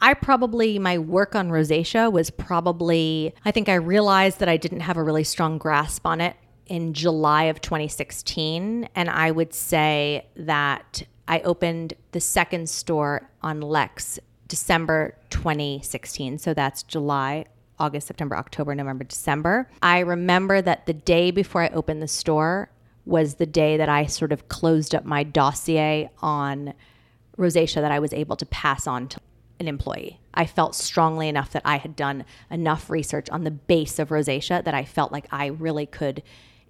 I 0.04 0.16
probably, 0.16 0.78
my 0.80 0.98
work 0.98 1.34
on 1.34 1.50
rosacea 1.50 2.12
was 2.12 2.30
probably, 2.30 3.34
I 3.46 3.52
think 3.52 3.70
I 3.70 3.76
realized 3.76 4.40
that 4.40 4.50
I 4.50 4.58
didn't 4.58 4.82
have 4.82 4.98
a 4.98 5.04
really 5.04 5.24
strong 5.24 5.58
grasp 5.58 6.06
on 6.06 6.20
it 6.20 6.36
in 6.68 6.94
July 6.94 7.44
of 7.44 7.62
2016. 7.62 8.90
And 8.96 9.10
I 9.10 9.32
would 9.32 9.54
say 9.54 10.28
that 10.36 11.04
I 11.30 11.40
opened 11.40 11.94
the 12.12 12.20
second 12.20 12.70
store 12.70 13.30
on 13.42 13.62
Lex 13.62 14.20
December 14.50 15.16
2016. 15.30 16.38
So 16.38 16.54
that's 16.54 16.84
July, 16.84 17.46
August, 17.80 18.08
September, 18.08 18.36
October, 18.36 18.76
November, 18.76 19.06
December. 19.06 19.70
I 19.82 20.00
remember 20.00 20.62
that 20.62 20.86
the 20.86 20.94
day 20.94 21.32
before 21.32 21.62
I 21.62 21.70
opened 21.70 22.02
the 22.02 22.10
store 22.10 22.70
was 23.06 23.36
the 23.36 23.46
day 23.46 23.78
that 23.78 23.88
I 23.88 24.08
sort 24.08 24.34
of 24.34 24.50
closed 24.50 24.94
up 24.94 25.06
my 25.06 25.24
dossier 25.24 26.10
on 26.22 26.74
rosacea 27.38 27.76
that 27.76 27.92
I 27.92 28.00
was 28.00 28.12
able 28.12 28.36
to 28.36 28.46
pass 28.46 28.86
on 28.86 29.08
to 29.08 29.22
an 29.60 29.68
employee. 29.68 30.20
I 30.34 30.46
felt 30.46 30.76
strongly 30.76 31.30
enough 31.30 31.52
that 31.52 31.62
I 31.66 31.78
had 31.78 31.96
done 31.96 32.26
enough 32.50 32.90
research 32.90 33.30
on 33.30 33.44
the 33.44 33.52
base 33.52 34.00
of 34.00 34.10
rosacea 34.10 34.64
that 34.64 34.74
I 34.74 34.84
felt 34.84 35.12
like 35.12 35.28
I 35.32 35.48
really 35.48 35.86
could 35.86 36.24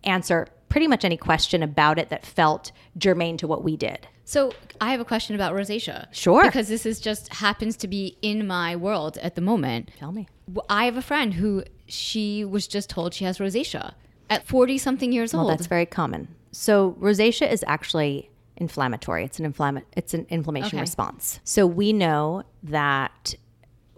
answer 0.04 0.48
pretty 0.70 0.88
much 0.88 1.06
any 1.06 1.18
question 1.18 1.64
about 1.64 1.98
it 2.00 2.10
that 2.10 2.26
felt 2.26 2.72
germane 2.98 3.38
to 3.38 3.48
what 3.48 3.64
we 3.64 3.78
did. 3.78 4.08
So 4.26 4.54
I 4.82 4.92
have 4.92 5.00
a 5.00 5.06
question 5.06 5.36
about 5.36 5.54
rosacea. 5.54 6.08
Sure. 6.12 6.44
Because 6.46 6.68
this 6.68 6.86
is 6.86 7.00
just 7.00 7.32
happens 7.36 7.78
to 7.78 7.88
be 7.88 8.18
in 8.22 8.48
my 8.48 8.76
world 8.76 9.18
at 9.20 9.36
the 9.36 9.42
moment. 9.42 9.92
Tell 9.98 10.12
me. 10.12 10.28
I 10.70 10.86
have 10.86 10.98
a 10.98 11.02
friend 11.02 11.34
who 11.36 11.64
she 11.88 12.44
was 12.44 12.68
just 12.68 12.90
told 12.90 13.14
she 13.14 13.24
has 13.26 13.38
rosacea 13.38 13.94
at 14.30 14.48
40 14.48 14.78
something 14.78 15.12
years 15.12 15.34
Well, 15.34 15.44
old. 15.44 15.52
that's 15.52 15.68
very 15.68 15.86
common. 15.86 16.28
So 16.52 16.94
rosacea 17.00 17.52
is 17.52 17.64
actually 17.68 18.30
inflammatory. 18.58 19.24
It's 19.26 19.40
an 19.40 19.52
inflama- 19.52 19.84
it's 19.96 20.14
an 20.14 20.26
inflammation 20.30 20.78
Okay. 20.78 20.82
response. 20.82 21.40
So 21.44 21.66
we 21.66 21.94
know 21.94 22.44
that 22.64 23.36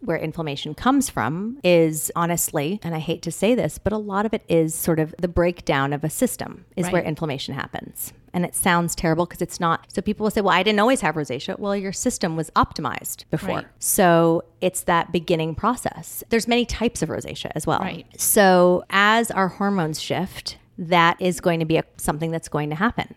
where 0.02 0.18
inflammation 0.18 0.76
comes 0.76 1.10
from 1.10 1.58
is 1.64 2.12
honestly, 2.16 2.80
and 2.84 2.94
I 2.94 3.00
hate 3.00 3.24
to 3.24 3.32
say 3.32 3.56
this, 3.56 3.80
but 3.80 3.92
a 3.92 3.98
lot 3.98 4.26
of 4.26 4.34
it 4.36 4.44
is 4.48 4.76
sort 4.76 5.00
of 5.00 5.16
the 5.20 5.28
breakdown 5.28 5.94
of 5.94 6.04
a 6.04 6.10
system 6.12 6.66
is 6.76 6.90
where 6.92 7.02
inflammation 7.02 7.56
happens. 7.56 8.14
And 8.32 8.46
it 8.46 8.54
sounds 8.54 8.94
terrible 8.96 9.26
because 9.26 9.42
it's 9.42 9.60
not. 9.60 9.92
So 9.94 10.02
people 10.02 10.26
will 10.26 10.30
say, 10.32 10.42
well, 10.42 10.54
I 10.54 10.62
didn't 10.62 10.80
always 10.80 11.02
have 11.02 11.16
rosacea. 11.16 11.58
Well, 11.58 11.76
your 11.76 11.94
system 11.94 12.36
was 12.36 12.52
optimized 12.52 13.24
before. 13.32 13.56
Right. 13.56 13.68
So 13.80 14.44
it's 14.62 14.82
that 14.84 15.12
beginning 15.12 15.56
process. 15.56 16.24
There's 16.30 16.48
many 16.48 16.66
types 16.66 17.02
of 17.02 17.10
rosacea 17.10 17.52
as 17.56 17.66
well. 17.66 17.80
Right. 17.80 18.06
So 18.20 18.84
as 18.90 19.32
our 19.32 19.48
hormones 19.48 20.02
shift, 20.02 20.58
that 20.78 21.20
is 21.22 21.40
going 21.40 21.62
to 21.62 21.66
be 21.66 21.78
a, 21.78 21.84
something 21.98 22.30
that's 22.30 22.50
going 22.50 22.70
to 22.70 22.76
happen. 22.76 23.16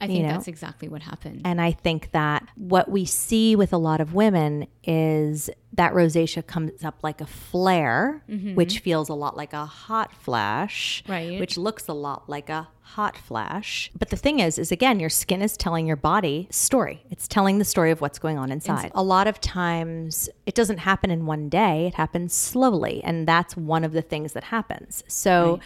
I 0.00 0.06
think 0.06 0.18
you 0.20 0.26
know? 0.26 0.32
that's 0.32 0.48
exactly 0.48 0.88
what 0.88 1.02
happened. 1.02 1.42
And 1.44 1.60
I 1.60 1.72
think 1.72 2.12
that 2.12 2.48
what 2.56 2.90
we 2.90 3.04
see 3.04 3.54
with 3.54 3.72
a 3.72 3.76
lot 3.76 4.00
of 4.00 4.14
women 4.14 4.66
is 4.82 5.50
that 5.74 5.92
rosacea 5.92 6.46
comes 6.46 6.82
up 6.82 7.00
like 7.02 7.20
a 7.20 7.26
flare, 7.26 8.22
mm-hmm. 8.28 8.54
which 8.54 8.78
feels 8.78 9.08
a 9.08 9.14
lot 9.14 9.36
like 9.36 9.52
a 9.52 9.66
hot 9.66 10.14
flash, 10.14 11.04
Right. 11.06 11.38
which 11.38 11.58
looks 11.58 11.86
a 11.86 11.92
lot 11.92 12.28
like 12.30 12.48
a 12.48 12.68
hot 12.80 13.16
flash. 13.16 13.90
But 13.96 14.08
the 14.08 14.16
thing 14.16 14.40
is 14.40 14.58
is 14.58 14.72
again 14.72 14.98
your 14.98 15.10
skin 15.10 15.42
is 15.42 15.56
telling 15.56 15.86
your 15.86 15.96
body 15.96 16.48
story. 16.50 17.02
It's 17.10 17.28
telling 17.28 17.58
the 17.58 17.64
story 17.64 17.90
of 17.90 18.00
what's 18.00 18.18
going 18.18 18.38
on 18.38 18.50
inside. 18.50 18.90
a 18.94 19.02
lot 19.02 19.28
of 19.28 19.40
times 19.40 20.28
it 20.46 20.54
doesn't 20.54 20.78
happen 20.78 21.10
in 21.10 21.26
one 21.26 21.48
day, 21.48 21.86
it 21.86 21.94
happens 21.94 22.32
slowly, 22.32 23.02
and 23.04 23.28
that's 23.28 23.56
one 23.56 23.84
of 23.84 23.92
the 23.92 24.02
things 24.02 24.32
that 24.32 24.44
happens. 24.44 25.04
So 25.08 25.60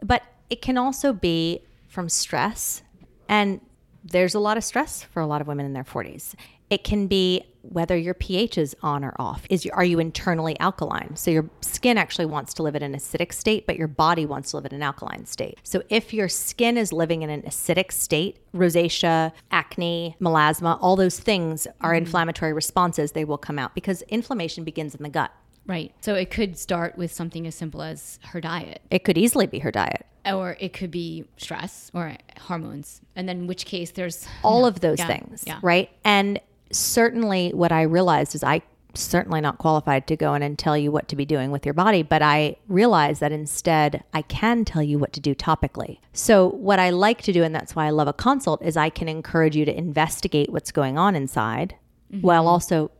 but 0.00 0.22
it 0.48 0.62
can 0.62 0.78
also 0.78 1.12
be 1.12 1.60
from 1.88 2.08
stress 2.08 2.82
and 3.28 3.60
there's 4.04 4.34
a 4.34 4.38
lot 4.38 4.56
of 4.56 4.64
stress 4.64 5.02
for 5.02 5.20
a 5.20 5.26
lot 5.26 5.40
of 5.40 5.46
women 5.46 5.64
in 5.64 5.72
their 5.72 5.84
40s. 5.84 6.34
It 6.70 6.84
can 6.84 7.06
be 7.06 7.44
whether 7.62 7.96
your 7.96 8.14
pH 8.14 8.58
is 8.58 8.76
on 8.82 9.04
or 9.04 9.14
off. 9.18 9.46
Is 9.48 9.66
are 9.72 9.84
you 9.84 9.98
internally 9.98 10.58
alkaline? 10.60 11.16
So 11.16 11.30
your 11.30 11.48
skin 11.62 11.96
actually 11.96 12.26
wants 12.26 12.52
to 12.54 12.62
live 12.62 12.74
in 12.74 12.82
an 12.82 12.94
acidic 12.94 13.32
state, 13.32 13.66
but 13.66 13.76
your 13.76 13.88
body 13.88 14.26
wants 14.26 14.50
to 14.50 14.58
live 14.58 14.66
in 14.66 14.74
an 14.74 14.82
alkaline 14.82 15.24
state. 15.24 15.58
So 15.62 15.82
if 15.88 16.12
your 16.12 16.28
skin 16.28 16.76
is 16.76 16.92
living 16.92 17.22
in 17.22 17.30
an 17.30 17.42
acidic 17.42 17.90
state, 17.92 18.38
rosacea, 18.54 19.32
acne, 19.50 20.16
melasma, 20.20 20.78
all 20.80 20.96
those 20.96 21.18
things 21.18 21.66
are 21.80 21.92
mm-hmm. 21.92 22.04
inflammatory 22.04 22.52
responses. 22.52 23.12
They 23.12 23.24
will 23.24 23.38
come 23.38 23.58
out 23.58 23.74
because 23.74 24.02
inflammation 24.02 24.64
begins 24.64 24.94
in 24.94 25.02
the 25.02 25.08
gut. 25.08 25.32
right. 25.66 25.94
So 26.02 26.14
it 26.14 26.30
could 26.30 26.58
start 26.58 26.98
with 26.98 27.12
something 27.12 27.46
as 27.46 27.54
simple 27.54 27.80
as 27.82 28.18
her 28.24 28.40
diet. 28.40 28.82
It 28.90 29.04
could 29.04 29.16
easily 29.16 29.46
be 29.46 29.60
her 29.60 29.70
diet. 29.70 30.06
Or 30.26 30.56
it 30.60 30.72
could 30.72 30.90
be 30.90 31.24
stress 31.36 31.90
or 31.94 32.16
hormones. 32.40 33.00
And 33.16 33.28
then 33.28 33.38
in 33.40 33.46
which 33.46 33.66
case 33.66 33.90
there's 33.90 34.26
all 34.42 34.64
of 34.66 34.80
those 34.80 34.98
Yeah, 34.98 35.06
things, 35.06 35.44
yeah. 35.46 35.58
right? 35.62 35.90
And 36.04 36.40
certainly 36.70 37.50
what 37.52 37.72
I 37.72 37.82
realized 37.82 38.34
is 38.34 38.42
I 38.42 38.62
certainly 38.96 39.40
not 39.40 39.58
qualified 39.58 40.06
to 40.06 40.16
go 40.16 40.34
in 40.34 40.42
and 40.42 40.56
tell 40.58 40.78
you 40.78 40.92
what 40.92 41.08
to 41.08 41.16
be 41.16 41.24
doing 41.24 41.50
with 41.50 41.66
your 41.66 41.74
body, 41.74 42.02
but 42.02 42.22
I 42.22 42.56
realized 42.68 43.20
that 43.20 43.32
instead 43.32 44.04
I 44.14 44.22
can 44.22 44.64
tell 44.64 44.82
you 44.82 44.98
what 44.98 45.12
to 45.14 45.20
do 45.20 45.34
topically. 45.34 45.98
So 46.12 46.48
what 46.50 46.78
I 46.78 46.90
like 46.90 47.20
to 47.22 47.32
do 47.32 47.42
and 47.42 47.52
that's 47.54 47.74
why 47.74 47.86
I 47.86 47.90
love 47.90 48.06
a 48.06 48.12
consult 48.12 48.62
is 48.62 48.76
I 48.76 48.90
can 48.90 49.08
encourage 49.08 49.56
you 49.56 49.64
to 49.64 49.76
investigate 49.76 50.50
what's 50.52 50.70
going 50.72 50.96
on 50.98 51.14
inside 51.16 51.76
Mm-hmm. 52.12 52.20
while 52.20 52.46
also 52.46 52.90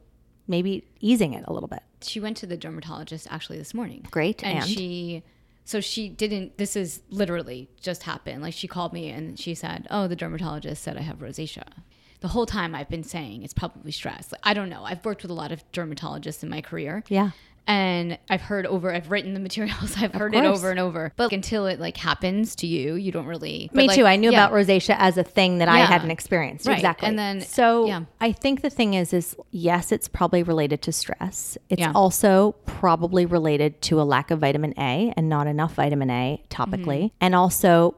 maybe 0.48 0.82
easing 1.00 1.34
it 1.34 1.44
a 1.46 1.52
little 1.52 1.68
bit. 1.68 1.82
she 2.02 2.18
went 2.18 2.36
to 2.38 2.46
the 2.46 2.56
dermatologist 2.56 3.28
actually 3.30 3.58
this 3.58 3.72
morning. 3.74 4.04
Great, 4.10 4.42
And, 4.42 4.58
and? 4.58 4.66
she 4.68 5.22
so 5.64 5.80
she 5.80 6.08
didn't 6.08 6.58
this 6.58 6.76
is 6.76 7.00
literally 7.10 7.68
just 7.80 8.04
happened. 8.04 8.42
Like 8.42 8.54
she 8.54 8.68
called 8.68 8.92
me 8.92 9.08
and 9.10 9.38
she 9.38 9.54
said, 9.54 9.86
"Oh, 9.90 10.06
the 10.06 10.16
dermatologist 10.16 10.82
said 10.82 10.96
I 10.96 11.02
have 11.02 11.18
rosacea." 11.18 11.64
The 12.20 12.28
whole 12.28 12.46
time 12.46 12.74
I've 12.74 12.88
been 12.88 13.04
saying 13.04 13.42
it's 13.42 13.52
probably 13.52 13.92
stress. 13.92 14.32
Like, 14.32 14.40
I 14.44 14.54
don't 14.54 14.70
know. 14.70 14.84
I've 14.84 15.04
worked 15.04 15.22
with 15.22 15.30
a 15.30 15.34
lot 15.34 15.52
of 15.52 15.70
dermatologists 15.72 16.42
in 16.42 16.48
my 16.48 16.62
career. 16.62 17.04
Yeah. 17.08 17.30
And 17.66 18.18
I've 18.28 18.42
heard 18.42 18.66
over 18.66 18.92
I've 18.92 19.10
written 19.10 19.32
the 19.34 19.40
materials. 19.40 19.94
I've 19.98 20.12
heard 20.12 20.34
it 20.34 20.44
over 20.44 20.70
and 20.70 20.78
over. 20.78 21.12
But 21.16 21.32
until 21.32 21.66
it 21.66 21.80
like 21.80 21.96
happens 21.96 22.54
to 22.56 22.66
you, 22.66 22.94
you 22.94 23.10
don't 23.10 23.26
really 23.26 23.70
Me 23.72 23.86
like, 23.88 23.96
too. 23.96 24.04
I 24.06 24.16
knew 24.16 24.30
yeah. 24.30 24.44
about 24.46 24.52
rosacea 24.54 24.96
as 24.98 25.16
a 25.16 25.24
thing 25.24 25.58
that 25.58 25.68
I 25.68 25.78
hadn't 25.78 26.10
experienced. 26.10 26.66
Right. 26.66 26.74
Exactly. 26.76 27.08
And 27.08 27.18
then- 27.18 27.40
so 27.40 27.86
yeah. 27.86 28.02
I 28.20 28.32
think 28.32 28.60
the 28.62 28.70
thing 28.70 28.94
is, 28.94 29.12
is 29.14 29.34
yes, 29.50 29.92
it's 29.92 30.08
probably 30.08 30.42
related 30.42 30.82
to 30.82 30.92
stress. 30.92 31.56
It's 31.70 31.80
Yeah. 31.80 31.92
also 31.94 32.52
probably 32.66 33.24
related 33.26 33.80
to 33.82 34.00
a 34.00 34.04
lack 34.04 34.30
of 34.30 34.40
vitamin 34.40 34.74
A 34.78 35.12
and 35.16 35.28
not 35.28 35.46
enough 35.46 35.74
vitamin 35.74 36.10
A 36.10 36.42
topically, 36.50 36.84
Mm-hmm. 37.04 37.16
and 37.22 37.34
also. 37.34 37.96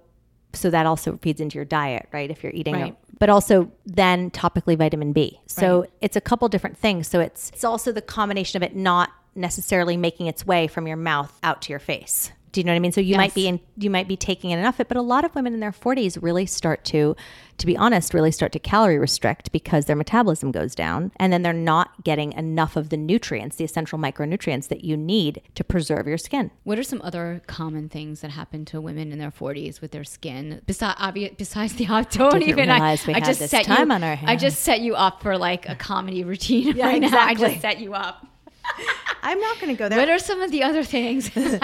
So 0.53 0.71
that 0.71 0.87
also 0.87 1.19
feeds 1.21 1.43
into 1.43 1.57
your 1.57 1.67
diet, 1.67 2.09
right? 2.12 2.31
If 2.31 2.43
you're 2.43 2.53
eating, 2.53 2.77
a- 2.77 2.79
Right. 2.81 2.97
but 3.19 3.29
also 3.29 3.71
then 3.85 4.31
topically 4.31 4.75
vitamin 4.79 5.12
B. 5.12 5.39
So 5.47 5.81
Right. 5.81 5.91
it's 6.01 6.17
a 6.17 6.21
couple 6.23 6.49
different 6.49 6.79
things. 6.79 7.09
So 7.09 7.21
it's 7.21 7.51
it's 7.51 7.64
also 7.64 7.93
the 7.93 8.01
combination 8.01 8.57
of 8.57 8.62
it 8.62 8.75
not 8.75 9.11
necessarily 9.37 9.97
making 9.97 10.26
its 10.26 10.47
way 10.47 10.66
from 10.66 10.87
your 10.87 10.97
mouth 10.97 11.39
out 11.43 11.62
to 11.62 11.72
your 11.72 11.78
face. 11.78 12.32
Do 12.57 12.61
you 12.61 12.64
know 12.64 12.72
what 12.72 12.76
I 12.76 12.80
mean? 12.80 12.93
So 12.93 13.03
you 13.03 13.16
might 13.18 13.34
be 13.34 13.49
in, 13.49 13.61
you 13.76 13.91
might 13.91 14.09
be 14.09 14.16
taking 14.16 14.49
in 14.51 14.59
enough 14.59 14.76
of 14.76 14.80
it, 14.82 14.89
but 14.89 14.97
a 14.97 15.03
lot 15.03 15.26
of 15.26 15.34
women 15.34 15.53
in 15.53 15.61
their 15.61 15.72
40s 15.72 16.16
really 16.22 16.47
start 16.47 16.84
to, 16.87 17.14
to 17.59 17.66
be 17.66 17.76
honest, 17.76 18.14
really 18.14 18.30
start 18.32 18.51
to 18.53 18.59
calorie 18.59 18.99
restrict 18.99 19.53
because 19.53 19.84
their 19.84 19.95
metabolism 19.95 20.53
goes 20.53 20.74
down, 20.74 21.12
and 21.16 21.30
then 21.30 21.43
they're 21.43 21.53
not 21.53 22.03
getting 22.03 22.32
enough 22.32 22.74
of 22.74 22.89
the 22.89 22.97
nutrients, 22.97 23.57
the 23.57 23.64
essential 23.64 23.99
micronutrients 23.99 24.68
that 24.68 24.84
you 24.84 24.97
need 24.97 25.43
to 25.55 25.62
preserve 25.62 26.07
your 26.07 26.16
skin. 26.16 26.51
What 26.64 26.78
are 26.78 26.82
some 26.82 27.03
other 27.05 27.43
common 27.47 27.91
things 27.91 28.22
that 28.22 28.30
happen 28.30 28.64
to 28.66 28.80
women 28.80 29.12
in 29.12 29.18
their 29.18 29.30
40s 29.30 29.82
with 29.82 29.91
their 29.91 30.05
skin? 30.05 30.62
Besides, 30.64 30.97
obvious, 30.99 31.34
besides 31.37 31.74
the 31.74 31.84
hot, 31.84 32.11
don't 32.11 32.43
even. 32.43 32.70
I, 32.70 32.93
I 32.93 33.20
just 33.20 33.51
set 33.51 33.66
time 33.66 33.89
you. 33.89 33.97
on 33.97 34.03
our 34.03 34.18
I 34.24 34.34
just 34.37 34.62
set 34.62 34.80
you 34.80 34.95
up 34.95 35.20
for 35.22 35.37
like 35.37 35.68
a 35.68 35.74
comedy 35.74 36.24
routine 36.24 36.74
Yeah, 36.76 36.87
right 36.87 37.03
now. 37.03 37.18
I 37.18 37.34
just 37.34 37.61
set 37.61 37.80
you 37.80 37.93
up. 37.93 38.26
I'm 39.22 39.41
not 39.41 39.59
going 39.61 39.74
to 39.74 39.79
go 39.79 39.89
there. 39.89 39.99
What 39.99 40.09
are 40.09 40.18
some 40.18 40.41
of 40.41 40.51
the 40.51 40.62
other 40.62 40.85
things? 40.85 41.31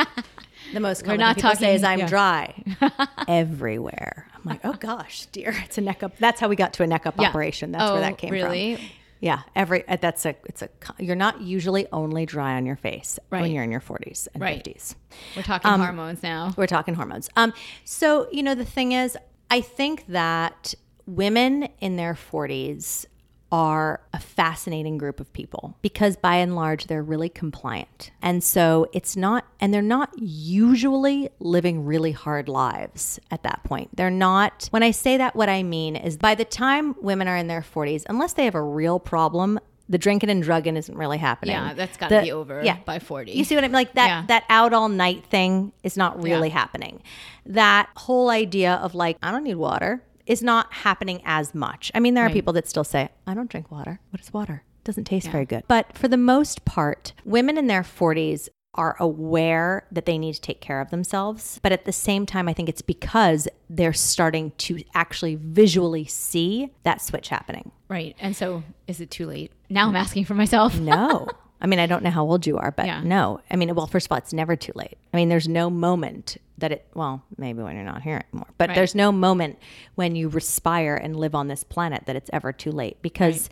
The 0.72 0.80
most 0.80 1.02
We're 1.02 1.06
common 1.16 1.20
not 1.20 1.34
thing 1.36 1.42
people 1.42 1.56
say 1.56 1.74
is 1.74 1.84
I'm 1.84 1.98
yeah. 1.98 2.06
dry 2.06 2.64
everywhere. 3.28 4.26
I'm 4.34 4.42
like, 4.44 4.60
oh 4.64 4.72
gosh, 4.72 5.26
dear, 5.26 5.52
it's 5.64 5.76
a 5.76 5.80
neck 5.82 6.02
up. 6.02 6.16
That's 6.18 6.40
how 6.40 6.48
we 6.48 6.56
got 6.56 6.72
to 6.74 6.82
a 6.82 6.86
neck 6.86 7.04
up 7.04 7.16
Yeah. 7.20 7.28
operation. 7.28 7.72
That's 7.72 7.84
Oh, 7.90 7.92
where 7.94 8.00
that 8.02 8.16
came 8.16 8.30
really? 8.32 8.76
from. 8.76 8.84
Yeah, 9.20 9.42
every 9.54 9.86
uh, 9.86 9.96
that's 10.00 10.24
a 10.24 10.34
it's 10.46 10.62
a 10.62 10.68
you're 10.98 11.14
not 11.16 11.42
usually 11.42 11.86
only 11.92 12.24
dry 12.26 12.54
on 12.54 12.64
your 12.64 12.76
face 12.76 13.18
Right. 13.30 13.42
when 13.42 13.52
you're 13.52 13.62
in 13.64 13.70
your 13.70 13.80
40s 13.82 14.28
and 14.34 14.42
Right. 14.42 14.64
50s. 14.64 14.94
We're 15.36 15.42
talking 15.42 15.70
Um, 15.70 15.80
hormones 15.80 16.22
now. 16.22 16.54
We're 16.56 16.66
talking 16.66 16.94
hormones. 16.94 17.28
Um, 17.36 17.52
so 17.84 18.28
you 18.32 18.42
know 18.42 18.54
the 18.54 18.64
thing 18.64 18.92
is, 18.92 19.18
I 19.50 19.60
think 19.60 20.06
that 20.08 20.74
women 21.06 21.68
in 21.80 21.96
their 21.96 22.14
40s 22.14 23.04
are 23.52 24.00
a 24.14 24.18
fascinating 24.18 24.96
group 24.96 25.20
of 25.20 25.30
people 25.34 25.76
because 25.82 26.16
by 26.16 26.36
and 26.36 26.56
large 26.56 26.86
they're 26.86 27.02
really 27.02 27.28
compliant. 27.28 28.10
And 28.22 28.42
so 28.42 28.88
it's 28.94 29.14
not 29.14 29.44
and 29.60 29.72
they're 29.72 29.82
not 29.82 30.10
usually 30.16 31.28
living 31.38 31.84
really 31.84 32.12
hard 32.12 32.48
lives 32.48 33.20
at 33.30 33.42
that 33.42 33.62
point. 33.62 33.94
They're 33.94 34.10
not 34.10 34.68
when 34.70 34.82
I 34.82 34.90
say 34.90 35.18
that 35.18 35.36
what 35.36 35.50
I 35.50 35.62
mean 35.62 35.96
is 35.96 36.16
by 36.16 36.34
the 36.34 36.46
time 36.46 36.96
women 37.02 37.28
are 37.28 37.36
in 37.36 37.46
their 37.46 37.60
40s 37.60 38.04
unless 38.08 38.32
they 38.32 38.46
have 38.46 38.54
a 38.54 38.62
real 38.62 38.98
problem 38.98 39.60
the 39.88 39.98
drinking 39.98 40.30
and 40.30 40.42
drugging 40.42 40.76
isn't 40.78 40.96
really 40.96 41.18
happening. 41.18 41.54
Yeah, 41.54 41.74
that's 41.74 41.98
got 41.98 42.08
to 42.08 42.22
be 42.22 42.32
over 42.32 42.62
yeah. 42.64 42.78
by 42.86 42.98
40. 42.98 43.32
You 43.32 43.44
see 43.44 43.54
what 43.56 43.64
I 43.64 43.66
mean? 43.66 43.74
Like 43.74 43.92
that 43.94 44.06
Yeah. 44.06 44.24
that 44.28 44.44
out 44.48 44.72
all 44.72 44.88
night 44.88 45.26
thing 45.26 45.72
is 45.82 45.98
not 45.98 46.22
really 46.22 46.48
Yeah. 46.48 46.54
happening. 46.54 47.02
That 47.44 47.90
whole 47.96 48.30
idea 48.30 48.74
of 48.76 48.94
like 48.94 49.18
I 49.22 49.30
don't 49.30 49.44
need 49.44 49.56
water 49.56 50.02
is 50.26 50.42
not 50.42 50.72
happening 50.72 51.20
as 51.24 51.54
much. 51.54 51.90
I 51.94 52.00
mean, 52.00 52.14
there 52.14 52.24
are 52.24 52.30
people 52.30 52.52
that 52.54 52.68
still 52.68 52.84
say 52.84 53.08
I 53.26 53.34
don't 53.34 53.50
drink 53.50 53.70
water. 53.70 54.00
What 54.10 54.20
is 54.20 54.32
water? 54.32 54.62
It 54.80 54.84
Doesn't 54.84 55.04
taste 55.04 55.28
very 55.28 55.44
good. 55.44 55.64
But 55.68 55.96
for 55.96 56.08
the 56.08 56.16
most 56.16 56.64
part, 56.64 57.12
women 57.24 57.56
in 57.58 57.66
their 57.66 57.82
40s 57.82 58.48
are 58.74 58.96
aware 58.98 59.86
that 59.92 60.06
they 60.06 60.16
need 60.16 60.34
to 60.34 60.40
take 60.40 60.60
care 60.60 60.80
of 60.80 60.90
themselves. 60.90 61.60
But 61.62 61.72
at 61.72 61.84
the 61.84 61.92
same 61.92 62.24
time, 62.24 62.48
I 62.48 62.54
think 62.54 62.68
it's 62.68 62.80
because 62.82 63.46
they're 63.68 63.92
starting 63.92 64.52
to 64.58 64.82
actually 64.94 65.34
visually 65.34 66.06
see 66.06 66.70
that 66.84 67.02
switch 67.02 67.28
happening. 67.28 67.70
Right. 67.88 68.16
And 68.18 68.34
so 68.34 68.62
is 68.86 69.00
it 69.00 69.10
too 69.10 69.26
late? 69.26 69.52
Now 69.68 69.88
I'm 69.88 69.96
asking 69.96 70.24
for 70.24 70.34
myself. 70.34 70.78
No. 70.78 71.28
I 71.62 71.66
mean, 71.66 71.78
I 71.78 71.86
don't 71.86 72.02
know 72.02 72.10
how 72.10 72.24
old 72.24 72.46
you 72.46 72.58
are, 72.58 72.72
but 72.72 72.86
Yeah. 72.86 73.00
no. 73.02 73.40
I 73.50 73.56
mean, 73.56 73.74
well, 73.74 73.86
first 73.86 74.06
of 74.08 74.12
all, 74.12 74.18
it's 74.18 74.32
never 74.32 74.56
too 74.56 74.72
late. 74.74 74.98
I 75.14 75.16
mean, 75.16 75.28
there's 75.28 75.48
no 75.48 75.70
moment 75.70 76.36
that 76.58 76.72
it, 76.72 76.86
well, 76.94 77.22
maybe 77.38 77.62
when 77.62 77.76
you're 77.76 77.84
not 77.84 78.02
here 78.02 78.22
anymore, 78.32 78.48
but 78.58 78.68
Right. 78.70 78.74
there's 78.74 78.94
no 78.94 79.12
moment 79.12 79.58
when 79.94 80.14
you 80.16 80.28
respire 80.28 80.96
and 80.96 81.16
live 81.16 81.34
on 81.34 81.46
this 81.48 81.62
planet 81.64 82.02
that 82.06 82.16
it's 82.16 82.28
ever 82.32 82.52
too 82.52 82.72
late 82.72 83.00
because 83.00 83.48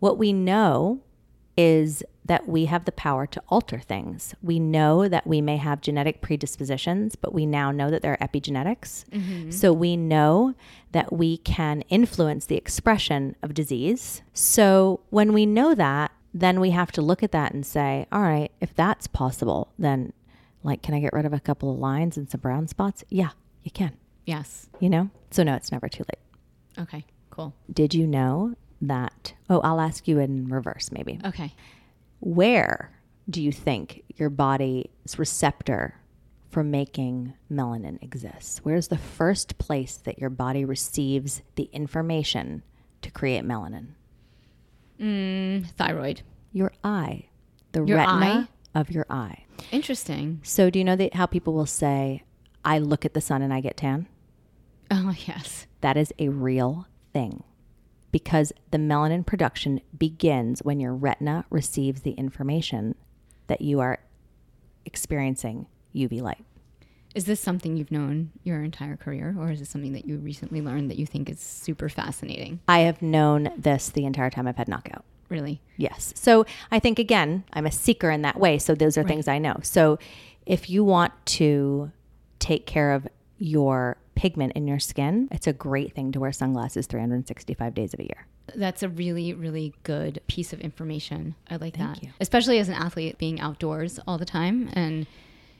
what 0.00 0.18
we 0.18 0.32
know 0.32 1.00
is 1.56 2.02
that 2.26 2.46
we 2.46 2.66
have 2.66 2.84
the 2.84 2.92
power 2.92 3.26
to 3.26 3.42
alter 3.48 3.78
things. 3.78 4.34
We 4.42 4.58
know 4.58 5.08
that 5.08 5.26
we 5.26 5.40
may 5.40 5.56
have 5.56 5.80
genetic 5.80 6.20
predispositions, 6.20 7.16
but 7.16 7.32
we 7.32 7.46
now 7.46 7.70
know 7.70 7.90
that 7.90 8.02
there 8.02 8.12
are 8.12 8.26
epigenetics. 8.28 9.04
Mm-hmm. 9.10 9.50
So 9.52 9.72
we 9.72 9.96
know 9.96 10.54
that 10.92 11.12
we 11.12 11.38
can 11.38 11.80
influence 11.88 12.44
the 12.46 12.56
expression 12.56 13.36
of 13.42 13.54
disease. 13.54 14.20
So 14.34 15.00
when 15.10 15.32
we 15.32 15.46
know 15.46 15.74
that, 15.74 16.10
then 16.40 16.60
we 16.60 16.70
have 16.70 16.92
to 16.92 17.02
look 17.02 17.22
at 17.22 17.32
that 17.32 17.54
and 17.54 17.64
say, 17.64 18.06
all 18.12 18.20
right, 18.22 18.52
if 18.60 18.74
that's 18.74 19.06
possible, 19.06 19.72
then 19.78 20.12
like, 20.62 20.82
can 20.82 20.94
I 20.94 21.00
get 21.00 21.12
rid 21.12 21.24
of 21.24 21.32
a 21.32 21.40
couple 21.40 21.72
of 21.72 21.78
lines 21.78 22.16
and 22.16 22.28
some 22.28 22.40
brown 22.40 22.66
spots? 22.68 23.04
Yeah, 23.08 23.30
you 23.62 23.70
can, 23.70 23.96
Yes. 24.26 24.68
you 24.80 24.90
know? 24.90 25.10
So 25.30 25.42
no, 25.42 25.54
it's 25.54 25.72
never 25.72 25.88
too 25.88 26.04
late. 26.04 26.82
Okay. 26.84 27.04
Cool. 27.30 27.54
Did 27.72 27.94
you 27.94 28.06
know 28.06 28.54
that? 28.82 29.32
Oh, 29.48 29.60
I'll 29.60 29.80
ask 29.80 30.06
you 30.08 30.18
in 30.18 30.48
reverse, 30.48 30.90
maybe. 30.92 31.18
Okay. 31.24 31.54
Where 32.20 32.90
do 33.30 33.42
you 33.42 33.52
think 33.52 34.02
your 34.16 34.30
body's 34.30 34.86
receptor 35.18 35.94
for 36.50 36.62
making 36.62 37.34
melanin 37.50 38.02
exists? 38.02 38.60
Where's 38.62 38.88
the 38.88 38.98
first 38.98 39.58
place 39.58 39.96
that 40.04 40.18
your 40.18 40.30
body 40.30 40.64
receives 40.64 41.42
the 41.56 41.68
information 41.72 42.62
to 43.02 43.10
create 43.10 43.44
melanin? 43.44 43.88
Mm, 45.00 45.66
thyroid. 45.72 46.22
Your 46.52 46.72
eye, 46.82 47.26
the 47.72 47.84
Your 47.84 47.98
retina 47.98 48.48
of 48.74 48.90
your 48.90 49.06
eye. 49.10 49.44
Interesting. 49.72 50.40
So, 50.42 50.70
do 50.70 50.78
you 50.78 50.84
know 50.84 50.96
that 50.96 51.14
how 51.14 51.26
people 51.26 51.54
will 51.54 51.66
say, 51.66 52.22
I 52.64 52.78
look 52.78 53.04
at 53.04 53.14
the 53.14 53.20
sun 53.20 53.42
and 53.42 53.52
I 53.52 53.60
get 53.60 53.76
tan? 53.76 54.08
Oh, 54.90 55.14
yes. 55.26 55.66
That 55.80 55.96
is 55.96 56.12
a 56.18 56.28
real 56.28 56.86
thing 57.12 57.42
because 58.12 58.52
the 58.70 58.78
melanin 58.78 59.24
production 59.26 59.80
begins 59.96 60.60
when 60.60 60.80
your 60.80 60.94
retina 60.94 61.44
receives 61.50 62.02
the 62.02 62.12
information 62.12 62.94
that 63.46 63.60
you 63.60 63.80
are 63.80 63.98
experiencing 64.84 65.66
UV 65.94 66.22
light. 66.22 66.44
Is 67.16 67.24
this 67.24 67.40
something 67.40 67.78
you've 67.78 67.90
known 67.90 68.30
your 68.44 68.62
entire 68.62 68.94
career, 68.94 69.34
or 69.38 69.50
is 69.50 69.62
it 69.62 69.68
something 69.68 69.94
that 69.94 70.04
you 70.04 70.18
recently 70.18 70.60
learned 70.60 70.90
that 70.90 70.98
you 70.98 71.06
think 71.06 71.30
is 71.30 71.40
super 71.40 71.88
fascinating? 71.88 72.60
I 72.68 72.80
have 72.80 73.00
known 73.00 73.48
this 73.56 73.88
the 73.88 74.04
entire 74.04 74.28
time 74.28 74.46
I've 74.46 74.58
had 74.58 74.68
knockout. 74.68 75.02
Really? 75.30 75.62
Yes. 75.78 76.12
So 76.14 76.44
I 76.70 76.78
think, 76.78 76.98
again, 76.98 77.44
I'm 77.54 77.64
a 77.64 77.72
seeker 77.72 78.10
in 78.10 78.20
that 78.20 78.38
way. 78.38 78.58
So 78.58 78.74
those 78.74 78.98
are 78.98 79.02
things 79.02 79.28
I 79.28 79.38
know. 79.38 79.56
So 79.62 79.98
if 80.44 80.68
you 80.68 80.84
want 80.84 81.14
to 81.38 81.90
take 82.38 82.66
care 82.66 82.92
of 82.92 83.08
your 83.38 83.96
pigment 84.14 84.52
in 84.52 84.68
your 84.68 84.78
skin, 84.78 85.28
it's 85.32 85.46
a 85.46 85.54
great 85.54 85.94
thing 85.94 86.12
to 86.12 86.20
wear 86.20 86.32
sunglasses 86.32 86.86
365 86.86 87.72
days 87.72 87.94
of 87.94 88.00
a 88.00 88.04
year. 88.04 88.26
That's 88.54 88.82
a 88.82 88.90
really, 88.90 89.32
really 89.32 89.72
good 89.84 90.20
piece 90.26 90.52
of 90.52 90.60
information. 90.60 91.34
I 91.48 91.56
like 91.56 91.78
Thank 91.78 91.94
that. 91.94 92.02
you. 92.02 92.10
Especially 92.20 92.58
as 92.58 92.68
an 92.68 92.74
athlete, 92.74 93.16
being 93.16 93.40
outdoors 93.40 93.98
all 94.06 94.18
the 94.18 94.26
time. 94.26 94.68
And 94.74 95.06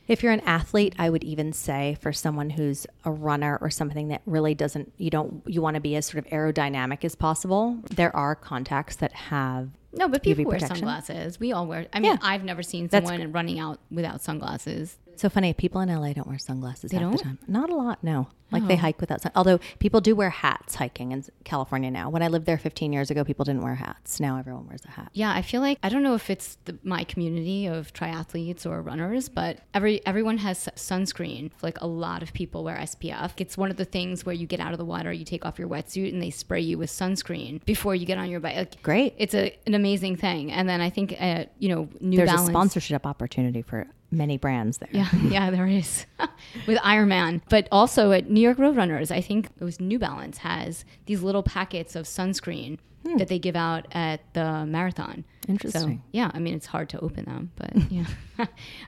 If 0.09 0.23
you're 0.23 0.33
an 0.33 0.41
athlete, 0.41 0.95
I 0.99 1.11
would 1.11 1.25
even 1.25 1.53
say 1.53 1.97
for 2.01 2.13
someone 2.13 2.51
who's 2.51 2.87
a 3.05 3.11
runner 3.11 3.59
or 3.61 3.71
something 3.71 4.09
that 4.09 4.23
really 4.25 4.55
doesn't, 4.55 4.93
you 4.99 5.11
don't, 5.11 5.43
you 5.47 5.61
want 5.61 5.75
to 5.75 5.81
be 5.81 5.97
as 5.97 6.07
sort 6.07 6.25
of 6.25 6.31
aerodynamic 6.31 7.05
as 7.05 7.15
possible, 7.17 7.79
there 7.91 8.15
are 8.15 8.35
contacts 8.37 8.97
that 8.97 9.13
have 9.13 9.71
no, 9.93 10.09
but 10.09 10.23
people 10.23 10.45
UV 10.45 10.47
wear 10.47 10.55
protection. 10.59 10.77
sunglasses. 10.77 11.41
We 11.41 11.53
all 11.53 11.67
wear. 11.67 11.87
I 11.93 12.01
mean, 12.01 12.13
Yeah. 12.13 12.19
I've 12.23 12.45
never 12.45 12.63
seen 12.63 12.87
That's 12.89 13.09
someone 13.09 13.33
running 13.33 13.59
out 13.59 13.81
without 13.91 14.21
sunglasses. 14.21 14.99
So 15.17 15.29
funny, 15.29 15.53
people 15.53 15.81
in 15.81 15.89
LA 15.89 16.13
don't 16.13 16.27
wear 16.29 16.39
sunglasses 16.39 16.93
half 16.93 17.01
don't? 17.01 17.13
the 17.13 17.23
time. 17.23 17.39
Not 17.49 17.71
a 17.71 17.75
lot, 17.75 18.03
no. 18.03 18.29
Like 18.53 18.69
they 18.69 18.77
hike 18.77 19.01
without 19.01 19.23
sun. 19.23 19.33
Although 19.35 19.59
people 19.81 20.01
do 20.01 20.15
wear 20.15 20.31
hats 20.31 20.77
hiking 20.77 21.13
in 21.13 21.25
California 21.45 21.91
now. 21.91 22.11
When 22.11 22.23
I 22.23 22.29
lived 22.29 22.47
there 22.47 22.59
15 22.59 22.93
years 22.93 23.11
ago, 23.11 23.25
people 23.25 23.45
didn't 23.45 23.63
wear 23.63 23.75
hats. 23.75 24.21
Now 24.21 24.39
everyone 24.39 24.69
wears 24.69 24.85
a 24.85 24.91
hat. 24.91 25.11
Yeah, 25.13 25.33
I 25.33 25.43
feel 25.43 25.61
like 25.61 25.79
I 25.83 25.89
don't 25.89 26.03
know 26.03 26.15
if 26.15 26.31
it's 26.31 26.57
the, 26.65 26.79
my 26.85 27.05
community 27.05 27.67
of 27.67 27.93
triathletes 27.93 28.65
or 28.65 28.81
runners, 28.83 29.29
but 29.29 29.59
every 29.75 30.05
everyone 30.07 30.39
has 30.39 30.69
sunscreen. 30.77 31.51
Like 31.63 31.81
a 31.81 31.87
lot 31.87 32.23
of 32.23 32.33
people 32.33 32.63
wear 32.63 32.77
SPF. 32.77 33.33
It's 33.39 33.59
one 33.59 33.71
of 33.71 33.77
the 33.77 33.85
things 33.85 34.25
where 34.25 34.35
you 34.35 34.47
get 34.47 34.61
out 34.61 34.73
of 34.73 34.79
the 34.79 34.85
water, 34.85 35.13
you 35.13 35.25
take 35.25 35.45
off 35.45 35.59
your 35.59 35.69
wetsuit, 35.69 36.13
and 36.13 36.23
they 36.23 36.31
spray 36.31 36.61
you 36.61 36.79
with 36.79 36.91
sunscreen 36.91 37.65
before 37.65 37.95
you 37.95 38.07
get 38.07 38.19
on 38.19 38.31
your 38.31 38.41
bike. 38.41 38.57
Like, 38.57 38.83
Great. 38.83 39.15
It's 39.19 39.35
a, 39.35 39.59
an 39.67 39.75
amazing 39.75 40.17
thing. 40.17 40.53
And 40.53 40.69
then 40.69 40.81
I 40.81 40.91
think 40.91 41.17
uh, 41.21 41.47
you 41.59 41.69
know 41.69 41.89
New 42.01 42.17
There's 42.17 42.31
Balance. 42.31 42.49
a 42.49 42.53
sponsorship 42.53 43.07
opportunity 43.07 43.63
for 43.63 43.89
many 44.11 44.37
brands 44.37 44.79
there. 44.79 44.89
Yeah, 44.93 45.09
yeah, 45.29 45.51
there 45.51 45.67
is 45.67 46.07
with 46.67 46.79
Ironman, 46.79 47.43
but 47.49 47.69
also 47.73 48.13
at 48.13 48.31
New 48.31 48.41
York 48.41 48.59
Roadrunners. 48.59 49.11
I 49.11 49.21
think 49.21 49.51
it 49.61 49.65
was 49.65 49.81
New 49.81 49.99
Balance 49.99 50.39
has 50.39 50.85
these 51.07 51.23
little 51.23 51.43
packets 51.43 51.97
of 51.97 52.07
sunscreen 52.07 52.79
hmm. 53.07 53.17
that 53.17 53.29
they 53.29 53.39
give 53.39 53.57
out 53.57 53.87
at 53.93 54.21
the 54.35 54.65
marathon. 54.67 55.25
Interesting. 55.49 55.99
So, 55.99 56.05
yeah, 56.13 56.31
I 56.35 56.39
mean 56.39 56.55
it's 56.55 56.67
hard 56.67 56.89
to 56.91 57.01
open 57.01 57.25
them, 57.25 57.53
but 57.57 57.73
yeah, 57.91 58.07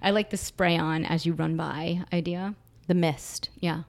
I 0.03 0.11
like 0.11 0.31
the 0.31 0.37
spray 0.37 0.77
on 0.77 1.05
as 1.05 1.27
you 1.27 1.33
run 1.33 1.57
by 1.57 2.05
idea. 2.13 2.55
The 2.87 2.95
mist. 2.95 3.51
Yeah, 3.61 3.83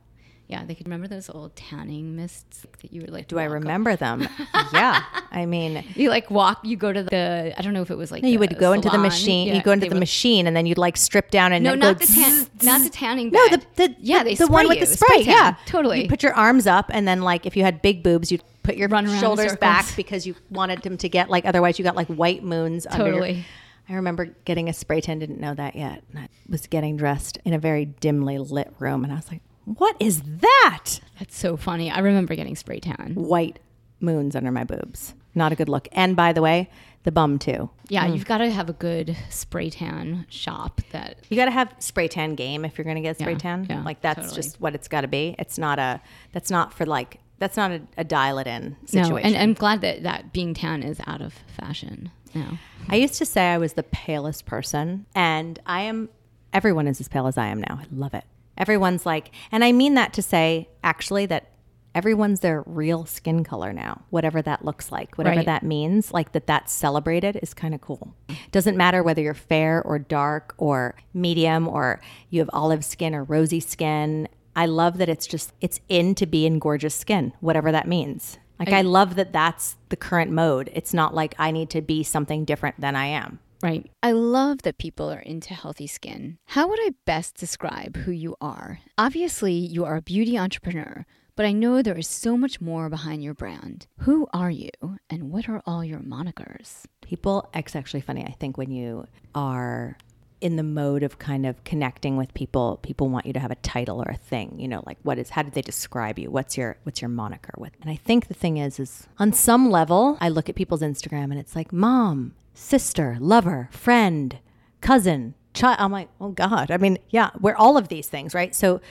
yeah, 0.50 0.66
they 0.66 0.74
could 0.74 0.88
remember 0.88 1.08
those 1.08 1.30
old 1.30 1.56
tanning 1.56 2.16
mists 2.16 2.66
that 2.82 2.92
you 2.92 3.02
would 3.02 3.12
like. 3.12 3.28
Do 3.28 3.38
I 3.38 3.44
remember 3.44 3.96
them? 3.96 4.28
yeah. 4.74 5.04
I 5.30 5.46
mean, 5.46 5.86
You 5.94 6.10
like 6.10 6.32
walk. 6.32 6.62
You 6.64 6.76
go 6.76 6.92
to 6.92 7.04
the. 7.04 7.54
I 7.56 7.62
don't 7.62 7.74
know 7.74 7.84
if 7.84 7.92
it 7.92 7.96
was 7.98 8.12
like 8.12 8.24
No, 8.24 8.30
you 8.30 8.40
would 8.40 8.58
go 8.58 8.74
into 8.74 8.90
the 8.90 8.98
machine. 8.98 9.50
Yeah, 9.50 9.54
you 9.54 9.62
go 9.62 9.74
into 9.74 9.86
the 9.88 9.94
would- 9.94 10.00
machine, 10.00 10.48
and 10.48 10.58
then 10.58 10.66
you'd 10.66 10.80
like 10.80 10.98
strip 10.98 11.30
down 11.30 11.54
and 11.54 11.64
No, 11.64 11.76
not 11.76 12.00
the 12.00 12.08
tan, 12.08 12.48
not 12.64 12.82
the 12.84 12.90
tanning. 12.90 13.30
No, 13.30 13.48
the, 13.50 13.64
the 13.76 13.96
yeah, 14.00 14.24
the, 14.24 14.36
one 14.48 14.66
spray 14.66 14.80
with 14.80 14.90
the 14.90 14.96
spray. 14.98 15.24
tan. 15.24 15.34
yeah, 15.36 15.56
totally. 15.68 16.02
You 16.04 16.10
put 16.10 16.24
your 16.24 16.34
arms 16.34 16.66
up, 16.66 16.88
and 16.90 17.08
then 17.08 17.22
like 17.22 17.46
if 17.46 17.56
you 17.56 17.62
had 17.64 17.84
big 17.84 18.02
boobs, 18.02 18.32
you'd 18.32 18.42
put 18.64 18.76
your 18.76 18.88
Run 18.90 19.08
shoulders 19.20 19.56
back 19.56 19.86
because 19.96 20.26
you 20.26 20.34
wanted 20.50 20.82
them 20.82 20.98
to 20.98 21.08
get 21.10 21.30
like. 21.30 21.46
Otherwise, 21.46 21.78
you 21.78 21.84
got 21.84 21.96
like 21.96 22.08
white 22.08 22.44
moons. 22.44 22.88
Under 22.88 23.06
your, 23.06 23.14
Totally. 23.14 23.46
I 23.88 23.94
remember 23.94 24.26
getting 24.46 24.68
a 24.68 24.74
spray 24.74 25.00
tan, 25.00 25.20
didn't 25.20 25.40
know 25.40 25.54
that 25.54 25.76
yet. 25.76 26.04
And 26.10 26.20
I 26.22 26.30
was 26.48 26.66
getting 26.66 26.98
dressed 26.98 27.38
in 27.46 27.54
a 27.54 27.60
very 27.60 27.86
dimly 27.86 28.40
lit 28.40 28.74
room, 28.80 29.04
and 29.04 29.14
I 29.14 29.16
was 29.18 29.32
like, 29.32 29.42
what 29.78 29.96
is 30.00 30.24
that? 30.42 31.00
That's 31.20 31.38
so 31.38 31.58
funny. 31.58 31.92
I 31.92 32.00
remember 32.00 32.36
getting 32.36 32.56
spray 32.56 32.80
tan. 32.80 33.14
White 33.16 33.60
moons 34.00 34.36
under 34.36 34.52
my 34.52 34.64
boobs. 34.64 35.14
Not 35.36 35.52
a 35.52 35.56
good 35.56 35.70
look. 35.70 35.88
And 35.92 36.16
by 36.16 36.34
the 36.34 36.42
way, 36.42 36.70
the 37.04 37.12
bum 37.12 37.40
too. 37.40 37.70
Yeah, 37.88 38.08
mm. 38.08 38.14
you've 38.14 38.26
got 38.26 38.40
to 38.40 38.50
have 38.50 38.70
a 38.70 38.74
good 38.74 39.16
spray 39.30 39.70
tan 39.70 40.26
shop 40.30 40.82
that 40.92 41.18
You 41.30 41.38
got 41.38 41.46
to 41.46 41.52
have 41.52 41.74
spray 41.80 42.08
tan 42.08 42.36
game 42.36 42.66
if 42.66 42.78
you're 42.78 42.84
going 42.86 42.96
to 42.96 43.02
get 43.02 43.20
spray 43.20 43.34
Yeah, 43.34 43.38
tan. 43.38 43.68
yeah, 43.70 43.84
like 43.84 44.02
that's 44.02 44.20
totally. 44.20 44.36
just 44.36 44.60
what 44.60 44.76
it's 44.76 44.88
got 44.88 45.02
to 45.02 45.08
be. 45.08 45.36
It's 45.40 45.58
not 45.58 45.80
a. 45.80 46.02
That's 46.32 46.50
not 46.52 46.74
for 46.74 46.86
like. 46.86 47.20
That's 47.38 47.56
not 47.56 47.72
a, 47.72 47.82
a 47.98 48.04
dial 48.04 48.38
it 48.40 48.48
in 48.48 48.76
situation. 48.86 49.14
no. 49.14 49.18
And 49.18 49.38
I'm 49.38 49.54
glad 49.54 49.82
that 49.82 50.04
that 50.04 50.34
being 50.34 50.54
tan 50.54 50.84
is 50.84 51.00
out 51.08 51.22
of 51.22 51.34
fashion 51.56 52.12
now. 52.36 52.60
I 52.90 52.98
used 52.98 53.16
to 53.16 53.26
say 53.26 53.54
I 53.54 53.58
was 53.58 53.74
the 53.74 53.84
palest 53.84 54.46
person, 54.46 55.06
and 55.16 55.60
I 55.66 55.82
am. 55.82 56.10
Everyone 56.52 56.88
is 56.88 57.00
as 57.00 57.08
pale 57.08 57.28
as 57.28 57.38
I 57.38 57.48
am 57.48 57.62
now. 57.62 57.80
I 57.82 57.86
love 57.92 58.14
it. 58.14 58.26
Everyone's 58.60 59.06
like, 59.06 59.32
and 59.52 59.64
I 59.64 59.72
mean 59.72 59.96
that 59.96 60.14
to 60.14 60.22
say 60.22 60.70
actually 60.84 61.26
that 61.28 61.50
everyone's 61.96 62.42
their 62.42 62.62
real 62.68 63.06
skin 63.06 63.44
color 63.44 63.74
now, 63.74 64.02
whatever 64.12 64.42
that 64.44 64.64
looks 64.64 64.92
like, 64.92 65.18
whatever 65.18 65.38
Right. 65.38 65.46
that 65.48 65.64
means, 65.64 66.14
like 66.14 66.34
that 66.34 66.46
that's 66.46 66.72
celebrated 66.72 67.40
is 67.42 67.54
kind 67.54 67.74
of 67.74 67.82
cool. 67.82 68.14
Doesn't 68.52 68.78
matter 68.78 69.02
whether 69.02 69.22
you're 69.22 69.34
fair 69.34 69.82
or 69.82 69.98
dark 69.98 70.54
or 70.58 70.96
medium 71.14 71.68
or 71.68 72.00
you 72.30 72.42
have 72.42 72.50
olive 72.54 72.86
skin 72.86 73.16
or 73.16 73.24
rosy 73.24 73.60
skin. 73.60 74.28
I 74.56 74.66
love 74.68 74.98
that 75.00 75.10
it's 75.10 75.26
just, 75.26 75.54
it's 75.62 75.80
in 75.90 76.14
to 76.16 76.26
be 76.28 76.46
in 76.46 76.60
gorgeous 76.60 76.94
skin, 76.94 77.34
whatever 77.40 77.72
that 77.72 77.88
means. 77.88 78.38
Like, 78.60 78.70
I 78.70 78.82
love 78.82 79.16
that 79.16 79.32
that's 79.32 79.78
the 79.88 79.96
current 79.96 80.32
mode. 80.32 80.70
It's 80.74 80.94
not 80.94 81.16
like 81.16 81.34
I 81.40 81.50
need 81.52 81.70
to 81.70 81.82
be 81.82 82.04
something 82.04 82.44
different 82.44 82.80
than 82.82 82.94
I 82.94 83.06
am. 83.06 83.40
Right. 83.62 83.90
I 84.02 84.14
love 84.14 84.62
that 84.62 84.78
people 84.78 85.12
are 85.12 85.20
into 85.20 85.54
healthy 85.54 85.88
skin. 85.88 86.38
How 86.46 86.68
would 86.68 86.80
I 86.82 86.92
best 87.06 87.36
describe 87.36 87.98
who 87.98 88.12
you 88.12 88.36
are? 88.40 88.80
Obviously, 88.98 89.54
you 89.54 89.84
are 89.84 89.98
a 89.98 90.02
beauty 90.02 90.38
entrepreneur, 90.38 91.06
but 91.36 91.46
I 91.46 91.52
know 91.52 91.82
there 91.82 91.98
is 91.98 92.08
so 92.08 92.38
much 92.38 92.62
more 92.62 92.90
behind 92.90 93.24
your 93.24 93.34
brand. 93.34 93.88
Who 94.00 94.28
are 94.34 94.52
you 94.52 94.70
and 95.10 95.32
what 95.32 95.50
are 95.50 95.62
all 95.66 95.84
your 95.84 96.00
monikers? 96.00 96.86
People, 97.02 97.50
it's 97.54 97.76
actually 97.76 98.02
funny. 98.02 98.26
I 98.26 98.32
think 98.32 98.58
when 98.58 98.72
you 98.72 99.08
are 99.36 99.98
in 100.42 100.56
the 100.56 100.64
mode 100.64 101.04
of 101.04 101.20
kind 101.20 101.46
of 101.46 101.62
connecting 101.64 102.16
with 102.16 102.34
people, 102.34 102.80
people 102.82 103.10
want 103.10 103.26
you 103.26 103.34
to 103.34 103.40
have 103.40 103.52
a 103.52 103.56
title 103.56 104.02
or 104.02 104.10
a 104.10 104.18
thing. 104.18 104.56
You 104.58 104.68
know, 104.68 104.84
like 104.86 104.98
what 105.04 105.18
is? 105.18 105.30
How 105.30 105.42
do 105.44 105.52
they 105.52 105.62
describe 105.62 106.18
you? 106.18 106.32
What's 106.32 106.58
your 106.58 106.78
What's 106.84 107.02
your 107.02 107.10
moniker? 107.10 107.52
What? 107.56 107.74
And 107.82 107.92
I 107.92 107.96
think 107.96 108.28
the 108.28 108.34
thing 108.34 108.58
is, 108.58 108.80
is 108.80 109.08
on 109.18 109.34
some 109.34 109.70
level, 109.70 110.18
I 110.22 110.30
look 110.30 110.50
at 110.50 110.56
people's 110.56 110.82
Instagram 110.82 111.26
and 111.26 111.40
it's 111.40 111.56
like 111.56 111.74
mom, 111.74 112.36
sister, 112.54 113.18
lover, 113.20 113.70
friend, 113.72 114.40
cousin, 114.82 115.36
child. 115.54 115.78
I'm 115.80 115.92
like, 115.92 116.10
oh 116.20 116.30
God. 116.30 116.72
I 116.72 116.78
mean, 116.78 116.98
yeah, 117.10 117.32
we're 117.40 117.56
all 117.56 117.78
of 117.78 117.88
these 117.88 118.08
things, 118.08 118.34
right? 118.34 118.54
So, 118.56 118.82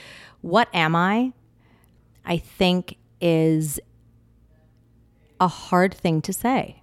what 0.41 0.69
am 0.73 0.95
I? 0.95 1.33
I 2.25 2.37
think 2.37 2.95
is 3.19 3.79
a 5.39 5.47
hard 5.47 5.93
thing 5.93 6.21
to 6.21 6.33
say. 6.33 6.81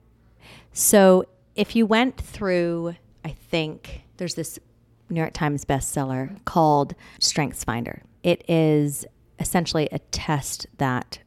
So 0.72 1.24
if 1.54 1.74
you 1.76 1.86
went 1.86 2.20
through, 2.20 2.96
I 3.24 3.30
think 3.30 4.02
there's 4.16 4.34
this 4.34 4.58
New 5.08 5.20
York 5.20 5.32
Times 5.32 5.64
bestseller 5.64 6.44
called 6.44 6.94
Strengths 7.20 7.64
Finder. 7.64 8.02
It 8.22 8.44
is 8.48 9.06
essentially 9.38 9.88
a 9.92 9.98
test 9.98 10.66
that 10.78 11.18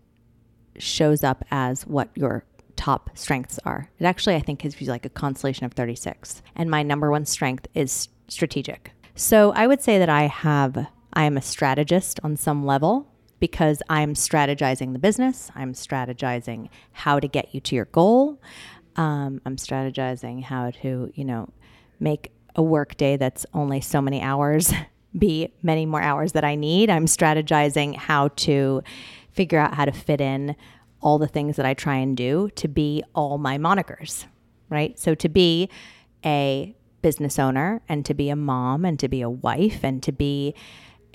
shows 0.77 1.23
up 1.23 1.45
as 1.51 1.85
what 1.85 2.09
your 2.15 2.45
top 2.79 3.09
strengths 3.13 3.59
are. 3.65 3.89
It 3.99 4.05
actually, 4.05 4.35
I 4.35 4.39
think, 4.39 4.61
gives 4.61 4.79
you 4.79 4.87
like 4.87 5.05
a 5.05 5.09
constellation 5.09 5.65
of 5.65 5.73
36. 5.73 6.41
And 6.55 6.71
my 6.71 6.81
number 6.81 7.11
one 7.11 7.25
strength 7.25 7.67
is 7.75 8.07
strategic. 8.29 8.93
So 9.15 9.51
I 9.51 9.67
would 9.67 9.81
say 9.81 9.99
that 9.99 10.07
I 10.07 10.23
have, 10.27 10.87
I 11.11 11.23
am 11.23 11.35
a 11.35 11.41
strategist 11.41 12.21
on 12.23 12.37
some 12.37 12.65
level 12.65 13.11
because 13.41 13.81
I'm 13.89 14.13
strategizing 14.13 14.93
the 14.93 14.99
business. 14.99 15.51
I'm 15.55 15.73
strategizing 15.73 16.69
how 16.93 17.19
to 17.19 17.27
get 17.27 17.53
you 17.53 17.59
to 17.59 17.75
your 17.75 17.85
goal. 17.85 18.41
Um, 18.95 19.41
I'm 19.45 19.57
strategizing 19.57 20.43
how 20.43 20.71
to, 20.81 21.11
you 21.13 21.25
know, 21.25 21.49
make 21.99 22.31
a 22.55 22.63
work 22.63 22.95
day 22.95 23.17
that's 23.17 23.45
only 23.53 23.81
so 23.81 24.01
many 24.01 24.21
hours 24.21 24.73
be 25.17 25.51
many 25.63 25.85
more 25.85 26.01
hours 26.01 26.31
that 26.31 26.45
I 26.45 26.55
need. 26.55 26.89
I'm 26.89 27.07
strategizing 27.07 27.95
how 27.95 28.29
to 28.29 28.83
figure 29.31 29.59
out 29.59 29.73
how 29.73 29.85
to 29.85 29.91
fit 29.91 30.21
in 30.21 30.55
all 31.01 31.17
the 31.17 31.27
things 31.27 31.55
that 31.55 31.65
I 31.65 31.73
try 31.73 31.95
and 31.95 32.15
do 32.15 32.49
to 32.55 32.67
be 32.67 33.03
all 33.15 33.37
my 33.37 33.57
monikers, 33.57 34.25
right? 34.69 34.97
So 34.99 35.15
to 35.15 35.29
be 35.29 35.69
a 36.25 36.75
business 37.01 37.39
owner 37.39 37.81
and 37.87 38.05
to 38.05 38.13
be 38.13 38.29
a 38.29 38.35
mom 38.35 38.85
and 38.85 38.99
to 38.99 39.07
be 39.07 39.21
a 39.21 39.29
wife 39.29 39.83
and 39.83 40.03
to 40.03 40.11
be 40.11 40.53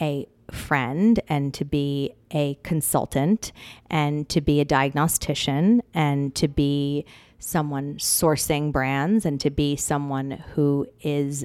a 0.01 0.27
friend 0.51 1.21
and 1.29 1.53
to 1.55 1.65
be 1.65 2.13
a 2.31 2.59
consultant 2.63 3.53
and 3.91 4.29
to 4.29 4.41
be 4.41 4.61
a 4.61 4.65
diagnostician 4.65 5.83
and 5.93 6.35
to 6.35 6.49
be 6.49 7.05
someone 7.39 7.97
sourcing 7.97 8.73
brands 8.73 9.27
and 9.27 9.41
to 9.41 9.51
be 9.51 9.77
someone 9.77 10.31
who 10.55 10.87
is 11.03 11.45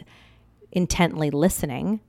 intently 0.72 1.30
listening. 1.30 2.00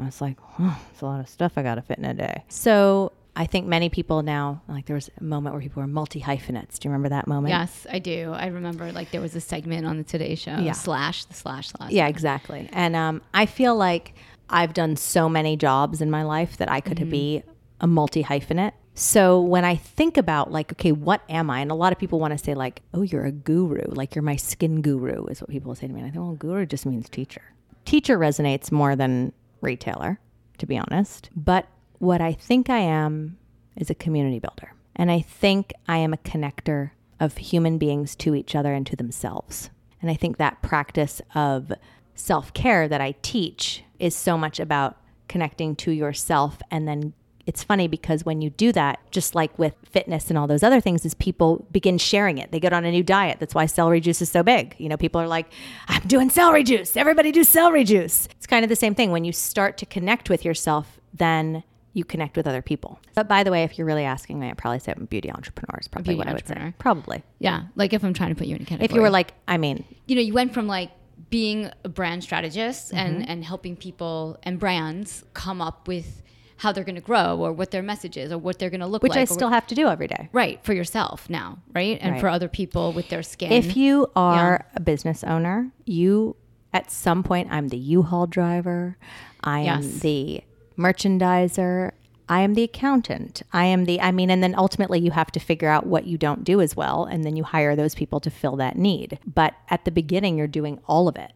I 0.00 0.04
was 0.04 0.20
like, 0.20 0.38
oh, 0.58 0.80
it's 0.92 1.02
a 1.02 1.06
lot 1.06 1.20
of 1.20 1.28
stuff 1.28 1.52
I 1.56 1.62
got 1.62 1.74
to 1.74 1.82
fit 1.82 1.98
in 1.98 2.04
a 2.04 2.14
day. 2.14 2.44
So 2.48 3.12
I 3.38 3.46
think 3.46 3.68
many 3.68 3.88
people 3.88 4.22
now, 4.22 4.62
like 4.68 4.86
there 4.86 4.94
was 4.96 5.08
a 5.20 5.22
moment 5.22 5.54
where 5.54 5.62
people 5.62 5.80
were 5.80 5.86
multi 5.86 6.18
hyphenates. 6.18 6.78
Do 6.80 6.88
you 6.88 6.90
remember 6.92 7.10
that 7.10 7.28
moment? 7.28 7.50
Yes, 7.50 7.86
I 7.88 8.00
do. 8.00 8.32
I 8.32 8.46
remember 8.46 8.90
like 8.90 9.12
there 9.12 9.20
was 9.20 9.36
a 9.36 9.40
segment 9.40 9.86
on 9.86 9.96
the 9.96 10.02
Today 10.02 10.34
Show, 10.34 10.56
Yeah. 10.58 10.72
slash 10.72 11.24
the 11.26 11.34
slash 11.34 11.68
slash. 11.68 11.92
Yeah, 11.92 12.08
exactly. 12.08 12.68
And 12.72 12.96
um, 12.96 13.22
I 13.32 13.46
feel 13.46 13.76
like 13.76 14.14
I've 14.50 14.74
done 14.74 14.96
so 14.96 15.28
many 15.28 15.56
jobs 15.56 16.00
in 16.00 16.10
my 16.10 16.24
life 16.24 16.56
that 16.56 16.68
I 16.70 16.80
could 16.80 17.08
be 17.08 17.44
a 17.80 17.86
multi 17.86 18.24
hyphenate. 18.24 18.72
So 18.94 19.40
when 19.40 19.64
I 19.64 19.76
think 19.76 20.16
about 20.16 20.50
like, 20.50 20.72
okay, 20.72 20.90
what 20.90 21.20
am 21.28 21.48
I? 21.48 21.60
And 21.60 21.70
a 21.70 21.74
lot 21.76 21.92
of 21.92 21.98
people 22.00 22.18
want 22.18 22.32
to 22.36 22.38
say 22.44 22.54
like, 22.54 22.82
oh, 22.92 23.02
you're 23.02 23.24
a 23.24 23.30
guru, 23.30 23.82
like 23.86 24.16
you're 24.16 24.22
my 24.22 24.34
skin 24.34 24.82
guru, 24.82 25.26
is 25.26 25.40
what 25.40 25.48
people 25.48 25.72
say 25.76 25.86
to 25.86 25.92
me. 25.92 26.00
And 26.00 26.08
I 26.08 26.10
think, 26.10 26.24
well, 26.24 26.34
guru 26.34 26.66
just 26.66 26.84
means 26.86 27.08
teacher. 27.08 27.42
Teacher 27.84 28.18
resonates 28.18 28.72
more 28.72 28.96
than 28.96 29.32
retailer, 29.60 30.18
to 30.58 30.66
be 30.66 30.76
honest. 30.76 31.30
But 31.36 31.68
what 31.98 32.20
I 32.20 32.32
think 32.32 32.70
I 32.70 32.78
am 32.78 33.38
is 33.76 33.90
a 33.90 33.94
community 33.94 34.38
builder. 34.38 34.72
And 34.96 35.10
I 35.10 35.20
think 35.20 35.72
I 35.86 35.98
am 35.98 36.12
a 36.12 36.18
connector 36.18 36.90
of 37.20 37.36
human 37.36 37.78
beings 37.78 38.14
to 38.16 38.34
each 38.34 38.54
other 38.54 38.72
and 38.72 38.86
to 38.86 38.96
themselves. 38.96 39.70
And 40.00 40.10
I 40.10 40.14
think 40.14 40.36
that 40.36 40.62
practice 40.62 41.20
of 41.34 41.72
self 42.14 42.52
care 42.52 42.88
that 42.88 43.00
I 43.00 43.14
teach 43.22 43.84
is 43.98 44.14
so 44.14 44.36
much 44.36 44.60
about 44.60 44.96
connecting 45.28 45.76
to 45.76 45.90
yourself. 45.90 46.60
And 46.70 46.86
then 46.86 47.12
it's 47.46 47.64
funny 47.64 47.88
because 47.88 48.24
when 48.24 48.42
you 48.42 48.50
do 48.50 48.72
that, 48.72 48.98
just 49.10 49.34
like 49.34 49.58
with 49.58 49.74
fitness 49.88 50.28
and 50.28 50.38
all 50.38 50.46
those 50.46 50.62
other 50.62 50.80
things, 50.80 51.04
is 51.04 51.14
people 51.14 51.66
begin 51.72 51.96
sharing 51.96 52.38
it. 52.38 52.52
They 52.52 52.60
get 52.60 52.72
on 52.72 52.84
a 52.84 52.90
new 52.90 53.02
diet. 53.02 53.38
That's 53.40 53.54
why 53.54 53.66
celery 53.66 54.00
juice 54.00 54.20
is 54.20 54.30
so 54.30 54.42
big. 54.42 54.74
You 54.78 54.88
know, 54.88 54.96
people 54.96 55.20
are 55.20 55.26
like, 55.26 55.46
I'm 55.88 56.06
doing 56.06 56.28
celery 56.28 56.62
juice. 56.62 56.96
Everybody 56.96 57.32
do 57.32 57.44
celery 57.44 57.84
juice. 57.84 58.28
It's 58.36 58.46
kind 58.46 58.64
of 58.64 58.68
the 58.68 58.76
same 58.76 58.94
thing. 58.94 59.12
When 59.12 59.24
you 59.24 59.32
start 59.32 59.78
to 59.78 59.86
connect 59.86 60.28
with 60.28 60.44
yourself, 60.44 61.00
then 61.14 61.62
you 61.94 62.04
connect 62.04 62.36
with 62.36 62.46
other 62.46 62.62
people. 62.62 63.00
But 63.14 63.28
by 63.28 63.42
the 63.42 63.50
way, 63.50 63.64
if 63.64 63.76
you're 63.78 63.86
really 63.86 64.04
asking 64.04 64.38
me, 64.38 64.48
I'd 64.48 64.58
probably 64.58 64.78
say 64.78 64.92
I'm 64.96 65.02
a 65.02 65.06
beauty 65.06 65.30
entrepreneur 65.32 65.78
is 65.80 65.88
probably 65.88 66.14
beauty 66.14 66.18
what 66.18 66.28
I 66.28 66.32
would 66.34 66.46
say. 66.46 66.74
Probably. 66.78 67.22
Yeah. 67.38 67.62
Like 67.74 67.92
if 67.92 68.04
I'm 68.04 68.14
trying 68.14 68.30
to 68.30 68.34
put 68.36 68.46
you 68.46 68.56
in 68.56 68.62
a 68.62 68.64
category. 68.64 68.84
If 68.84 68.92
you 68.92 69.00
were 69.00 69.10
like, 69.10 69.32
I 69.48 69.56
mean, 69.58 69.84
you 70.06 70.14
know, 70.14 70.20
you 70.22 70.32
went 70.34 70.54
from 70.54 70.66
like 70.66 70.90
being 71.30 71.70
a 71.84 71.88
brand 71.88 72.22
strategist 72.22 72.92
and, 72.92 73.22
Mm-hmm. 73.22 73.30
and 73.30 73.44
helping 73.44 73.76
people 73.76 74.38
and 74.44 74.58
brands 74.58 75.24
come 75.34 75.60
up 75.60 75.88
with 75.88 76.22
how 76.58 76.72
they're 76.72 76.84
going 76.84 76.94
to 76.96 77.00
grow 77.00 77.38
or 77.38 77.52
what 77.52 77.70
their 77.70 77.82
message 77.82 78.16
is 78.16 78.32
or 78.32 78.38
what 78.38 78.58
they're 78.58 78.70
going 78.70 78.80
to 78.80 78.86
look 78.86 79.02
which 79.02 79.10
like. 79.10 79.20
Which 79.20 79.30
I 79.30 79.34
still 79.34 79.48
have 79.50 79.66
to 79.68 79.74
do 79.74 79.88
every 79.88 80.08
day. 80.08 80.28
right 80.32 80.62
for 80.64 80.72
yourself 80.72 81.28
now, 81.30 81.58
right? 81.74 81.98
And 82.00 82.12
Right. 82.12 82.20
for 82.20 82.28
other 82.28 82.48
people 82.48 82.92
with 82.92 83.08
their 83.10 83.22
skin. 83.22 83.52
If 83.52 83.76
you 83.76 84.10
are 84.16 84.66
a 84.74 84.80
business 84.80 85.22
owner, 85.24 85.70
you 85.84 86.34
at 86.72 86.90
some 86.90 87.22
point 87.22 87.48
I'm 87.50 87.68
the 87.68 87.78
U-Haul 87.78 88.26
driver, 88.26 88.96
I 89.42 89.60
am 89.60 89.82
Yes. 89.82 90.00
the 90.00 90.42
merchandiser, 90.78 91.92
I 92.28 92.40
am 92.40 92.54
the 92.54 92.62
accountant. 92.62 93.42
I 93.52 93.64
am 93.64 93.84
the 93.86 94.00
I 94.00 94.12
mean 94.12 94.30
and 94.30 94.42
then 94.42 94.54
ultimately 94.56 95.00
you 95.00 95.10
have 95.12 95.30
to 95.32 95.40
figure 95.40 95.68
out 95.68 95.86
what 95.86 96.06
you 96.06 96.18
don't 96.18 96.44
do 96.44 96.60
as 96.60 96.76
well 96.76 97.04
and 97.04 97.24
then 97.24 97.36
you 97.36 97.44
hire 97.44 97.74
those 97.74 97.94
people 97.94 98.20
to 98.20 98.30
fill 98.30 98.56
that 98.56 98.76
need. 98.76 99.18
But 99.26 99.54
at 99.70 99.84
the 99.84 99.90
beginning 99.90 100.36
you're 100.38 100.46
doing 100.46 100.78
all 100.86 101.08
of 101.08 101.16
it. 101.16 101.32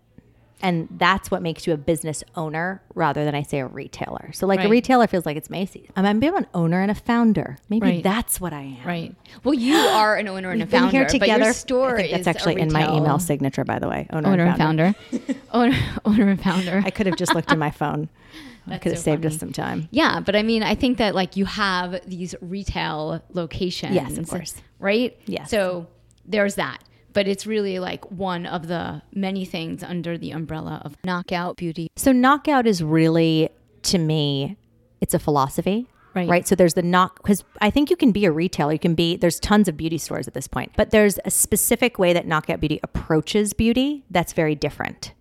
And 0.65 0.87
that's 0.93 1.29
what 1.29 1.43
makes 1.43 1.67
you 1.67 1.73
a 1.73 1.77
business 1.77 2.23
owner 2.37 2.83
rather 2.95 3.25
than 3.25 3.35
I 3.35 3.43
say 3.43 3.59
a 3.59 3.67
retailer. 3.67 4.31
So 4.33 4.47
like 4.47 4.63
a 4.63 4.69
retailer 4.69 5.09
feels 5.09 5.27
like 5.27 5.37
it's 5.37 5.51
Macy's. 5.51 5.89
I'm, 5.97 6.05
I'm 6.07 6.23
an 6.23 6.47
owner 6.55 6.81
and 6.81 6.89
a 6.89 6.95
founder. 6.95 7.59
Maybe 7.69 7.87
Right. 7.87 8.03
that's 8.05 8.41
what 8.41 8.53
I 8.53 8.61
am. 8.81 8.87
right. 8.87 9.13
Well, 9.43 9.55
you 9.55 9.75
are 9.77 10.15
an 10.15 10.29
owner 10.29 10.51
and 10.51 10.63
a 10.63 10.65
We've 10.65 10.71
been 10.71 10.81
founder. 10.83 10.99
here 10.99 11.07
together. 11.09 11.39
But 11.41 11.45
your 11.47 11.53
store 11.55 11.99
I 11.99 12.03
think 12.03 12.13
that's 12.13 12.27
a 12.29 12.31
actually 12.31 12.61
in 12.61 12.73
my 12.73 12.85
email 12.95 13.19
signature, 13.19 13.65
by 13.65 13.81
the 13.81 13.89
way. 13.89 14.07
Owner, 14.11 14.29
Owner 14.29 14.45
and 14.45 14.57
founder. 14.59 14.95
founder. 15.11 15.35
owner, 15.53 15.79
owner 16.05 16.29
and 16.29 16.41
founder. 16.41 16.83
I 16.87 16.91
could 16.91 17.07
have 17.07 17.17
just 17.17 17.35
looked 17.35 17.51
at 17.51 17.59
my 17.59 17.71
phone. 17.73 18.09
I 18.67 18.79
could 18.79 18.93
have 18.93 18.99
so 19.01 19.05
saved 19.13 19.27
us 19.27 19.39
some 19.39 19.53
time. 19.53 19.89
Yeah, 19.91 20.21
but 20.21 20.37
I 20.37 20.43
mean, 20.43 20.63
I 20.63 20.75
think 20.75 20.99
that 20.99 21.15
like 21.15 21.37
you 21.37 21.45
have 21.47 22.01
these 22.09 22.35
retail 22.41 23.23
locations. 23.33 23.95
Yes, 23.95 24.17
of 24.19 24.29
course. 24.29 24.55
Right? 24.79 25.19
Yes. 25.27 25.51
So 25.51 25.87
there's 26.25 26.55
that. 26.57 26.83
but 27.13 27.29
it's 27.29 27.47
really 27.47 27.79
like 27.79 28.11
one 28.11 28.47
of 28.47 28.69
the 28.69 29.03
many 29.15 29.45
things 29.45 29.83
under 29.83 30.17
the 30.17 30.31
umbrella 30.31 30.81
of 30.85 30.97
knockout 31.05 31.57
beauty. 31.57 31.89
So 31.97 32.13
knockout 32.13 32.67
is 32.67 32.83
really 32.83 33.51
to 33.83 33.99
me 33.99 34.57
it's 35.01 35.15
a 35.15 35.19
philosophy. 35.19 35.89
Right. 36.15 36.29
Right. 36.29 36.47
So 36.47 36.55
there's 36.55 36.75
the 36.75 36.83
knock 36.83 37.23
because 37.23 37.43
I 37.61 37.71
think 37.71 37.89
you 37.89 37.97
can 37.97 38.13
be 38.13 38.27
a 38.27 38.33
retailer. 38.33 38.73
You 38.75 38.79
can 38.79 38.95
be 38.95 39.17
there's 39.17 39.41
tons 39.41 39.67
of 39.67 39.77
beauty 39.79 39.97
stores 39.99 40.29
at 40.29 40.35
this 40.35 40.47
point, 40.47 40.73
but 40.77 40.91
there's 40.91 41.19
a 41.25 41.31
specific 41.31 41.99
way 41.99 42.13
that 42.13 42.27
Knockout 42.27 42.61
Beauty 42.61 42.79
approaches 42.83 43.55
beauty 43.55 44.05
that's 44.11 44.35
very 44.35 44.55
different. 44.55 45.13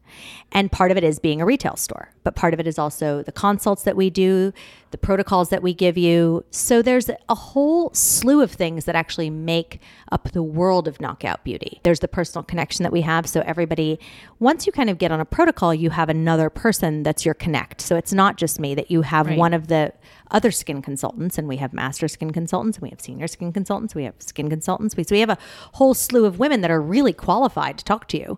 And 0.51 0.71
part 0.71 0.91
of 0.91 0.97
it 0.97 1.03
is 1.03 1.19
being 1.19 1.41
a 1.41 1.45
retail 1.45 1.75
store, 1.77 2.13
but 2.23 2.35
part 2.35 2.53
of 2.53 2.59
it 2.59 2.67
is 2.67 2.77
also 2.77 3.23
the 3.23 3.31
consults 3.31 3.83
that 3.83 3.95
we 3.95 4.09
do, 4.09 4.51
the 4.91 4.97
protocols 4.97 5.49
that 5.49 5.63
we 5.63 5.73
give 5.73 5.97
you. 5.97 6.43
So 6.51 6.81
there's 6.81 7.09
a 7.29 7.35
whole 7.35 7.93
slew 7.93 8.41
of 8.41 8.51
things 8.51 8.85
that 8.85 8.95
actually 8.95 9.29
make 9.29 9.79
up 10.11 10.31
the 10.31 10.43
world 10.43 10.87
of 10.87 10.99
knockout 10.99 11.43
beauty. 11.45 11.79
There's 11.83 12.01
the 12.01 12.09
personal 12.09 12.43
connection 12.43 12.83
that 12.83 12.91
we 12.91 13.01
have. 13.01 13.27
So 13.29 13.41
everybody, 13.45 13.99
once 14.39 14.65
you 14.65 14.73
kind 14.73 14.89
of 14.89 14.97
get 14.97 15.11
on 15.11 15.21
a 15.21 15.25
protocol, 15.25 15.73
you 15.73 15.91
have 15.91 16.09
another 16.09 16.49
person 16.49 17.03
that's 17.03 17.23
your 17.23 17.33
connect. 17.33 17.79
So 17.79 17.95
it's 17.95 18.11
not 18.11 18.35
just 18.37 18.59
me 18.59 18.75
that 18.75 18.91
you 18.91 19.03
have 19.03 19.27
Right. 19.27 19.37
one 19.37 19.53
of 19.53 19.67
the 19.67 19.93
other 20.31 20.51
skin 20.51 20.81
consultants, 20.81 21.37
and 21.37 21.47
we 21.47 21.57
have 21.57 21.73
master 21.73 22.07
skin 22.07 22.31
consultants, 22.31 22.77
and 22.77 22.83
we 22.83 22.89
have 22.89 23.01
senior 23.01 23.27
skin 23.27 23.51
consultants, 23.53 23.93
we 23.93 24.05
have 24.05 24.15
skin 24.19 24.49
consultants. 24.49 24.95
We, 24.95 25.03
so 25.03 25.13
we 25.15 25.19
have 25.19 25.29
a 25.29 25.37
whole 25.73 25.93
slew 25.93 26.25
of 26.25 26.39
women 26.39 26.61
that 26.61 26.71
are 26.71 26.81
really 26.81 27.13
qualified 27.13 27.77
to 27.77 27.85
talk 27.85 28.07
to 28.09 28.17
you. 28.17 28.37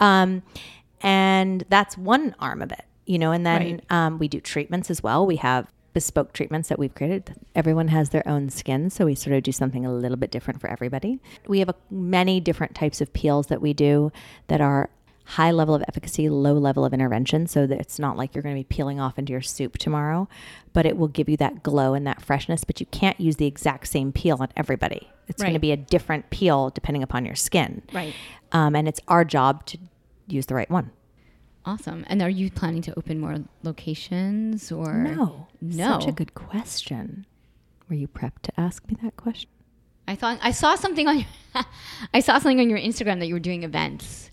Um, 0.00 0.42
and 1.02 1.64
that's 1.68 1.96
one 1.98 2.34
arm 2.38 2.62
of 2.62 2.72
it, 2.72 2.84
you 3.06 3.18
know, 3.18 3.32
and 3.32 3.44
then 3.46 3.62
Right. 3.62 3.82
um, 3.90 4.18
we 4.18 4.28
do 4.28 4.40
treatments 4.40 4.90
as 4.90 5.02
well. 5.02 5.26
We 5.26 5.36
have 5.36 5.66
bespoke 5.94 6.32
treatments 6.32 6.68
that 6.70 6.78
we've 6.78 6.94
created. 6.94 7.34
Everyone 7.54 7.88
has 7.88 8.10
their 8.10 8.26
own 8.26 8.48
skin, 8.48 8.88
so 8.88 9.04
we 9.04 9.14
sort 9.14 9.36
of 9.36 9.42
do 9.42 9.52
something 9.52 9.84
a 9.84 9.92
little 9.92 10.16
bit 10.16 10.30
different 10.30 10.60
for 10.60 10.68
everybody. 10.68 11.18
We 11.46 11.58
have 11.58 11.68
a, 11.68 11.74
many 11.90 12.40
different 12.40 12.74
types 12.74 13.00
of 13.00 13.12
peels 13.12 13.48
that 13.48 13.60
we 13.60 13.74
do 13.74 14.10
that 14.46 14.60
are 14.62 14.88
high 15.24 15.50
level 15.50 15.74
of 15.74 15.82
efficacy, 15.86 16.28
low 16.28 16.54
level 16.54 16.84
of 16.84 16.92
intervention, 16.94 17.46
so 17.46 17.66
that 17.66 17.78
it's 17.78 17.98
not 17.98 18.16
like 18.16 18.34
you're 18.34 18.42
going 18.42 18.54
to 18.56 18.58
be 18.60 18.64
peeling 18.64 19.00
off 19.00 19.18
into 19.18 19.32
your 19.32 19.40
soup 19.42 19.78
tomorrow, 19.78 20.28
but 20.72 20.84
it 20.86 20.96
will 20.96 21.08
give 21.08 21.28
you 21.28 21.36
that 21.36 21.62
glow 21.62 21.94
and 21.94 22.06
that 22.06 22.20
freshness. 22.22 22.64
But 22.64 22.80
you 22.80 22.86
can't 22.86 23.20
use 23.20 23.36
the 23.36 23.46
exact 23.46 23.86
same 23.88 24.12
peel 24.12 24.38
on 24.40 24.48
everybody. 24.56 25.08
It's 25.28 25.42
going 25.42 25.54
to 25.54 25.60
be 25.60 25.72
a 25.72 25.76
different 25.76 26.30
peel 26.30 26.70
depending 26.70 27.02
upon 27.02 27.24
your 27.24 27.36
skin. 27.36 27.82
Right. 27.92 28.14
Um, 28.50 28.74
and 28.74 28.88
it's 28.88 29.00
our 29.08 29.24
job 29.24 29.64
to 29.66 29.78
use 30.26 30.46
the 30.46 30.54
right 30.54 30.70
one. 30.70 30.90
Awesome. 31.64 32.04
And 32.08 32.20
are 32.22 32.28
you 32.30 32.50
planning 32.50 32.82
to 32.82 32.98
open 32.98 33.20
more 33.20 33.36
locations 33.62 34.72
or 34.72 34.94
No. 34.94 35.46
No. 35.60 35.98
Such 36.00 36.08
a 36.08 36.12
good 36.12 36.34
question. 36.34 37.26
Were 37.88 37.94
you 37.96 38.08
prepped 38.08 38.42
to 38.42 38.60
ask 38.60 38.86
me 38.88 38.96
that 39.02 39.16
question? 39.16 39.48
I 40.08 40.16
thought 40.16 40.38
I 40.42 40.50
saw 40.50 40.74
something 40.74 41.06
on 41.06 41.18
your 41.20 41.26
I 42.14 42.20
saw 42.20 42.38
something 42.38 42.58
on 42.60 42.68
your 42.68 42.78
Instagram 42.80 43.20
that 43.20 43.26
you 43.26 43.34
were 43.34 43.40
doing 43.40 43.62
events. 43.62 44.30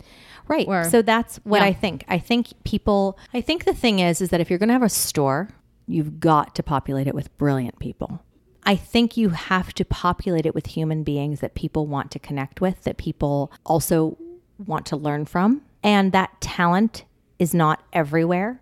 Right. 0.47 0.67
Or- 0.67 0.89
so 0.89 1.01
that's 1.03 1.37
what 1.43 1.61
Yeah. 1.61 1.67
I 1.67 1.73
think. 1.73 2.03
I 2.07 2.17
think 2.17 2.47
people 2.63 3.19
I 3.33 3.41
think 3.41 3.65
the 3.65 3.73
thing 3.73 3.99
is 3.99 4.21
is 4.21 4.29
that 4.29 4.41
if 4.41 4.49
you're 4.49 4.57
going 4.59 4.69
to 4.69 4.73
have 4.73 4.81
a 4.83 4.89
store, 4.89 5.49
you've 5.85 6.19
got 6.19 6.55
to 6.55 6.63
populate 6.63 7.07
it 7.07 7.13
with 7.13 7.35
brilliant 7.37 7.77
people. 7.79 8.23
I 8.63 8.75
think 8.75 9.15
you 9.17 9.29
have 9.29 9.73
to 9.75 9.85
populate 9.85 10.45
it 10.45 10.53
with 10.55 10.67
human 10.67 11.03
beings 11.03 11.39
that 11.39 11.53
people 11.55 11.85
want 11.87 12.11
to 12.11 12.19
connect 12.19 12.59
with, 12.61 12.83
that 12.83 12.97
people 12.97 13.51
also 13.65 14.17
want 14.65 14.85
to 14.87 14.97
learn 14.97 15.25
from. 15.25 15.61
And 15.83 16.11
that 16.11 16.39
talent 16.41 17.05
is 17.37 17.53
not 17.53 17.83
everywhere 17.93 18.61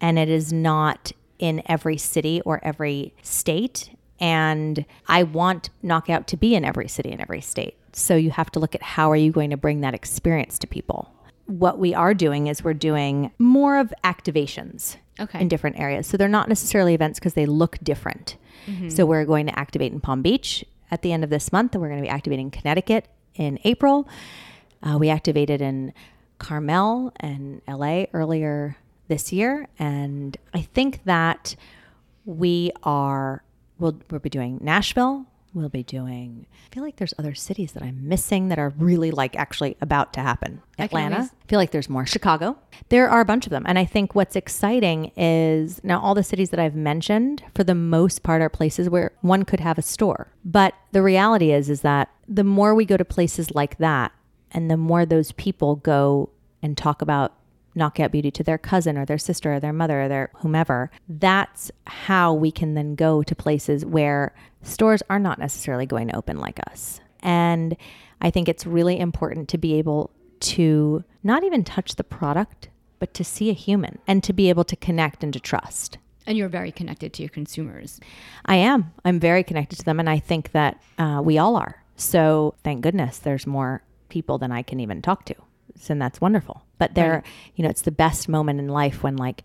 and 0.00 0.18
it 0.18 0.28
is 0.28 0.52
not 0.52 1.12
in 1.38 1.62
every 1.66 1.96
city 1.96 2.40
or 2.44 2.62
every 2.64 3.14
state. 3.22 3.90
And 4.18 4.84
I 5.06 5.22
want 5.22 5.70
Knockout 5.82 6.26
to 6.28 6.36
be 6.36 6.54
in 6.54 6.64
every 6.64 6.88
city 6.88 7.12
and 7.12 7.20
every 7.20 7.40
state. 7.40 7.76
So 7.92 8.16
you 8.16 8.30
have 8.30 8.50
to 8.52 8.58
look 8.58 8.74
at 8.74 8.82
how 8.82 9.10
are 9.10 9.16
you 9.16 9.30
going 9.30 9.50
to 9.50 9.56
bring 9.56 9.80
that 9.82 9.94
experience 9.94 10.58
to 10.60 10.66
people. 10.66 11.12
What 11.46 11.78
we 11.78 11.94
are 11.94 12.14
doing 12.14 12.48
is 12.48 12.64
we're 12.64 12.74
doing 12.74 13.30
more 13.38 13.78
of 13.78 13.92
activations 14.04 14.96
Okay. 15.18 15.40
in 15.40 15.48
different 15.48 15.78
areas. 15.78 16.06
So 16.06 16.16
they're 16.18 16.28
not 16.28 16.48
necessarily 16.48 16.92
events 16.92 17.18
because 17.18 17.34
they 17.34 17.46
look 17.46 17.78
different. 17.82 18.36
So 18.88 19.06
we're 19.06 19.24
going 19.24 19.46
to 19.46 19.56
activate 19.56 19.92
in 19.92 20.00
Palm 20.00 20.22
Beach 20.22 20.64
at 20.90 21.02
the 21.02 21.12
end 21.12 21.22
of 21.22 21.30
this 21.30 21.52
month, 21.52 21.72
and 21.74 21.80
we're 21.80 21.88
going 21.88 22.00
to 22.00 22.06
be 22.06 22.08
activating 22.08 22.50
Connecticut 22.50 23.06
in 23.36 23.60
April. 23.62 24.08
Uh, 24.82 24.98
we 24.98 25.08
activated 25.08 25.62
in 25.62 25.94
Carmel 26.38 27.12
and 27.16 27.62
LA 27.68 28.04
earlier 28.12 28.76
this 29.08 29.32
year, 29.32 29.68
and 29.78 30.36
I 30.52 30.62
think 30.62 31.04
that 31.04 31.56
we 32.24 32.72
are 32.82 33.42
we'll 33.78 33.98
we'll 34.10 34.20
be 34.20 34.30
doing 34.30 34.58
Nashville. 34.60 35.26
We'll 35.54 35.68
be 35.70 35.84
doing. 35.84 36.44
I 36.70 36.74
feel 36.74 36.82
like 36.82 36.96
there's 36.96 37.14
other 37.18 37.34
cities 37.34 37.72
that 37.72 37.82
I'm 37.82 38.06
missing 38.06 38.48
that 38.48 38.58
are 38.58 38.74
really 38.76 39.10
like 39.10 39.34
actually 39.36 39.78
about 39.80 40.12
to 40.14 40.20
happen. 40.20 40.60
I 40.78 40.84
Atlanta. 40.84 41.14
always- 41.16 41.30
I 41.30 41.46
feel 41.48 41.58
like 41.58 41.70
there's 41.70 41.88
more. 41.88 42.04
Chicago. 42.04 42.58
There 42.90 43.08
are 43.08 43.20
a 43.20 43.24
bunch 43.24 43.46
of 43.46 43.50
them. 43.50 43.62
And 43.66 43.78
I 43.78 43.86
think 43.86 44.14
what's 44.14 44.36
exciting 44.36 45.12
is 45.16 45.80
now 45.82 45.98
all 45.98 46.14
the 46.14 46.22
cities 46.22 46.50
that 46.50 46.60
I've 46.60 46.74
mentioned, 46.74 47.42
for 47.54 47.64
the 47.64 47.74
most 47.74 48.22
part, 48.22 48.42
are 48.42 48.50
places 48.50 48.90
where 48.90 49.12
one 49.22 49.44
could 49.44 49.60
have 49.60 49.78
a 49.78 49.82
store. 49.82 50.30
But 50.44 50.74
the 50.92 51.00
reality 51.02 51.52
is, 51.52 51.70
is 51.70 51.80
that 51.80 52.10
the 52.28 52.44
more 52.44 52.74
we 52.74 52.84
go 52.84 52.98
to 52.98 53.04
places 53.04 53.54
like 53.54 53.78
that, 53.78 54.12
and 54.56 54.70
the 54.70 54.76
more 54.76 55.04
those 55.04 55.32
people 55.32 55.76
go 55.76 56.30
and 56.62 56.76
talk 56.76 57.02
about 57.02 57.34
knockout 57.74 58.10
beauty 58.10 58.30
to 58.30 58.42
their 58.42 58.56
cousin 58.56 58.96
or 58.96 59.04
their 59.04 59.18
sister 59.18 59.52
or 59.52 59.60
their 59.60 59.72
mother 59.72 60.02
or 60.02 60.08
their 60.08 60.30
whomever, 60.36 60.90
that's 61.08 61.70
how 61.86 62.32
we 62.32 62.50
can 62.50 62.72
then 62.72 62.94
go 62.94 63.22
to 63.22 63.34
places 63.36 63.84
where 63.84 64.34
stores 64.62 65.02
are 65.10 65.18
not 65.18 65.38
necessarily 65.38 65.84
going 65.84 66.08
to 66.08 66.16
open 66.16 66.38
like 66.38 66.58
us. 66.70 67.00
And 67.20 67.76
I 68.22 68.30
think 68.30 68.48
it's 68.48 68.66
really 68.66 68.98
important 68.98 69.50
to 69.50 69.58
be 69.58 69.74
able 69.74 70.10
to 70.40 71.04
not 71.22 71.44
even 71.44 71.62
touch 71.62 71.96
the 71.96 72.04
product, 72.04 72.70
but 72.98 73.12
to 73.12 73.24
see 73.24 73.50
a 73.50 73.54
human 73.54 73.98
and 74.06 74.24
to 74.24 74.32
be 74.32 74.48
able 74.48 74.64
to 74.64 74.76
connect 74.76 75.22
and 75.22 75.34
to 75.34 75.40
trust. 75.40 75.98
And 76.26 76.38
you're 76.38 76.48
very 76.48 76.72
connected 76.72 77.12
to 77.12 77.22
your 77.22 77.28
consumers. 77.28 78.00
I 78.46 78.56
am. 78.56 78.92
I'm 79.04 79.20
very 79.20 79.44
connected 79.44 79.76
to 79.76 79.84
them, 79.84 80.00
and 80.00 80.08
I 80.08 80.18
think 80.18 80.52
that 80.52 80.82
uh, 80.98 81.20
we 81.22 81.36
all 81.36 81.56
are. 81.56 81.84
So 81.96 82.54
thank 82.64 82.80
goodness 82.80 83.18
there's 83.18 83.46
more 83.46 83.82
people 84.08 84.38
than 84.38 84.52
I 84.52 84.62
can 84.62 84.80
even 84.80 85.02
talk 85.02 85.24
to, 85.26 85.34
and 85.88 86.00
that's 86.00 86.20
wonderful. 86.20 86.62
But 86.78 86.94
there, 86.94 87.22
you 87.54 87.64
know, 87.64 87.70
it's 87.70 87.82
the 87.82 87.90
best 87.90 88.28
moment 88.28 88.60
in 88.60 88.68
life 88.68 89.02
when 89.02 89.16
like 89.16 89.42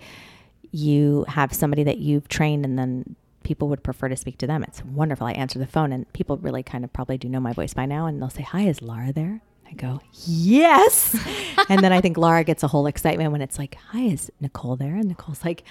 you 0.72 1.26
have 1.28 1.54
somebody 1.54 1.84
that 1.84 1.98
you've 1.98 2.28
trained, 2.28 2.66
and 2.66 2.78
then 2.78 3.16
people 3.44 3.68
would 3.70 3.84
prefer 3.84 4.08
to 4.08 4.16
speak 4.16 4.38
to 4.38 4.48
them. 4.48 4.64
It's 4.64 4.84
wonderful. 4.86 5.28
I 5.28 5.32
answer 5.34 5.60
the 5.60 5.68
phone, 5.68 5.92
and 5.92 6.12
people 6.14 6.38
really 6.38 6.64
kind 6.64 6.84
of 6.84 6.94
probably 6.94 7.18
do 7.18 7.28
know 7.30 7.40
my 7.40 7.54
voice 7.54 7.74
by 7.74 7.86
now, 7.86 8.06
and 8.06 8.22
they'll 8.22 8.30
say, 8.30 8.44
"Hi, 8.44 8.62
is 8.68 8.82
Laura 8.82 9.12
there?" 9.12 9.42
I 9.70 9.74
go, 9.74 10.02
"Yes," 10.26 11.16
and 11.70 11.84
then 11.84 11.92
I 11.94 12.02
think 12.02 12.18
Laura 12.18 12.44
gets 12.44 12.64
a 12.64 12.68
whole 12.68 12.88
excitement 12.88 13.32
when 13.32 13.42
it's 13.42 13.58
like, 13.58 13.76
"Hi, 13.90 14.02
is 14.02 14.32
Nicole 14.40 14.76
there?" 14.76 14.96
And 14.96 15.06
Nicole's 15.10 15.44
like, 15.44 15.64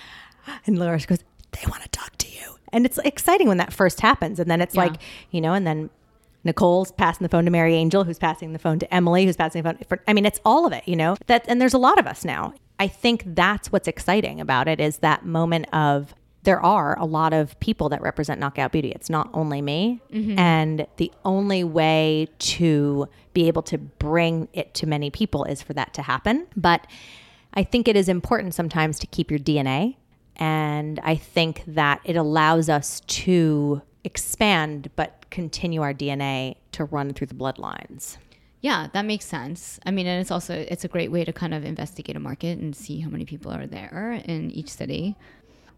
and 0.67 0.79
Laura 0.79 0.99
goes, 1.01 1.19
"They 1.53 1.69
want 1.71 1.83
to 1.83 1.89
talk 1.91 2.17
to 2.19 2.27
you," 2.29 2.57
and 2.73 2.85
it's 2.87 2.99
exciting 3.05 3.49
when 3.49 3.59
that 3.59 3.73
first 3.73 4.01
happens, 4.01 4.39
and 4.41 4.51
then 4.51 4.61
it's 4.61 4.75
Yeah. 4.75 4.83
like, 4.85 4.95
you 5.31 5.41
know, 5.41 5.53
and 5.55 5.67
then 5.67 5.91
Nicole's 6.45 6.93
passing 6.93 7.25
the 7.25 7.29
phone 7.29 7.45
to 7.45 7.51
Mary 7.51 7.75
Angel, 7.75 8.05
who's 8.05 8.19
passing 8.19 8.53
the 8.53 8.59
phone 8.59 8.79
to 8.79 8.95
Emily, 8.95 9.25
who's 9.27 9.37
passing 9.37 9.63
the 9.63 9.71
phone. 9.71 9.79
For, 9.89 10.01
I 10.09 10.13
mean, 10.13 10.27
it's 10.27 10.41
all 10.45 10.67
of 10.67 10.73
it, 10.73 10.87
you 10.87 10.97
know. 10.97 11.17
That 11.27 11.45
and 11.49 11.61
there's 11.61 11.75
a 11.75 11.79
lot 11.79 11.99
of 11.99 12.07
us 12.07 12.25
now. 12.25 12.55
I 12.79 12.89
think 12.89 13.25
that's 13.27 13.71
what's 13.71 13.89
exciting 13.89 14.41
about 14.41 14.67
it 14.67 14.81
is 14.81 14.99
that 14.99 15.27
moment 15.27 15.67
of 15.73 16.15
there 16.45 16.61
are 16.61 16.99
a 16.99 17.05
lot 17.05 17.35
of 17.35 17.59
people 17.61 17.91
that 17.91 18.01
represent 18.01 18.41
Knockout 18.41 18.73
Beauty. 18.73 18.91
It's 18.91 19.11
not 19.11 19.29
only 19.35 19.61
me, 19.61 20.01
mm-hmm. 20.11 20.39
and 20.39 20.87
the 20.97 21.13
only 21.25 21.65
way 21.65 22.29
to 22.39 23.07
be 23.35 23.47
able 23.47 23.63
to 23.65 23.77
bring 23.77 24.49
it 24.55 24.73
to 24.75 24.87
many 24.87 25.11
people 25.11 25.45
is 25.45 25.63
for 25.63 25.75
that 25.75 25.93
to 25.95 26.03
happen. 26.03 26.47
But 26.57 26.87
I 27.53 27.65
think 27.65 27.89
it 27.89 27.97
is 27.97 28.09
important 28.09 28.55
sometimes 28.55 28.99
to 29.01 29.07
keep 29.07 29.31
your 29.31 29.41
DNA. 29.41 29.97
And 30.37 30.99
I 31.05 31.17
think 31.17 31.63
that 31.67 32.01
it 32.05 32.17
allows 32.17 32.71
us 32.71 33.01
to 33.01 33.83
expand, 34.05 34.91
but 34.97 35.20
continue 35.31 35.83
our 35.83 35.95
DNA 35.95 36.57
to 36.73 36.85
run 36.85 37.13
through 37.13 37.29
the 37.29 37.35
bloodlines. 37.35 38.17
Yeah, 38.61 38.89
that 38.93 39.07
makes 39.07 39.25
sense. 39.25 39.81
I 39.87 39.91
mean, 39.91 40.07
and 40.07 40.21
it's 40.21 40.31
also 40.31 40.55
it's 40.55 40.85
a 40.85 40.89
great 40.89 41.11
way 41.11 41.25
to 41.25 41.33
kind 41.33 41.55
of 41.55 41.65
investigate 41.65 42.17
a 42.17 42.21
market 42.21 42.59
and 42.59 42.77
see 42.77 43.01
how 43.01 43.09
many 43.09 43.25
people 43.25 43.51
are 43.51 43.67
there 43.67 44.21
in 44.25 44.51
each 44.51 44.69
city. 44.69 45.17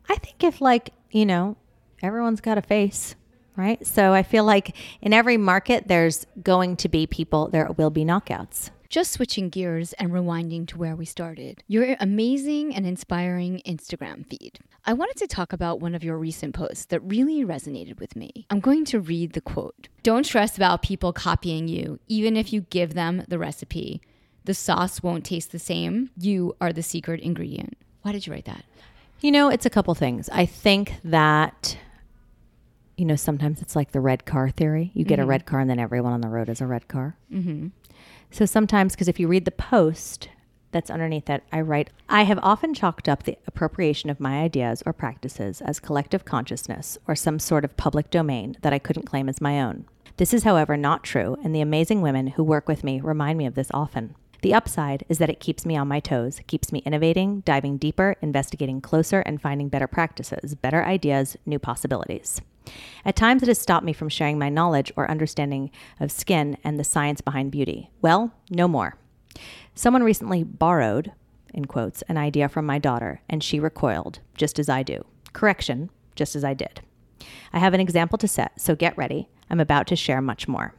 I 0.09 0.17
think 0.17 0.43
if, 0.43 0.61
like, 0.61 0.93
you 1.13 1.25
know, 1.25 1.57
everyone's 2.03 2.41
got 2.41 2.59
a 2.59 2.63
face, 2.63 3.15
right? 3.57 3.87
So 3.87 4.13
I 4.13 4.25
feel 4.25 4.45
like 4.45 4.77
in 5.01 5.13
every 5.13 5.37
market, 5.37 5.87
there's 5.87 6.27
going 6.43 6.77
to 6.79 6.89
be 6.89 7.07
people, 7.07 7.49
there 7.49 7.71
will 7.77 7.91
be 7.91 8.05
knockouts. 8.05 8.71
Just 8.93 9.13
switching 9.13 9.49
gears 9.49 9.95
and 9.95 10.11
rewinding 10.13 10.69
to 10.69 10.77
where 10.77 10.95
we 10.95 11.07
started. 11.07 11.65
Your 11.67 11.97
amazing 11.99 12.75
and 12.75 12.85
inspiring 12.85 13.63
Instagram 13.67 14.27
feed. 14.27 14.59
I 14.85 14.93
wanted 14.93 15.17
to 15.17 15.27
talk 15.27 15.55
about 15.55 15.81
one 15.81 15.95
of 15.95 16.05
your 16.05 16.19
recent 16.19 16.55
posts 16.55 16.85
that 16.85 17.01
really 17.01 17.43
resonated 17.43 17.99
with 17.99 18.15
me. 18.15 18.45
I'm 18.51 18.61
going 18.61 18.85
to 18.85 19.01
read 19.01 19.33
the 19.33 19.41
quote 19.41 19.89
Don't 20.03 20.27
stress 20.27 20.59
about 20.59 20.83
people 20.83 21.15
copying 21.15 21.69
you, 21.69 22.01
even 22.07 22.37
if 22.37 22.53
you 22.53 22.67
give 22.69 22.93
them 22.93 23.25
the 23.29 23.39
recipe. 23.39 24.03
The 24.45 24.53
sauce 24.53 25.03
won't 25.03 25.25
taste 25.25 25.53
the 25.53 25.59
same. 25.59 26.11
You 26.19 26.55
are 26.61 26.71
the 26.71 26.83
secret 26.83 27.21
ingredient. 27.21 27.79
Why 28.03 28.13
did 28.13 28.27
you 28.27 28.35
write 28.35 28.45
that? 28.45 28.67
You 29.23 29.33
know, 29.33 29.49
it's 29.49 29.65
a 29.65 29.71
couple 29.71 29.95
things. 29.95 30.29
I 30.29 30.45
think 30.45 30.97
that 31.03 31.79
you 32.99 33.07
know, 33.07 33.17
sometimes 33.17 33.63
it's 33.63 33.75
like 33.75 33.93
the 33.93 34.01
red 34.01 34.27
car 34.27 34.51
theory. 34.51 34.91
You 34.93 35.05
get 35.07 35.19
a 35.19 35.25
red 35.25 35.47
car 35.47 35.61
and 35.61 35.71
then 35.71 35.79
everyone 35.79 36.13
on 36.13 36.21
the 36.21 36.29
road 36.29 36.51
is 36.51 36.61
a 36.61 36.67
red 36.67 36.89
car. 36.89 37.17
Mm-hmm. 37.33 37.69
So 38.33 38.47
sometimes, 38.47 38.95
because 38.95 39.09
if 39.09 39.21
you 39.21 39.29
read 39.29 39.45
the 39.45 39.51
post 39.51 40.31
that's 40.71 40.91
underneath 40.91 41.29
it, 41.29 41.45
I 41.53 41.61
write, 41.61 41.91
I 42.09 42.23
have 42.23 42.39
often 42.43 42.73
chalked 42.73 43.07
up 43.07 43.25
the 43.25 43.37
appropriation 43.47 44.09
of 44.09 44.21
my 44.21 44.41
ideas 44.41 44.83
or 44.87 44.95
practices 44.95 45.61
as 45.61 45.79
collective 45.79 46.25
consciousness 46.25 46.97
or 47.07 47.15
some 47.15 47.39
sort 47.39 47.63
of 47.63 47.77
public 47.77 48.09
domain 48.11 48.57
that 48.63 48.73
I 48.73 48.79
couldn't 48.79 49.05
claim 49.05 49.29
as 49.29 49.43
my 49.43 49.61
own. 49.61 49.85
This 50.17 50.33
is, 50.33 50.45
however, 50.45 50.79
not 50.79 51.05
true, 51.05 51.37
and 51.45 51.55
the 51.55 51.61
amazing 51.61 52.01
women 52.01 52.29
who 52.29 52.43
work 52.43 52.69
with 52.69 52.83
me 52.83 53.03
remind 53.03 53.37
me 53.37 53.45
of 53.45 53.55
this 53.55 53.71
often. 53.75 54.15
The 54.41 54.55
upside 54.55 55.05
is 55.11 55.19
that 55.19 55.31
it 55.31 55.39
keeps 55.39 55.67
me 55.67 55.77
on 55.77 55.87
my 55.87 56.01
toes, 56.01 56.41
keeps 56.47 56.73
me 56.73 56.83
innovating, 56.87 57.41
diving 57.41 57.77
deeper, 57.77 58.17
investigating 58.23 58.81
closer, 58.81 59.21
and 59.21 59.43
finding 59.43 59.69
better 59.69 59.87
practices, 59.87 60.55
better 60.55 60.83
ideas, 60.83 61.37
new 61.45 61.59
possibilities. 61.59 62.41
At 63.05 63.17
times, 63.17 63.43
it 63.43 63.49
has 63.49 63.59
stopped 63.59 63.85
me 63.85 63.93
from 63.93 64.09
sharing 64.09 64.39
my 64.39 64.49
knowledge 64.49 64.93
or 64.97 65.11
understanding 65.11 65.71
of 66.01 66.13
skin 66.13 66.57
and 66.63 66.79
the 66.79 66.85
science 66.85 67.21
behind 67.21 67.51
beauty. 67.51 67.91
Well, 68.01 68.33
no 68.51 68.69
more. 68.69 68.97
Someone 69.75 70.03
recently 70.03 70.45
borrowed, 70.45 71.13
in 71.55 71.65
quotes, 71.65 72.03
an 72.03 72.17
idea 72.17 72.49
from 72.49 72.67
my 72.67 72.79
daughter, 72.79 73.21
and 73.29 73.43
she 73.43 73.59
recoiled, 73.59 74.21
just 74.37 74.59
as 74.59 74.69
I 74.69 74.83
do. 74.83 75.05
Correction, 75.33 75.91
just 76.15 76.37
as 76.37 76.45
I 76.45 76.55
did. 76.55 76.81
I 77.53 77.59
have 77.59 77.75
an 77.75 77.81
example 77.81 78.19
to 78.19 78.29
set, 78.29 78.61
so 78.61 78.75
get 78.75 78.97
ready. 78.97 79.29
I'm 79.51 79.61
about 79.61 79.87
to 79.89 79.97
share 79.97 80.21
much 80.21 80.49
more. 80.49 80.75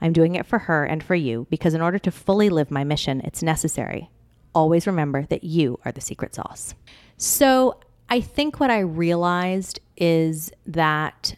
I'm 0.00 0.12
doing 0.12 0.34
it 0.34 0.46
for 0.46 0.60
her 0.60 0.84
and 0.84 1.02
for 1.02 1.14
you 1.14 1.46
because, 1.50 1.74
in 1.74 1.80
order 1.80 1.98
to 1.98 2.10
fully 2.10 2.48
live 2.48 2.70
my 2.70 2.84
mission, 2.84 3.20
it's 3.22 3.42
necessary. 3.42 4.10
Always 4.54 4.86
remember 4.86 5.26
that 5.26 5.44
you 5.44 5.78
are 5.84 5.92
the 5.92 6.00
secret 6.00 6.34
sauce. 6.34 6.74
So, 7.16 7.80
I 8.08 8.20
think 8.20 8.60
what 8.60 8.70
I 8.70 8.78
realized 8.78 9.80
is 9.96 10.52
that, 10.66 11.36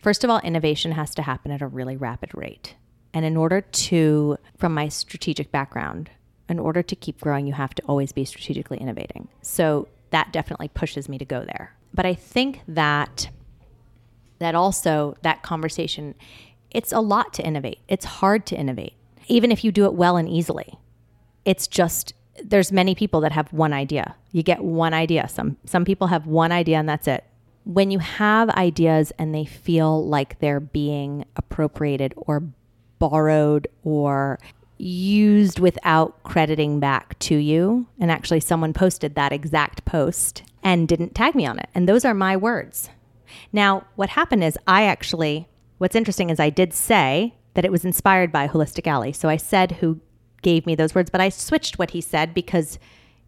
first 0.00 0.24
of 0.24 0.30
all, 0.30 0.40
innovation 0.40 0.92
has 0.92 1.14
to 1.16 1.22
happen 1.22 1.50
at 1.50 1.62
a 1.62 1.66
really 1.66 1.96
rapid 1.96 2.30
rate. 2.34 2.76
And 3.12 3.24
in 3.24 3.36
order 3.36 3.60
to, 3.60 4.36
from 4.56 4.74
my 4.74 4.88
strategic 4.88 5.50
background, 5.50 6.10
in 6.48 6.58
order 6.58 6.82
to 6.82 6.96
keep 6.96 7.20
growing, 7.20 7.46
you 7.46 7.52
have 7.52 7.74
to 7.74 7.82
always 7.84 8.12
be 8.12 8.24
strategically 8.24 8.78
innovating. 8.78 9.28
So 9.42 9.88
that 10.10 10.32
definitely 10.32 10.68
pushes 10.68 11.08
me 11.08 11.18
to 11.18 11.24
go 11.24 11.44
there. 11.44 11.74
But 11.92 12.06
I 12.06 12.14
think 12.14 12.62
that 12.68 13.30
that 14.38 14.54
also 14.54 15.16
that 15.22 15.42
conversation 15.42 16.14
it's 16.70 16.92
a 16.92 17.00
lot 17.00 17.32
to 17.34 17.46
innovate. 17.46 17.80
It's 17.88 18.04
hard 18.04 18.44
to 18.46 18.56
innovate. 18.56 18.92
Even 19.26 19.50
if 19.50 19.64
you 19.64 19.72
do 19.72 19.86
it 19.86 19.94
well 19.94 20.16
and 20.16 20.28
easily. 20.28 20.78
It's 21.44 21.66
just 21.66 22.12
there's 22.44 22.70
many 22.70 22.94
people 22.94 23.20
that 23.22 23.32
have 23.32 23.52
one 23.52 23.72
idea. 23.72 24.14
You 24.32 24.42
get 24.42 24.62
one 24.62 24.94
idea. 24.94 25.28
Some 25.28 25.56
some 25.64 25.84
people 25.84 26.08
have 26.08 26.26
one 26.26 26.52
idea 26.52 26.78
and 26.78 26.88
that's 26.88 27.08
it. 27.08 27.24
When 27.68 27.90
you 27.90 27.98
have 27.98 28.48
ideas 28.48 29.12
and 29.18 29.34
they 29.34 29.44
feel 29.44 30.06
like 30.06 30.38
they're 30.38 30.58
being 30.58 31.26
appropriated 31.36 32.14
or 32.16 32.42
borrowed 32.98 33.68
or 33.84 34.38
used 34.78 35.58
without 35.58 36.22
crediting 36.22 36.80
back 36.80 37.18
to 37.18 37.36
you. 37.36 37.86
And 37.98 38.10
actually, 38.10 38.40
someone 38.40 38.72
posted 38.72 39.14
that 39.14 39.32
exact 39.32 39.84
post 39.84 40.44
and 40.62 40.88
didn't 40.88 41.14
tag 41.14 41.34
me 41.34 41.46
on 41.46 41.58
it. 41.58 41.68
And 41.74 41.88
those 41.88 42.04
are 42.04 42.14
my 42.14 42.36
words. 42.36 42.88
Now, 43.52 43.84
what 43.96 44.10
happened 44.10 44.44
is 44.44 44.58
I 44.66 44.84
actually, 44.84 45.48
what's 45.78 45.96
interesting 45.96 46.30
is 46.30 46.40
I 46.40 46.50
did 46.50 46.72
say 46.72 47.34
that 47.54 47.64
it 47.64 47.72
was 47.72 47.84
inspired 47.84 48.32
by 48.32 48.48
Holistic 48.48 48.86
Alley. 48.86 49.12
So 49.12 49.28
I 49.28 49.36
said 49.36 49.72
who 49.72 50.00
gave 50.42 50.64
me 50.64 50.74
those 50.74 50.94
words, 50.94 51.10
but 51.10 51.20
I 51.20 51.28
switched 51.28 51.78
what 51.78 51.90
he 51.90 52.00
said 52.00 52.32
because 52.32 52.78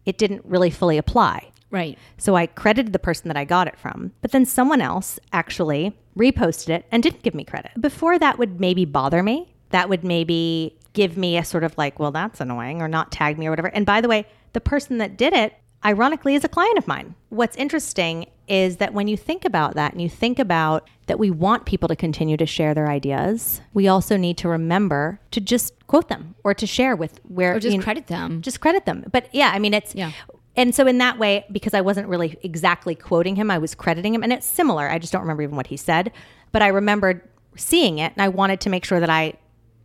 it 0.05 0.17
didn't 0.17 0.45
really 0.45 0.69
fully 0.69 0.97
apply. 0.97 1.50
Right. 1.71 1.97
So 2.17 2.35
I 2.35 2.45
credited 2.45 2.93
the 2.93 2.99
person 2.99 3.27
that 3.29 3.37
I 3.37 3.45
got 3.45 3.67
it 3.67 3.79
from, 3.79 4.11
but 4.21 4.31
then 4.31 4.45
someone 4.45 4.81
else 4.81 5.19
actually 5.33 5.97
reposted 6.17 6.69
it 6.69 6.85
and 6.91 7.01
didn't 7.01 7.23
give 7.23 7.33
me 7.33 7.43
credit. 7.45 7.71
Before 7.79 8.19
that 8.19 8.37
would 8.37 8.59
maybe 8.59 8.85
bother 8.85 9.23
me. 9.23 9.53
That 9.69 9.87
would 9.89 10.03
maybe 10.03 10.77
give 10.93 11.15
me 11.17 11.37
a 11.37 11.45
sort 11.45 11.63
of 11.63 11.77
like, 11.77 11.97
well, 11.97 12.11
that's 12.11 12.41
annoying 12.41 12.81
or 12.81 12.89
not 12.89 13.11
tag 13.11 13.39
me 13.39 13.47
or 13.47 13.51
whatever. 13.51 13.69
And 13.69 13.85
by 13.85 14.01
the 14.01 14.09
way, 14.09 14.27
the 14.51 14.59
person 14.59 14.97
that 14.97 15.17
did 15.17 15.31
it, 15.31 15.53
ironically, 15.85 16.35
is 16.35 16.43
a 16.43 16.49
client 16.49 16.77
of 16.77 16.87
mine. 16.87 17.15
What's 17.29 17.55
interesting 17.55 18.25
is 18.49 18.77
that 18.77 18.93
when 18.93 19.07
you 19.07 19.15
think 19.15 19.45
about 19.45 19.75
that 19.75 19.93
and 19.93 20.01
you 20.01 20.09
think 20.09 20.37
about 20.39 20.89
that 21.05 21.17
we 21.17 21.31
want 21.31 21.65
people 21.65 21.87
to 21.87 21.95
continue 21.95 22.35
to 22.35 22.45
share 22.45 22.73
their 22.73 22.89
ideas, 22.89 23.61
we 23.73 23.87
also 23.87 24.17
need 24.17 24.37
to 24.39 24.49
remember 24.49 25.21
to 25.31 25.39
just 25.39 25.73
quote 25.87 26.09
them 26.09 26.35
or 26.43 26.53
to 26.53 26.67
share 26.67 26.97
with 26.97 27.21
where 27.23 27.55
Or 27.55 27.59
just 27.61 27.71
you 27.71 27.77
know, 27.77 27.83
credit 27.85 28.07
them. 28.07 28.41
just 28.41 28.59
credit 28.59 28.85
them. 28.85 29.05
But 29.09 29.29
yeah, 29.33 29.51
I 29.53 29.59
mean, 29.59 29.73
it's 29.73 29.95
Yeah. 29.95 30.11
And 30.55 30.75
so 30.75 30.85
in 30.85 30.97
that 30.97 31.17
way, 31.17 31.45
because 31.51 31.73
I 31.73 31.81
wasn't 31.81 32.07
really 32.07 32.37
exactly 32.43 32.95
quoting 32.95 33.35
him, 33.35 33.49
I 33.49 33.57
was 33.57 33.73
crediting 33.73 34.13
him, 34.13 34.23
and 34.23 34.33
it's 34.33 34.45
similar. 34.45 34.89
I 34.89 34.99
just 34.99 35.13
don't 35.13 35.21
remember 35.21 35.43
even 35.43 35.55
what 35.55 35.67
he 35.67 35.77
said, 35.77 36.11
but 36.51 36.61
I 36.61 36.67
remembered 36.67 37.21
seeing 37.55 37.99
it, 37.99 38.13
and 38.13 38.21
I 38.21 38.27
wanted 38.27 38.59
to 38.61 38.69
make 38.69 38.85
sure 38.85 38.99
that 38.99 39.09
I 39.09 39.33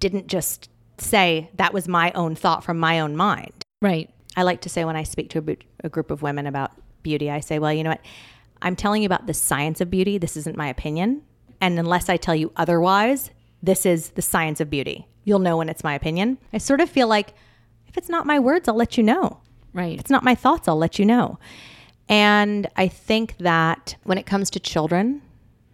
didn't 0.01 0.27
just 0.27 0.69
say 0.99 1.51
that 1.55 1.73
was 1.73 1.87
my 1.89 2.11
own 2.13 2.35
thought 2.35 2.65
from 2.65 2.79
my 2.79 3.01
own 3.01 3.17
mind. 3.17 3.53
Right. 3.81 4.11
I 4.37 4.43
like 4.43 4.63
to 4.63 4.69
say 4.69 4.85
when 4.85 4.97
I 4.97 5.03
speak 5.03 5.31
to 5.31 5.39
a, 5.39 5.43
bu- 5.43 5.57
a 5.85 5.89
group 5.89 6.11
of 6.11 6.23
women 6.23 6.47
about 6.47 6.73
beauty, 7.03 7.31
I 7.31 7.41
say, 7.41 7.59
well, 7.59 7.73
you 7.73 7.85
know 7.85 7.91
what? 7.91 8.05
I'm 8.63 8.77
telling 8.77 9.03
you 9.03 9.07
about 9.07 9.27
the 9.27 9.35
science 9.35 9.81
of 9.81 9.91
beauty. 9.91 10.19
This 10.19 10.37
isn't 10.37 10.57
my 10.57 10.69
opinion. 10.69 11.23
And 11.61 11.79
unless 11.79 12.09
I 12.09 12.17
tell 12.17 12.35
you 12.35 12.53
otherwise, 12.57 13.31
this 13.63 13.87
is 13.87 14.11
the 14.11 14.23
science 14.23 14.61
of 14.61 14.71
beauty. 14.71 15.07
You'll 15.25 15.39
know 15.39 15.57
when 15.59 15.69
it's 15.69 15.85
my 15.85 15.95
opinion. 15.95 16.39
I 16.53 16.59
sort 16.59 16.81
of 16.81 16.91
feel 16.91 17.09
like 17.09 17.35
if 17.87 17.97
it's 17.97 18.09
not 18.09 18.27
my 18.27 18.39
words, 18.39 18.69
I'll 18.69 18.75
let 18.75 18.97
you 18.97 19.03
know. 19.03 19.41
Right. 19.77 19.95
If 19.95 20.01
it's 20.01 20.11
not 20.11 20.25
my 20.25 20.35
thoughts, 20.35 20.67
I'll 20.69 20.77
let 20.79 20.99
you 20.99 21.05
know. 21.05 21.39
And 22.09 22.69
I 22.77 22.89
think 22.89 23.37
that 23.39 23.97
when 24.05 24.19
it 24.19 24.27
comes 24.27 24.51
to 24.51 24.61
children, 24.61 25.23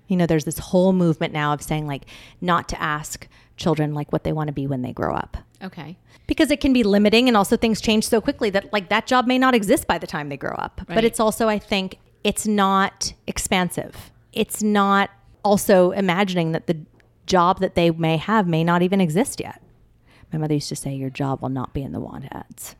you 0.09 0.17
know, 0.17 0.27
there's 0.27 0.45
this 0.45 0.59
whole 0.59 0.93
movement 0.93 1.33
now 1.33 1.53
of 1.53 1.63
saying 1.63 1.87
like 1.87 2.05
not 2.41 2.69
to 2.71 2.83
ask 2.83 3.29
children 3.57 3.95
like 3.95 4.13
what 4.13 4.25
they 4.25 4.33
want 4.33 4.49
to 4.49 4.53
be 4.53 4.67
when 4.67 4.83
they 4.83 4.93
grow 4.93 5.15
up 5.15 5.37
Okay. 5.63 5.97
because 6.27 6.51
it 6.51 6.61
can 6.61 6.73
be 6.73 6.83
limiting 6.83 7.29
and 7.29 7.37
also 7.37 7.57
things 7.57 7.81
change 7.81 8.09
so 8.09 8.21
quickly 8.21 8.51
that 8.51 8.73
like 8.73 8.89
that 8.89 9.07
job 9.07 9.27
may 9.27 9.39
not 9.39 9.55
exist 9.55 9.87
by 9.87 9.99
the 9.99 10.07
time 10.07 10.31
they 10.31 10.37
grow 10.39 10.55
up 10.55 10.81
Right. 10.89 10.95
but 10.97 11.05
it's 11.05 11.21
also 11.21 11.49
i 11.49 11.59
think 11.59 11.99
it's 12.25 12.47
not 12.47 13.13
expansive 13.27 14.11
it's 14.33 14.63
not 14.63 15.11
also 15.45 15.91
imagining 15.93 16.53
that 16.53 16.67
the 16.67 16.79
job 17.27 17.61
that 17.61 17.75
they 17.77 17.91
may 17.91 18.17
have 18.17 18.49
may 18.49 18.65
not 18.65 18.83
even 18.83 19.01
exist 19.01 19.39
yet 19.39 19.63
my 20.33 20.39
mother 20.39 20.55
used 20.55 20.71
to 20.71 20.75
say 20.77 20.93
your 20.95 21.11
job 21.11 21.43
will 21.43 21.51
not 21.51 21.73
be 21.75 21.83
in 21.83 21.93
the 21.93 22.01
want 22.01 22.25
ads 22.33 22.75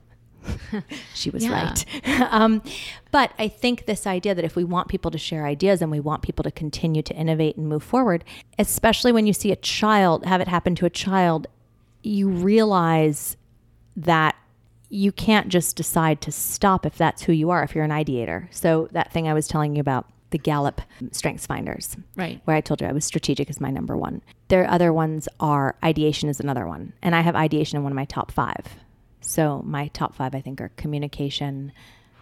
she 1.15 1.31
was 1.31 1.45
Yeah. 1.45 1.53
right. 1.53 1.85
Um, 2.33 2.63
but 3.11 3.33
i 3.39 3.49
think 3.49 3.87
this 3.87 4.07
idea 4.07 4.35
that 4.35 4.45
if 4.45 4.55
we 4.57 4.65
want 4.65 4.89
people 4.89 5.11
to 5.11 5.19
share 5.19 5.45
ideas 5.47 5.83
and 5.83 5.91
we 5.91 6.01
want 6.01 6.23
people 6.23 6.43
to 6.45 6.51
continue 6.51 7.03
to 7.03 7.15
innovate 7.15 7.57
and 7.57 7.69
move 7.69 7.83
forward 7.83 8.25
especially 8.59 9.13
when 9.13 9.27
you 9.27 9.33
see 9.33 9.51
a 9.53 9.57
child 9.57 10.25
have 10.25 10.41
it 10.41 10.49
happen 10.49 10.75
to 10.77 10.87
a 10.87 10.91
child 10.91 11.47
you 12.03 12.29
realize 12.29 13.37
that 13.97 14.35
you 14.89 15.11
can't 15.13 15.49
just 15.49 15.77
decide 15.77 16.21
to 16.21 16.31
stop 16.33 16.85
if 16.87 16.97
that's 16.97 17.23
who 17.23 17.33
you 17.33 17.51
are 17.51 17.63
if 17.63 17.75
you're 17.75 17.85
an 17.85 17.91
ideator. 17.91 18.47
So 18.51 18.89
that 18.93 19.13
thing 19.13 19.27
i 19.29 19.35
was 19.35 19.47
telling 19.49 19.75
you 19.75 19.81
about 19.81 20.07
the 20.31 20.39
gallup 20.39 20.81
strengths 21.13 21.47
finders 21.47 21.97
Right. 22.17 22.41
where 22.45 22.57
i 22.57 22.61
told 22.61 22.81
you 22.81 22.87
i 22.87 22.93
was 22.93 23.05
strategic 23.05 23.49
is 23.51 23.61
my 23.61 23.71
number 23.71 23.97
one. 23.97 24.23
Their 24.49 24.69
other 24.71 24.93
ones 24.93 25.29
are 25.41 25.77
ideation 25.85 26.29
is 26.29 26.41
another 26.41 26.67
one. 26.67 26.93
And 27.03 27.15
i 27.15 27.21
have 27.21 27.35
ideation 27.37 27.77
in 27.77 27.83
one 27.83 27.93
of 27.93 27.97
my 27.97 28.05
top 28.07 28.31
five 28.33 28.65
so 29.23 29.63
my 29.65 29.89
top 29.89 30.15
five 30.15 30.35
i 30.35 30.41
think 30.41 30.61
are 30.61 30.71
communication 30.77 31.73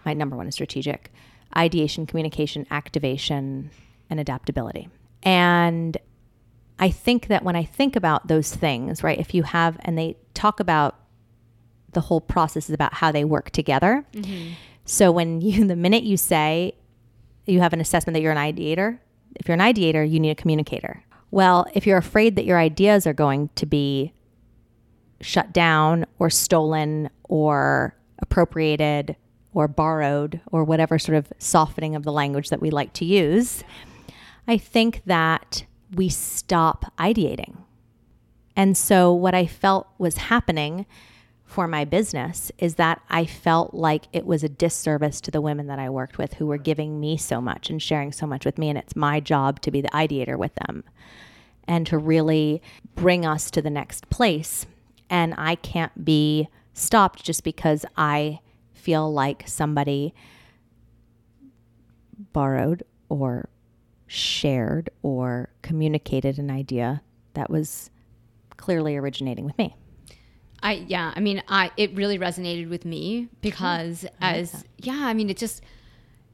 my 0.05 0.13
number 0.13 0.35
one 0.35 0.47
is 0.47 0.53
strategic 0.53 1.11
ideation 1.57 2.05
communication 2.05 2.65
activation 2.71 3.69
and 4.09 4.19
adaptability 4.19 4.87
and 5.23 5.97
I 6.81 6.89
think 6.89 7.27
that 7.27 7.43
when 7.43 7.55
I 7.55 7.63
think 7.63 7.95
about 7.95 8.27
those 8.27 8.53
things, 8.53 9.03
right, 9.03 9.19
if 9.19 9.35
you 9.35 9.43
have, 9.43 9.77
and 9.81 9.95
they 9.95 10.17
talk 10.33 10.59
about 10.59 10.95
the 11.93 12.01
whole 12.01 12.19
process 12.19 12.69
is 12.69 12.73
about 12.73 12.95
how 12.95 13.11
they 13.11 13.23
work 13.23 13.51
together. 13.51 14.03
Mm-hmm. 14.13 14.53
So 14.85 15.11
when 15.11 15.41
you, 15.41 15.65
the 15.67 15.75
minute 15.75 16.03
you 16.03 16.17
say 16.17 16.73
you 17.45 17.59
have 17.59 17.73
an 17.73 17.81
assessment 17.81 18.15
that 18.15 18.21
you're 18.21 18.31
an 18.31 18.37
ideator, 18.37 18.97
if 19.35 19.47
you're 19.47 19.53
an 19.53 19.61
ideator, 19.61 20.09
you 20.09 20.19
need 20.19 20.31
a 20.31 20.35
communicator. 20.35 21.03
Well, 21.29 21.67
if 21.73 21.85
you're 21.85 21.99
afraid 21.99 22.35
that 22.35 22.45
your 22.45 22.57
ideas 22.57 23.05
are 23.05 23.13
going 23.13 23.49
to 23.55 23.65
be 23.65 24.13
shut 25.21 25.53
down 25.53 26.05
or 26.19 26.29
stolen 26.29 27.09
or 27.23 27.95
appropriated 28.19 29.15
or 29.53 29.67
borrowed 29.67 30.39
or 30.51 30.63
whatever 30.63 30.97
sort 30.97 31.17
of 31.17 31.31
softening 31.37 31.95
of 31.95 32.03
the 32.03 32.11
language 32.11 32.49
that 32.49 32.61
we 32.61 32.69
like 32.69 32.93
to 32.93 33.05
use, 33.05 33.63
I 34.47 34.57
think 34.57 35.01
that 35.05 35.65
we 35.93 36.09
stop 36.09 36.93
ideating. 36.97 37.57
And 38.55 38.77
so, 38.77 39.13
what 39.13 39.33
I 39.33 39.45
felt 39.45 39.87
was 39.97 40.17
happening 40.17 40.85
for 41.45 41.67
my 41.67 41.83
business 41.83 42.51
is 42.57 42.75
that 42.75 43.01
I 43.09 43.25
felt 43.25 43.73
like 43.73 44.07
it 44.13 44.25
was 44.25 44.43
a 44.43 44.49
disservice 44.49 45.19
to 45.21 45.31
the 45.31 45.41
women 45.41 45.67
that 45.67 45.79
I 45.79 45.89
worked 45.89 46.17
with 46.17 46.35
who 46.35 46.47
were 46.47 46.57
giving 46.57 46.99
me 46.99 47.17
so 47.17 47.41
much 47.41 47.69
and 47.69 47.81
sharing 47.81 48.13
so 48.13 48.25
much 48.25 48.45
with 48.45 48.57
me. 48.57 48.69
And 48.69 48.77
it's 48.77 48.95
my 48.95 49.19
job 49.19 49.59
to 49.61 49.71
be 49.71 49.81
the 49.81 49.89
ideator 49.89 50.37
with 50.37 50.55
them 50.55 50.85
and 51.67 51.85
to 51.87 51.97
really 51.97 52.61
bring 52.95 53.25
us 53.25 53.51
to 53.51 53.61
the 53.61 53.69
next 53.69 54.09
place. 54.09 54.65
And 55.11 55.35
I 55.37 55.53
can't 55.55 56.03
be 56.03 56.47
stopped 56.73 57.23
just 57.23 57.43
because 57.43 57.85
I 57.95 58.39
feel 58.73 59.13
like 59.13 59.43
somebody 59.45 60.15
borrowed 62.33 62.83
or 63.09 63.49
shared 64.07 64.89
or 65.03 65.49
communicated 65.61 66.39
an 66.39 66.49
idea 66.49 67.01
that 67.33 67.49
was 67.49 67.89
clearly 68.57 68.97
originating 68.97 69.45
with 69.45 69.57
me. 69.57 69.75
I 70.63 70.85
yeah, 70.87 71.11
I 71.15 71.19
mean, 71.19 71.41
I 71.47 71.71
it 71.77 71.93
really 71.95 72.19
resonated 72.19 72.69
with 72.69 72.85
me 72.85 73.29
because 73.41 74.05
as 74.21 74.63
yeah, 74.77 75.01
I 75.05 75.13
mean, 75.13 75.29
it 75.29 75.37
just 75.37 75.61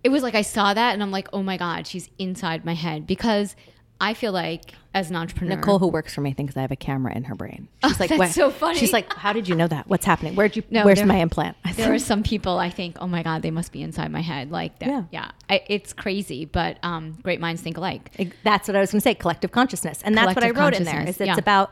it 0.04 0.10
was 0.10 0.22
like 0.22 0.36
I 0.36 0.42
saw 0.42 0.74
that 0.74 0.94
and 0.94 1.02
I'm 1.02 1.12
like, 1.12 1.30
oh 1.34 1.44
my 1.44 1.58
god, 1.58 1.88
she's 1.88 2.10
inside 2.18 2.66
my 2.66 2.74
head 2.74 3.08
because 3.08 3.56
I 4.00 4.14
feel 4.14 4.32
like 4.32 4.74
as 4.94 5.10
an 5.10 5.16
entrepreneur, 5.16 5.56
Nicole, 5.56 5.80
who 5.80 5.88
works 5.88 6.14
for 6.14 6.22
me, 6.22 6.34
thinks 6.34 6.56
I 6.56 6.62
have 6.62 6.72
a 6.72 6.76
camera 6.76 7.16
in 7.16 7.24
her 7.26 7.36
brain. 7.36 7.68
She's 7.86 8.00
like, 8.00 8.10
that's 8.10 8.36
so 8.36 8.50
funny. 8.52 8.78
She's 8.78 8.94
like, 8.94 9.12
"How 9.14 9.34
did 9.34 9.48
you 9.48 9.56
know 9.56 9.68
that? 9.68 9.88
What's 9.88 10.06
happening? 10.06 10.36
Where'd 10.36 10.56
you? 10.56 10.64
No, 10.70 10.86
where's 10.86 11.00
there- 11.00 11.08
my 11.08 11.18
implant?" 11.18 11.58
I 11.66 11.74
there 11.74 11.86
said, 11.88 11.96
are 11.96 12.00
some 12.00 12.24
people 12.24 12.58
I 12.60 12.70
think, 12.70 12.98
oh 13.00 13.08
my 13.08 13.24
god, 13.24 13.42
they 13.42 13.52
must 13.52 13.72
be 13.72 13.82
inside 13.82 14.12
my 14.12 14.22
head. 14.22 14.52
Like 14.52 14.80
that, 14.80 14.90
Yeah. 14.90 15.04
yeah, 15.12 15.32
I, 15.50 15.64
it's 15.68 15.94
crazy, 15.94 16.46
but 16.46 16.78
um, 16.84 17.18
great 17.24 17.40
minds 17.40 17.62
think 17.62 17.78
alike. 17.78 18.12
Ex- 18.20 18.36
That's 18.44 18.68
what 18.68 18.76
I 18.76 18.80
was 18.80 18.92
going 18.92 19.00
to 19.00 19.04
say. 19.04 19.16
Collective 19.16 19.52
consciousness, 19.52 20.02
and 20.04 20.16
that's 20.18 20.36
what 20.36 20.44
I 20.44 20.52
wrote 20.52 20.74
in 20.74 20.84
there. 20.84 21.02
Is 21.02 21.20
it's 21.20 21.22
yeah. 21.22 21.38
about, 21.38 21.72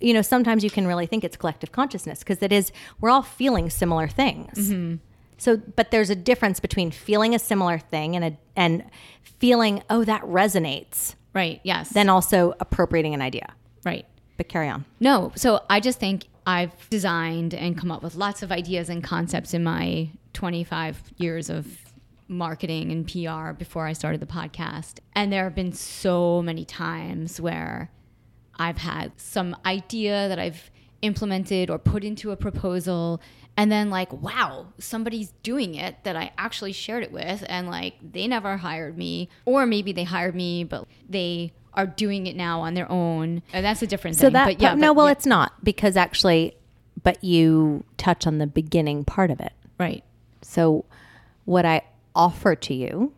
you 0.00 0.12
know, 0.12 0.22
sometimes 0.22 0.64
you 0.64 0.70
can 0.70 0.86
really 0.86 1.06
think 1.06 1.24
it's 1.24 1.36
collective 1.36 1.72
consciousness 1.72 2.20
because 2.20 2.42
it 2.42 2.52
is. 2.52 2.72
We're 3.00 3.10
all 3.10 3.22
feeling 3.22 3.70
similar 3.70 4.08
things. 4.08 4.70
Mm-hmm. 4.70 4.96
So, 5.38 5.56
but 5.56 5.90
there's 5.90 6.10
a 6.10 6.16
difference 6.16 6.60
between 6.60 6.90
feeling 6.90 7.34
a 7.34 7.38
similar 7.38 7.78
thing 7.78 8.14
and 8.14 8.24
a 8.24 8.36
and 8.56 8.84
feeling, 9.38 9.82
oh, 9.88 10.04
that 10.04 10.22
resonates. 10.22 11.14
Right? 11.34 11.60
Yes. 11.62 11.90
Then 11.90 12.08
also 12.08 12.54
appropriating 12.60 13.14
an 13.14 13.22
idea. 13.22 13.54
right. 13.84 14.06
But 14.36 14.48
carry 14.48 14.68
on. 14.70 14.86
No, 15.00 15.32
so 15.36 15.62
I 15.68 15.80
just 15.80 16.00
think 16.00 16.24
I've 16.46 16.72
designed 16.88 17.52
and 17.52 17.76
come 17.76 17.90
up 17.92 18.02
with 18.02 18.14
lots 18.14 18.42
of 18.42 18.50
ideas 18.50 18.88
and 18.88 19.04
concepts 19.04 19.52
in 19.52 19.62
my 19.62 20.08
25 20.32 21.02
years 21.18 21.50
of 21.50 21.66
marketing 22.26 22.90
and 22.90 23.06
PR 23.06 23.52
before 23.52 23.86
I 23.86 23.92
started 23.92 24.20
the 24.20 24.26
podcast. 24.26 25.00
And 25.14 25.30
there 25.30 25.44
have 25.44 25.54
been 25.54 25.72
so 25.72 26.40
many 26.40 26.64
times 26.64 27.38
where 27.38 27.90
I've 28.58 28.78
had 28.78 29.12
some 29.20 29.54
idea 29.66 30.28
that 30.28 30.38
I've 30.38 30.70
implemented 31.02 31.68
or 31.68 31.78
put 31.78 32.02
into 32.04 32.30
a 32.30 32.36
proposal 32.36 33.20
and 33.56 33.70
then 33.70 33.90
like 33.90 34.12
wow 34.12 34.66
somebody's 34.78 35.32
doing 35.42 35.74
it 35.74 35.96
that 36.04 36.16
i 36.16 36.32
actually 36.38 36.72
shared 36.72 37.02
it 37.02 37.12
with 37.12 37.44
and 37.48 37.68
like 37.68 37.94
they 38.02 38.26
never 38.26 38.56
hired 38.56 38.96
me 38.96 39.28
or 39.44 39.66
maybe 39.66 39.92
they 39.92 40.04
hired 40.04 40.34
me 40.34 40.64
but 40.64 40.86
they 41.08 41.52
are 41.74 41.86
doing 41.86 42.26
it 42.26 42.36
now 42.36 42.60
on 42.60 42.74
their 42.74 42.90
own. 42.90 43.42
And 43.52 43.64
that's 43.64 43.82
a 43.82 43.86
different 43.86 44.16
So 44.16 44.22
thing 44.22 44.32
that 44.32 44.44
but 44.44 44.60
yeah 44.60 44.74
no, 44.74 44.88
but 44.88 44.96
well, 44.96 45.06
yeah, 45.06 45.12
it's 45.12 45.26
not 45.26 45.64
because 45.64 45.96
actually, 45.96 46.56
but 47.02 47.22
you 47.22 47.84
touch 47.96 48.26
on 48.26 48.38
the 48.38 48.46
beginning 48.46 49.04
part 49.04 49.30
of 49.30 49.40
it. 49.40 49.52
right. 49.78 50.04
So, 50.42 50.84
what 51.44 51.64
I 51.66 51.82
offer 52.14 52.54
to 52.56 52.74
you 52.74 53.12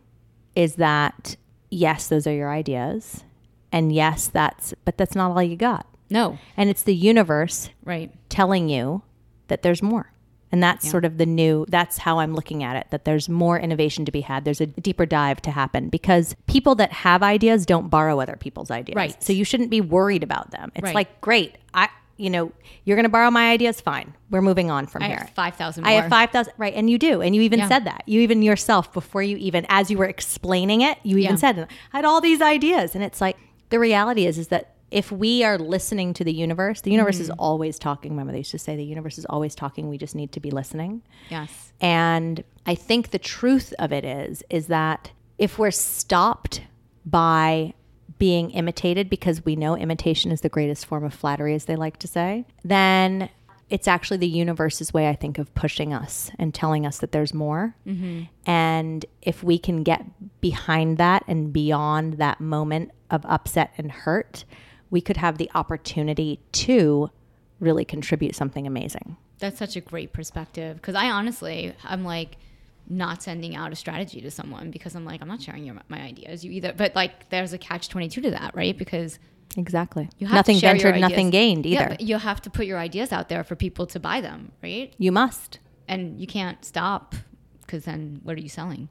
is 0.55 0.75
that 0.75 1.35
yes, 1.71 2.07
those 2.07 2.27
are 2.27 2.33
your 2.33 2.51
ideas, 2.51 3.23
and 3.71 3.91
yes, 3.93 4.27
that's 4.27 4.73
but 4.85 4.97
that's 4.97 5.15
not 5.15 5.31
all 5.31 5.41
you 5.41 5.55
got, 5.55 5.87
no. 6.09 6.37
And 6.57 6.69
it's 6.69 6.83
the 6.83 6.93
universe 6.95 7.69
right. 7.83 8.11
telling 8.29 8.69
you 8.69 9.01
that 9.47 9.63
there's 9.63 9.81
more. 9.81 10.11
And 10.53 10.61
that's 10.61 10.87
sort 10.87 11.03
of 11.03 11.17
the 11.17 11.25
new, 11.25 11.65
that's 11.67 11.97
how 11.97 12.19
I'm 12.19 12.35
looking 12.35 12.63
at 12.63 12.75
it, 12.75 12.85
that 12.91 13.05
there's 13.05 13.27
more 13.27 13.59
innovation 13.59 14.05
to 14.05 14.11
be 14.11 14.21
had. 14.21 14.45
There's 14.45 14.61
a 14.61 14.67
deeper 14.67 15.07
dive 15.07 15.41
to 15.41 15.51
happen 15.51 15.89
because 15.89 16.35
people 16.45 16.75
that 16.75 16.91
have 16.91 17.23
ideas 17.23 17.65
don't 17.65 17.89
borrow 17.89 18.19
other 18.19 18.35
people's 18.39 18.69
ideas. 18.69 18.95
Right. 18.95 19.23
So 19.23 19.33
you 19.33 19.45
shouldn't 19.45 19.71
be 19.71 19.81
worried 19.81 20.21
about 20.23 20.51
them. 20.51 20.71
It's 20.75 20.83
Right. 20.83 20.93
like, 20.93 21.21
great, 21.21 21.57
I, 21.73 21.89
you 22.17 22.29
know, 22.29 22.51
you're 22.85 22.95
going 22.95 23.05
to 23.05 23.09
borrow 23.09 23.31
my 23.31 23.49
ideas, 23.49 23.81
fine. 23.81 24.13
We're 24.29 24.43
moving 24.43 24.69
on 24.69 24.85
from 24.85 25.01
i 25.01 25.07
here. 25.07 25.17
have 25.17 25.31
5000 25.31 25.85
I 25.85 25.93
have 25.93 26.07
5,000, 26.11 26.53
right. 26.59 26.75
And 26.75 26.87
you 26.87 26.99
do. 26.99 27.23
And 27.23 27.35
you 27.35 27.41
even 27.41 27.57
Yeah. 27.57 27.67
said 27.67 27.85
that. 27.85 28.03
You 28.05 28.21
even 28.21 28.43
yourself, 28.43 28.93
before 28.93 29.23
you 29.23 29.37
even, 29.37 29.65
as 29.69 29.89
you 29.89 29.97
were 29.97 30.05
explaining 30.05 30.81
it, 30.81 30.99
you 31.01 31.17
even 31.17 31.31
Yeah. 31.31 31.35
said, 31.37 31.67
I 31.93 31.97
had 31.97 32.05
all 32.05 32.21
these 32.21 32.43
ideas. 32.43 32.93
And 32.93 33.03
it's 33.03 33.19
like, 33.19 33.37
the 33.69 33.79
reality 33.79 34.27
is, 34.27 34.37
is 34.37 34.49
that 34.49 34.72
if 34.93 35.11
we 35.11 35.43
are 35.43 35.57
listening 35.57 36.13
to 36.13 36.23
the 36.23 36.31
universe, 36.31 36.81
the 36.81 36.91
universe 36.91 37.19
is 37.19 37.29
mm-hmm. 37.29 37.39
always 37.39 37.79
talking. 37.79 38.15
My 38.15 38.23
mother 38.23 38.37
used 38.37 38.51
to 38.51 38.59
say, 38.59 38.75
the 38.75 38.83
universe 38.83 39.17
is 39.17 39.25
always 39.25 39.55
talking. 39.55 39.89
We 39.89 39.97
just 39.97 40.13
need 40.13 40.31
to 40.33 40.39
be 40.39 40.51
listening. 40.51 41.01
yes 41.29 41.73
And 41.81 42.43
I 42.67 42.75
think 42.75 43.09
the 43.09 43.17
truth 43.17 43.73
of 43.79 43.91
it 43.91 44.05
is, 44.05 44.43
is 44.51 44.67
that 44.67 45.11
if 45.39 45.57
we're 45.57 45.71
stopped 45.71 46.61
by 47.07 47.73
being 48.19 48.51
imitated 48.51 49.09
because 49.09 49.43
we 49.43 49.55
know 49.55 49.75
imitation 49.75 50.31
is 50.31 50.41
the 50.41 50.49
greatest 50.49 50.85
form 50.85 51.03
of 51.03 51.13
flattery, 51.13 51.55
as 51.55 51.65
they 51.65 51.75
like 51.75 51.97
to 51.97 52.07
say, 52.07 52.45
then 52.63 53.29
it's 53.71 53.87
actually 53.87 54.17
the 54.17 54.27
universe's 54.27 54.93
way, 54.93 55.09
I 55.09 55.15
think, 55.15 55.39
of 55.39 55.53
pushing 55.55 55.91
us 55.91 56.29
and 56.37 56.53
telling 56.53 56.85
us 56.85 56.99
that 56.99 57.11
there's 57.11 57.33
more. 57.33 57.75
Mm-hmm. 57.87 58.25
And 58.45 59.05
if 59.23 59.43
we 59.43 59.57
can 59.57 59.81
get 59.81 60.05
behind 60.39 60.99
that 60.99 61.23
and 61.27 61.51
beyond 61.51 62.13
that 62.19 62.39
moment 62.39 62.91
of 63.09 63.25
upset 63.25 63.73
and 63.75 63.91
hurt, 63.91 64.45
we 64.93 65.01
could 65.01 65.17
have 65.17 65.39
the 65.39 65.49
opportunity 65.55 66.39
to 66.51 67.09
really 67.59 67.83
contribute 67.83 68.35
something 68.35 68.67
amazing. 68.67 69.17
That's 69.39 69.57
such 69.57 69.75
a 69.75 69.81
great 69.81 70.13
perspective 70.13 70.75
because 70.77 70.93
I 70.93 71.09
honestly, 71.09 71.73
I'm 71.83 72.05
like 72.05 72.37
not 72.87 73.23
sending 73.23 73.55
out 73.55 73.71
a 73.71 73.75
strategy 73.75 74.21
to 74.21 74.29
someone 74.29 74.69
because 74.69 74.93
I'm 74.93 75.03
like, 75.03 75.19
I'm 75.23 75.27
not 75.27 75.41
sharing 75.41 75.65
your, 75.65 75.75
my 75.89 75.99
ideas. 75.99 76.45
You 76.45 76.51
either, 76.51 76.73
but 76.77 76.95
like, 76.95 77.29
there's 77.29 77.53
a 77.53 77.57
catch 77.57 77.89
22 77.89 78.21
to 78.21 78.31
that, 78.31 78.55
right? 78.55 78.77
Because 78.77 79.17
Exactly. 79.57 80.09
you 80.19 80.27
have 80.27 80.35
nothing 80.35 80.57
to 80.57 80.59
share 80.61 80.75
your 80.75 80.91
ventured, 80.91 81.01
nothing 81.09 81.29
gained 81.31 81.65
Yeah, 81.65 81.79
either. 81.79 81.89
but 81.89 82.01
you 82.01 82.19
have 82.19 82.39
to 82.43 82.51
put 82.51 82.67
your 82.67 82.77
ideas 82.77 83.11
out 83.11 83.29
there 83.29 83.43
for 83.43 83.55
people 83.55 83.87
to 83.87 83.99
buy 83.99 84.21
them, 84.21 84.51
right? 84.61 84.93
you 84.99 85.11
must. 85.11 85.57
And 85.87 86.21
you 86.21 86.27
can't 86.27 86.63
stop 86.63 87.15
because 87.61 87.85
then 87.85 88.19
what 88.21 88.37
are 88.37 88.41
you 88.41 88.49
selling? 88.49 88.89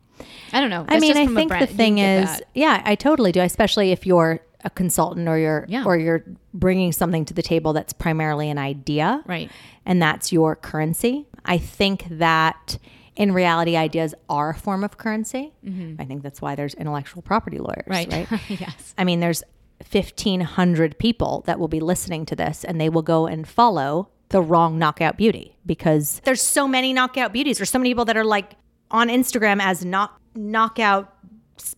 I 0.53 0.61
don't 0.61 0.71
know. 0.71 0.85
I 0.89 0.99
mean, 0.99 1.17
I 1.17 1.27
think 1.27 1.49
brand- 1.49 1.69
the 1.69 1.73
thing 1.73 1.99
is, 1.99 2.43
yeah, 2.55 2.83
I 2.85 2.97
totally 2.97 3.31
do. 3.31 3.41
Especially 3.41 3.93
if 3.93 4.05
you're 4.05 4.41
a 4.65 4.71
consultant 4.71 5.29
or 5.29 5.39
you're 5.39 5.65
Yeah. 5.69 5.85
or 5.85 5.97
you're 5.97 6.25
bringing 6.55 6.93
something 6.93 7.25
to 7.27 7.35
the 7.35 7.43
table 7.43 7.73
that's 7.73 7.93
primarily 7.93 8.49
an 8.51 8.59
idea, 8.59 9.23
Right. 9.27 9.51
And 9.85 10.01
that's 10.01 10.33
your 10.33 10.55
currency. 10.57 11.27
I 11.45 11.59
think 11.59 12.07
that 12.11 12.79
in 13.17 13.33
reality, 13.33 13.77
ideas 13.77 14.15
are 14.29 14.51
a 14.51 14.55
form 14.55 14.85
of 14.85 14.97
currency. 14.97 15.53
Mm-hmm. 15.67 16.01
I 16.01 16.05
think 16.05 16.23
that's 16.23 16.41
why 16.41 16.55
there's 16.55 16.75
intellectual 16.75 17.21
property 17.23 17.59
lawyers, 17.59 17.85
Right. 17.87 18.11
right? 18.11 18.29
yes. 18.49 18.95
I 18.97 19.05
mean, 19.05 19.21
there's 19.21 19.43
1,500 19.91 20.99
people 20.99 21.43
that 21.47 21.59
will 21.59 21.69
be 21.69 21.81
listening 21.81 22.25
to 22.27 22.37
this 22.37 22.65
and 22.65 22.81
they 22.81 22.89
will 22.89 23.03
go 23.03 23.27
and 23.27 23.47
follow 23.49 24.09
the 24.29 24.41
wrong 24.41 24.79
knockout 24.79 25.17
beauty 25.17 25.57
because 25.67 26.21
there's 26.25 26.41
so 26.41 26.67
many 26.67 26.93
knockout 26.93 27.33
beauties. 27.33 27.59
There's 27.59 27.71
so 27.71 27.79
many 27.79 27.91
people 27.91 28.05
that 28.07 28.17
are 28.17 28.25
like 28.25 28.53
on 28.91 29.09
Instagram 29.09 29.61
as 29.61 29.85
knock, 29.85 30.19
knockout 30.35 31.13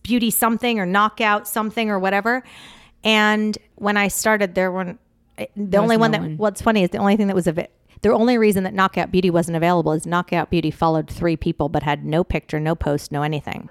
beauty 0.03 0.31
something 0.31 0.79
or 0.79 0.85
knockout 0.85 1.47
something 1.47 1.89
or 1.89 1.99
whatever. 1.99 2.43
And 3.05 3.57
when 3.75 3.95
I 3.95 4.09
started, 4.09 4.55
there 4.55 4.71
weren't 4.71 4.99
eh, 5.37 5.45
the 5.55 5.77
only 5.77 5.95
one 5.95 6.11
no 6.11 6.17
that 6.17 6.21
one. 6.21 6.37
what's 6.37 6.61
funny 6.61 6.83
is 6.83 6.89
the 6.89 6.97
only 6.97 7.15
thing 7.15 7.27
that 7.27 7.35
was 7.35 7.47
av- 7.47 7.67
the 8.01 8.09
only 8.11 8.37
reason 8.37 8.63
that 8.65 8.73
knockout 8.73 9.11
beauty 9.11 9.29
wasn't 9.29 9.55
available 9.55 9.93
is 9.93 10.05
knockout 10.05 10.49
beauty 10.49 10.71
followed 10.71 11.09
three 11.09 11.37
people 11.37 11.69
but 11.69 11.83
had 11.83 12.03
no 12.05 12.23
picture 12.23 12.59
no 12.59 12.75
post 12.75 13.11
no 13.11 13.21
anything 13.21 13.69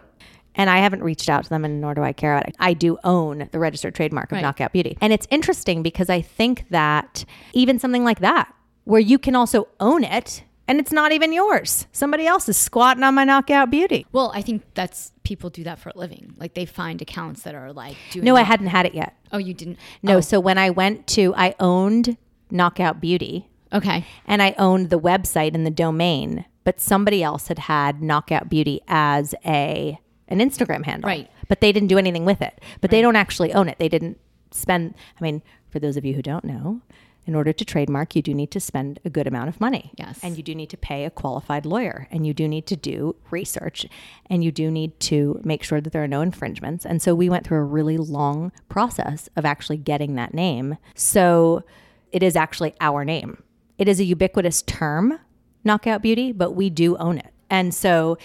and 0.56 0.70
I 0.70 0.78
haven't 0.78 1.02
reached 1.02 1.28
out 1.28 1.42
to 1.44 1.50
them, 1.50 1.64
and 1.64 1.80
nor 1.80 1.94
do 1.94 2.02
I 2.02 2.12
care 2.12 2.36
about 2.36 2.48
it. 2.48 2.54
I 2.60 2.74
do 2.74 2.96
own 3.02 3.48
the 3.50 3.58
registered 3.58 3.92
trademark 3.94 4.30
of 4.30 4.36
Right. 4.36 4.42
Knockout 4.42 4.72
Beauty. 4.72 4.96
And 5.00 5.12
it's 5.12 5.26
interesting 5.30 5.82
because 5.82 6.08
I 6.08 6.20
think 6.20 6.66
that 6.70 7.24
even 7.54 7.80
something 7.80 8.04
like 8.04 8.20
that, 8.20 8.54
where 8.84 9.00
you 9.00 9.18
can 9.18 9.34
also 9.34 9.66
own 9.80 10.04
it 10.04 10.44
and 10.66 10.80
it's 10.80 10.92
not 10.92 11.12
even 11.12 11.32
yours, 11.32 11.86
somebody 11.92 12.26
else 12.26 12.48
is 12.48 12.56
squatting 12.56 13.02
on 13.02 13.14
my 13.14 13.24
Knockout 13.24 13.70
Beauty. 13.70 14.06
Well, 14.12 14.32
I 14.34 14.42
think 14.42 14.62
that's 14.74 15.12
people 15.22 15.50
do 15.50 15.64
that 15.64 15.78
for 15.78 15.90
a 15.90 15.98
living. 15.98 16.34
Like 16.36 16.54
they 16.54 16.66
find 16.66 17.00
accounts 17.02 17.42
that 17.42 17.54
are 17.54 17.72
like 17.72 17.96
doing. 18.10 18.24
No, 18.24 18.36
I 18.36 18.42
hadn't 18.42 18.68
had 18.68 18.86
it 18.86 18.94
yet. 18.94 19.14
Oh, 19.32 19.38
you 19.38 19.54
didn't. 19.54 19.78
No, 20.02 20.18
oh. 20.18 20.20
so 20.20 20.40
when 20.40 20.58
I 20.58 20.70
went 20.70 21.06
to, 21.08 21.34
I 21.36 21.54
owned 21.60 22.16
Knockout 22.50 23.00
Beauty 23.00 23.48
Okay. 23.72 24.04
and 24.26 24.42
I 24.42 24.54
owned 24.58 24.90
the 24.90 24.98
website 24.98 25.54
and 25.54 25.66
the 25.66 25.70
domain, 25.70 26.44
but 26.62 26.80
somebody 26.80 27.22
else 27.22 27.48
had 27.48 27.58
had 27.60 28.02
Knockout 28.02 28.48
Beauty 28.48 28.80
as 28.88 29.34
a 29.44 29.98
an 30.28 30.38
Instagram 30.38 30.84
handle. 30.86 31.08
Right. 31.08 31.30
But 31.48 31.60
they 31.60 31.72
didn't 31.72 31.88
do 31.88 31.98
anything 31.98 32.24
with 32.24 32.40
it. 32.40 32.58
But 32.80 32.90
they 32.90 33.02
don't 33.02 33.16
actually 33.16 33.52
own 33.52 33.68
it. 33.68 33.78
They 33.78 33.90
didn't 33.90 34.18
spend 34.50 34.94
I 35.20 35.22
mean, 35.22 35.42
for 35.68 35.78
those 35.78 35.96
of 35.96 36.04
you 36.04 36.14
who 36.14 36.22
don't 36.22 36.44
know, 36.44 36.80
in 37.26 37.34
order 37.34 37.52
to 37.52 37.64
trademark, 37.64 38.14
you 38.14 38.22
do 38.22 38.34
need 38.34 38.50
to 38.50 38.60
spend 38.60 39.00
a 39.04 39.10
good 39.10 39.26
amount 39.26 39.48
of 39.48 39.60
money. 39.60 39.92
Yes. 39.96 40.20
And 40.22 40.36
you 40.36 40.42
do 40.42 40.54
need 40.54 40.70
to 40.70 40.76
pay 40.76 41.04
a 41.04 41.10
qualified 41.10 41.64
lawyer 41.64 42.06
and 42.10 42.26
you 42.26 42.34
do 42.34 42.46
need 42.46 42.66
to 42.66 42.76
do 42.76 43.16
research 43.30 43.86
and 44.28 44.44
you 44.44 44.52
do 44.52 44.70
need 44.70 44.98
to 45.00 45.40
make 45.44 45.62
sure 45.62 45.80
that 45.80 45.92
there 45.92 46.04
are 46.04 46.08
no 46.08 46.20
infringements. 46.20 46.84
And 46.84 47.00
so 47.00 47.14
we 47.14 47.30
went 47.30 47.46
through 47.46 47.58
a 47.58 47.64
really 47.64 47.96
long 47.96 48.52
process 48.68 49.28
of 49.36 49.44
actually 49.44 49.78
getting 49.78 50.14
that 50.16 50.34
name. 50.34 50.76
So 50.94 51.64
it 52.12 52.22
is 52.22 52.36
actually 52.36 52.74
our 52.80 53.04
name. 53.04 53.42
It 53.78 53.88
is 53.88 54.00
a 54.00 54.04
ubiquitous 54.04 54.62
term, 54.62 55.18
knockout 55.64 56.02
beauty, 56.02 56.32
but 56.32 56.52
we 56.52 56.70
do 56.70 56.96
own 56.98 57.18
it. 57.18 57.32
And 57.50 57.74
so 57.74 58.18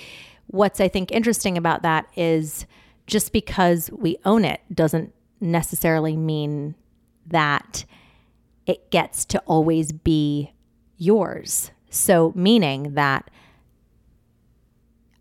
what's 0.48 0.82
I 0.82 0.88
think 0.88 1.12
interesting 1.12 1.58
about 1.58 1.84
that 1.84 2.08
is 2.16 2.66
just 3.08 3.34
because 3.34 3.90
we 3.92 4.18
own 4.26 4.46
it 4.46 4.62
doesn't 4.74 5.14
necessarily 5.42 6.16
mean 6.16 6.76
that 7.28 7.86
it 8.70 8.92
gets 8.92 9.26
to 9.26 9.40
always 9.48 9.92
be 9.92 10.54
yours. 10.96 11.72
So, 11.90 12.32
meaning 12.36 12.94
that 12.94 13.30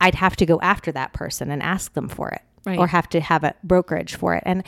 I'd 0.03 0.16
have 0.16 0.36
to 0.36 0.44
go 0.46 0.61
after 0.61 0.92
that 0.92 1.14
person 1.14 1.51
and 1.51 1.62
ask 1.62 1.94
them 1.94 2.09
for 2.09 2.28
it. 2.28 2.42
Right. 2.64 2.78
or 2.78 2.88
have 2.88 3.09
to 3.11 3.20
have 3.20 3.44
a 3.44 3.55
brokerage 3.64 4.16
for 4.16 4.34
it. 4.34 4.42
And 4.44 4.62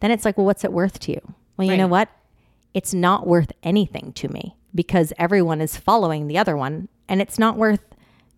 then 0.00 0.10
it's 0.10 0.26
like, 0.26 0.36
well, 0.36 0.44
what's 0.44 0.64
it 0.64 0.72
worth 0.72 0.98
to 1.00 1.12
you? 1.12 1.34
Well, 1.56 1.66
you 1.66 1.78
know 1.78 1.86
what? 1.86 2.10
It's 2.74 2.92
not 2.92 3.26
worth 3.26 3.52
anything 3.62 4.12
to 4.16 4.28
me 4.28 4.54
because 4.74 5.14
everyone 5.18 5.62
is 5.62 5.74
following 5.74 6.26
the 6.26 6.36
other 6.36 6.58
one 6.58 6.88
and 7.08 7.22
it's 7.22 7.38
not 7.38 7.56
worth 7.56 7.80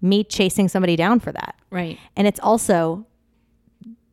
me 0.01 0.23
chasing 0.23 0.69
somebody 0.69 0.95
down 0.95 1.19
for 1.19 1.33
that. 1.33 1.57
Right. 1.71 1.99
And 2.15 2.29
it's 2.29 2.39
also 2.39 3.05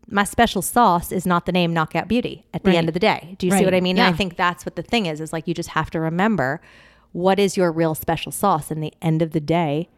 my 0.09 0.23
special 0.23 0.61
sauce 0.61 1.11
is 1.11 1.25
not 1.25 1.45
the 1.45 1.51
name 1.51 1.73
Knockout 1.73 2.07
Beauty 2.07 2.45
at 2.53 2.63
the 2.63 2.69
Right. 2.71 2.77
end 2.77 2.87
of 2.87 2.93
the 2.93 2.99
day. 2.99 3.35
Do 3.39 3.45
you 3.47 3.51
see 3.51 3.65
what 3.65 3.73
I 3.73 3.81
mean? 3.81 3.97
And 3.97 4.05
Yeah. 4.07 4.09
I 4.09 4.13
think 4.13 4.35
that's 4.37 4.65
what 4.65 4.75
the 4.75 4.81
thing 4.83 5.05
is, 5.05 5.19
is 5.19 5.33
like 5.33 5.47
you 5.47 5.53
just 5.53 5.69
have 5.69 5.89
to 5.91 5.99
remember 5.99 6.61
what 7.11 7.39
is 7.39 7.57
your 7.57 7.71
real 7.71 7.93
special 7.95 8.31
sauce. 8.31 8.71
And 8.71 8.81
the 8.81 8.93
end 9.01 9.21
of 9.21 9.31
the 9.31 9.39
day, 9.41 9.89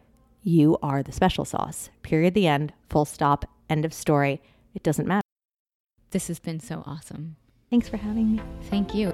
you 0.42 0.78
are 0.82 1.02
the 1.02 1.12
special 1.12 1.44
sauce. 1.44 1.90
Period. 2.02 2.34
The 2.34 2.46
end. 2.46 2.72
Full 2.88 3.04
stop. 3.04 3.44
End 3.68 3.84
of 3.84 3.92
story. 3.94 4.40
It 4.74 4.82
doesn't 4.82 5.06
matter. 5.06 5.22
This 6.10 6.26
has 6.28 6.40
been 6.40 6.58
so 6.60 6.82
awesome. 6.86 7.36
Thanks 7.70 7.88
for 7.88 7.96
having 7.98 8.32
me. 8.36 8.42
Thank 8.68 8.94
you. 8.94 9.12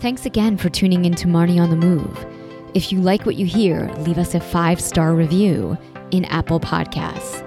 Thanks 0.00 0.26
again 0.26 0.56
for 0.56 0.68
tuning 0.68 1.04
in 1.04 1.14
to 1.16 1.26
Marnie 1.26 1.60
on 1.60 1.70
the 1.70 1.76
Move. 1.76 2.26
If 2.74 2.92
you 2.92 3.00
like 3.00 3.24
what 3.26 3.36
you 3.36 3.46
hear, 3.46 3.90
leave 3.98 4.18
us 4.18 4.34
a 4.34 4.40
five 4.40 4.80
star 4.80 5.14
review 5.14 5.76
in 6.10 6.24
Apple 6.26 6.60
Podcasts. 6.60 7.46